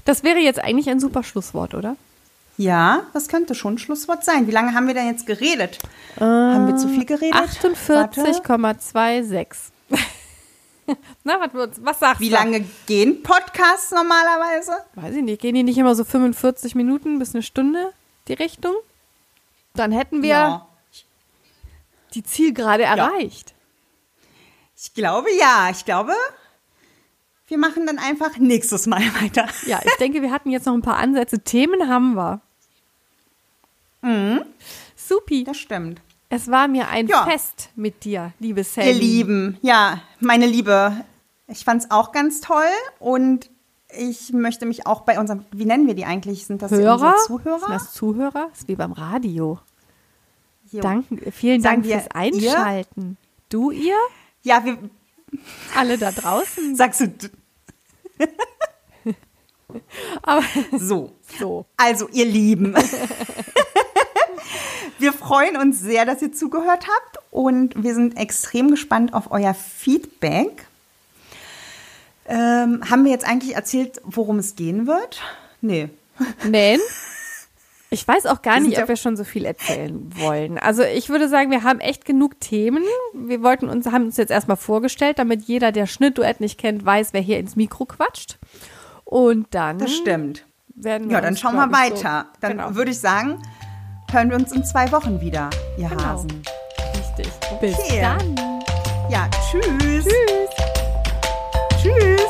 Das 0.05 0.23
wäre 0.23 0.39
jetzt 0.39 0.59
eigentlich 0.59 0.89
ein 0.89 0.99
super 0.99 1.23
Schlusswort, 1.23 1.73
oder? 1.73 1.95
Ja, 2.57 3.03
das 3.13 3.27
könnte 3.29 3.55
schon 3.55 3.75
ein 3.75 3.77
Schlusswort 3.77 4.25
sein. 4.25 4.47
Wie 4.47 4.51
lange 4.51 4.73
haben 4.73 4.87
wir 4.87 4.93
denn 4.93 5.07
jetzt 5.07 5.25
geredet? 5.25 5.79
haben 6.19 6.67
wir 6.67 6.75
zu 6.77 6.89
viel 6.89 7.05
geredet? 7.05 7.33
Warte. 7.35 7.69
48,26. 8.43 9.47
Na, 11.23 11.37
was, 11.53 11.69
was 11.81 11.99
sagst 11.99 12.19
Wie 12.19 12.29
du? 12.29 12.35
lange 12.35 12.65
gehen 12.87 13.21
Podcasts 13.21 13.91
normalerweise? 13.91 14.71
Weiß 14.95 15.13
ich 15.15 15.21
nicht. 15.21 15.39
Gehen 15.41 15.53
die 15.53 15.61
nicht 15.63 15.77
immer 15.77 15.93
so 15.93 16.03
45 16.03 16.73
Minuten 16.73 17.19
bis 17.19 17.35
eine 17.35 17.43
Stunde 17.43 17.91
die 18.27 18.33
Richtung? 18.33 18.73
Dann 19.75 19.91
hätten 19.91 20.23
wir 20.23 20.29
Ja. 20.29 20.67
die 22.15 22.23
Zielgerade 22.23 22.83
erreicht. 22.83 23.53
Ich 24.81 24.93
glaube 24.93 25.27
ja. 25.39 25.69
Ich 25.71 25.83
glaube, 25.85 26.13
wir 27.47 27.57
machen 27.57 27.85
dann 27.85 27.97
einfach 27.97 28.37
nächstes 28.37 28.87
Mal 28.87 29.01
weiter. 29.21 29.47
Ja, 29.65 29.79
ich 29.83 29.95
denke, 29.95 30.21
wir 30.21 30.31
hatten 30.31 30.49
jetzt 30.51 30.65
noch 30.65 30.73
ein 30.73 30.81
paar 30.81 30.97
Ansätze. 30.97 31.39
Themen 31.39 31.89
haben 31.89 32.13
wir. 32.15 32.41
Supi. 34.95 35.43
Das 35.43 35.57
stimmt. 35.57 36.01
Es 36.29 36.49
war 36.49 36.67
mir 36.67 36.87
ein 36.89 37.07
Ja. 37.07 37.25
Fest 37.25 37.69
mit 37.75 38.05
dir, 38.05 38.33
liebe 38.39 38.63
Sally. 38.63 38.89
Ihr 38.91 38.93
Lieben, 38.93 39.57
ja, 39.61 39.99
meine 40.19 40.45
Liebe, 40.45 41.03
ich 41.47 41.65
fand 41.65 41.83
es 41.83 41.91
auch 41.91 42.11
ganz 42.11 42.39
toll 42.39 42.69
und 42.99 43.49
ich 43.97 44.31
möchte 44.31 44.67
mich 44.67 44.85
auch 44.85 45.01
bei 45.01 45.19
unseren, 45.19 45.43
wie 45.51 45.65
nennen 45.65 45.87
wir 45.87 45.95
die 45.95 46.05
eigentlich? 46.05 46.45
Sind 46.45 46.61
das 46.61 46.71
Hörer? 46.71 46.93
unsere 46.93 47.17
Sind 47.17 47.25
Zuhörer? 47.27 47.67
das 47.67 47.93
Zuhörer? 47.93 48.47
Das 48.51 48.59
ist 48.59 48.67
wie 48.67 48.75
beim 48.75 48.91
Radio. 48.91 49.59
Jo. 50.71 50.81
Danke, 50.81 51.31
vielen 51.31 51.61
Sagen 51.61 51.81
Dank 51.81 51.91
fürs 51.91 52.11
Einschalten. 52.11 53.17
Du, 53.49 53.71
ihr? 53.71 53.97
Ja, 54.43 54.63
wir, 54.65 54.77
Alle 55.75 55.97
da 55.97 56.11
draußen? 56.11 56.75
sagst 56.75 57.01
du, 57.01 57.29
Aber 60.23 60.43
so. 60.77 61.13
so. 61.39 61.65
Also, 61.77 62.09
ihr 62.09 62.25
Lieben. 62.25 62.75
wir 64.99 65.13
freuen 65.13 65.57
uns 65.57 65.79
sehr, 65.79 66.05
dass 66.05 66.21
ihr 66.21 66.33
zugehört 66.33 66.85
habt 66.87 67.19
und 67.31 67.81
wir 67.81 67.93
sind 67.93 68.17
extrem 68.17 68.71
gespannt 68.71 69.13
auf 69.13 69.31
euer 69.31 69.53
Feedback. 69.53 70.65
Ähm, 72.27 72.81
haben 72.89 73.05
wir 73.05 73.11
jetzt 73.11 73.25
eigentlich 73.25 73.55
erzählt, 73.55 74.01
worum 74.03 74.39
es 74.39 74.55
gehen 74.55 74.87
wird? 74.87 75.21
Nee. 75.61 75.89
Nähen? 76.45 76.81
Ich 77.91 78.07
weiß 78.07 78.27
auch 78.27 78.41
gar 78.43 78.59
nicht, 78.59 78.79
ob 78.81 78.87
wir 78.87 78.95
schon 78.97 79.17
so 79.17 79.23
viel 79.23 79.45
erzählen 79.45 79.99
wollen. 80.17 80.59
Also 80.59 80.83
ich 80.83 81.09
würde 81.09 81.27
sagen, 81.27 81.49
wir 81.49 81.63
haben 81.63 81.79
echt 81.79 82.05
genug 82.05 82.39
Themen. 82.39 82.83
Wir 83.15 83.41
wollten 83.41 83.67
uns, 83.67 83.87
haben 83.87 84.05
uns 84.05 84.17
jetzt 84.17 84.29
erstmal 84.29 84.57
vorgestellt, 84.57 85.17
damit 85.17 85.43
jeder, 85.45 85.71
der 85.71 85.87
Schnittduett 85.87 86.39
nicht 86.39 86.59
kennt, 86.59 86.85
weiß, 86.85 87.13
wer 87.13 87.21
hier 87.21 87.39
ins 87.39 87.55
Mikro 87.55 87.85
quatscht. 87.85 88.37
Und 89.05 89.47
dann 89.55 89.79
Das 89.79 89.91
stimmt. 89.95 90.45
werden 90.75 91.09
wir 91.09 91.15
Ja, 91.15 91.21
dann 91.21 91.35
schauen 91.35 91.55
wir 91.55 91.65
ich, 91.65 91.71
so- 91.71 91.95
weiter. 92.05 92.27
Dann 92.41 92.51
genau. 92.57 92.75
würde 92.75 92.91
ich 92.91 92.99
sagen, 92.99 93.41
hören 94.11 94.29
wir 94.29 94.37
uns 94.37 94.51
in 94.51 94.63
zwei 94.63 94.91
Wochen 94.91 95.19
wieder, 95.19 95.49
ihr 95.77 95.89
Genau. 95.89 96.03
Hasen. 96.03 96.43
Richtig. 96.95 97.33
Bis 97.59 97.73
Okay. 97.79 98.01
dann. 98.01 98.35
Ja, 99.09 99.27
tschüss. 99.49 100.05
Tschüss. 100.05 100.07
Tschüss. 101.81 102.21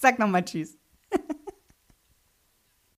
Sag 0.00 0.18
nochmal 0.18 0.44
Tschüss. 0.44 0.79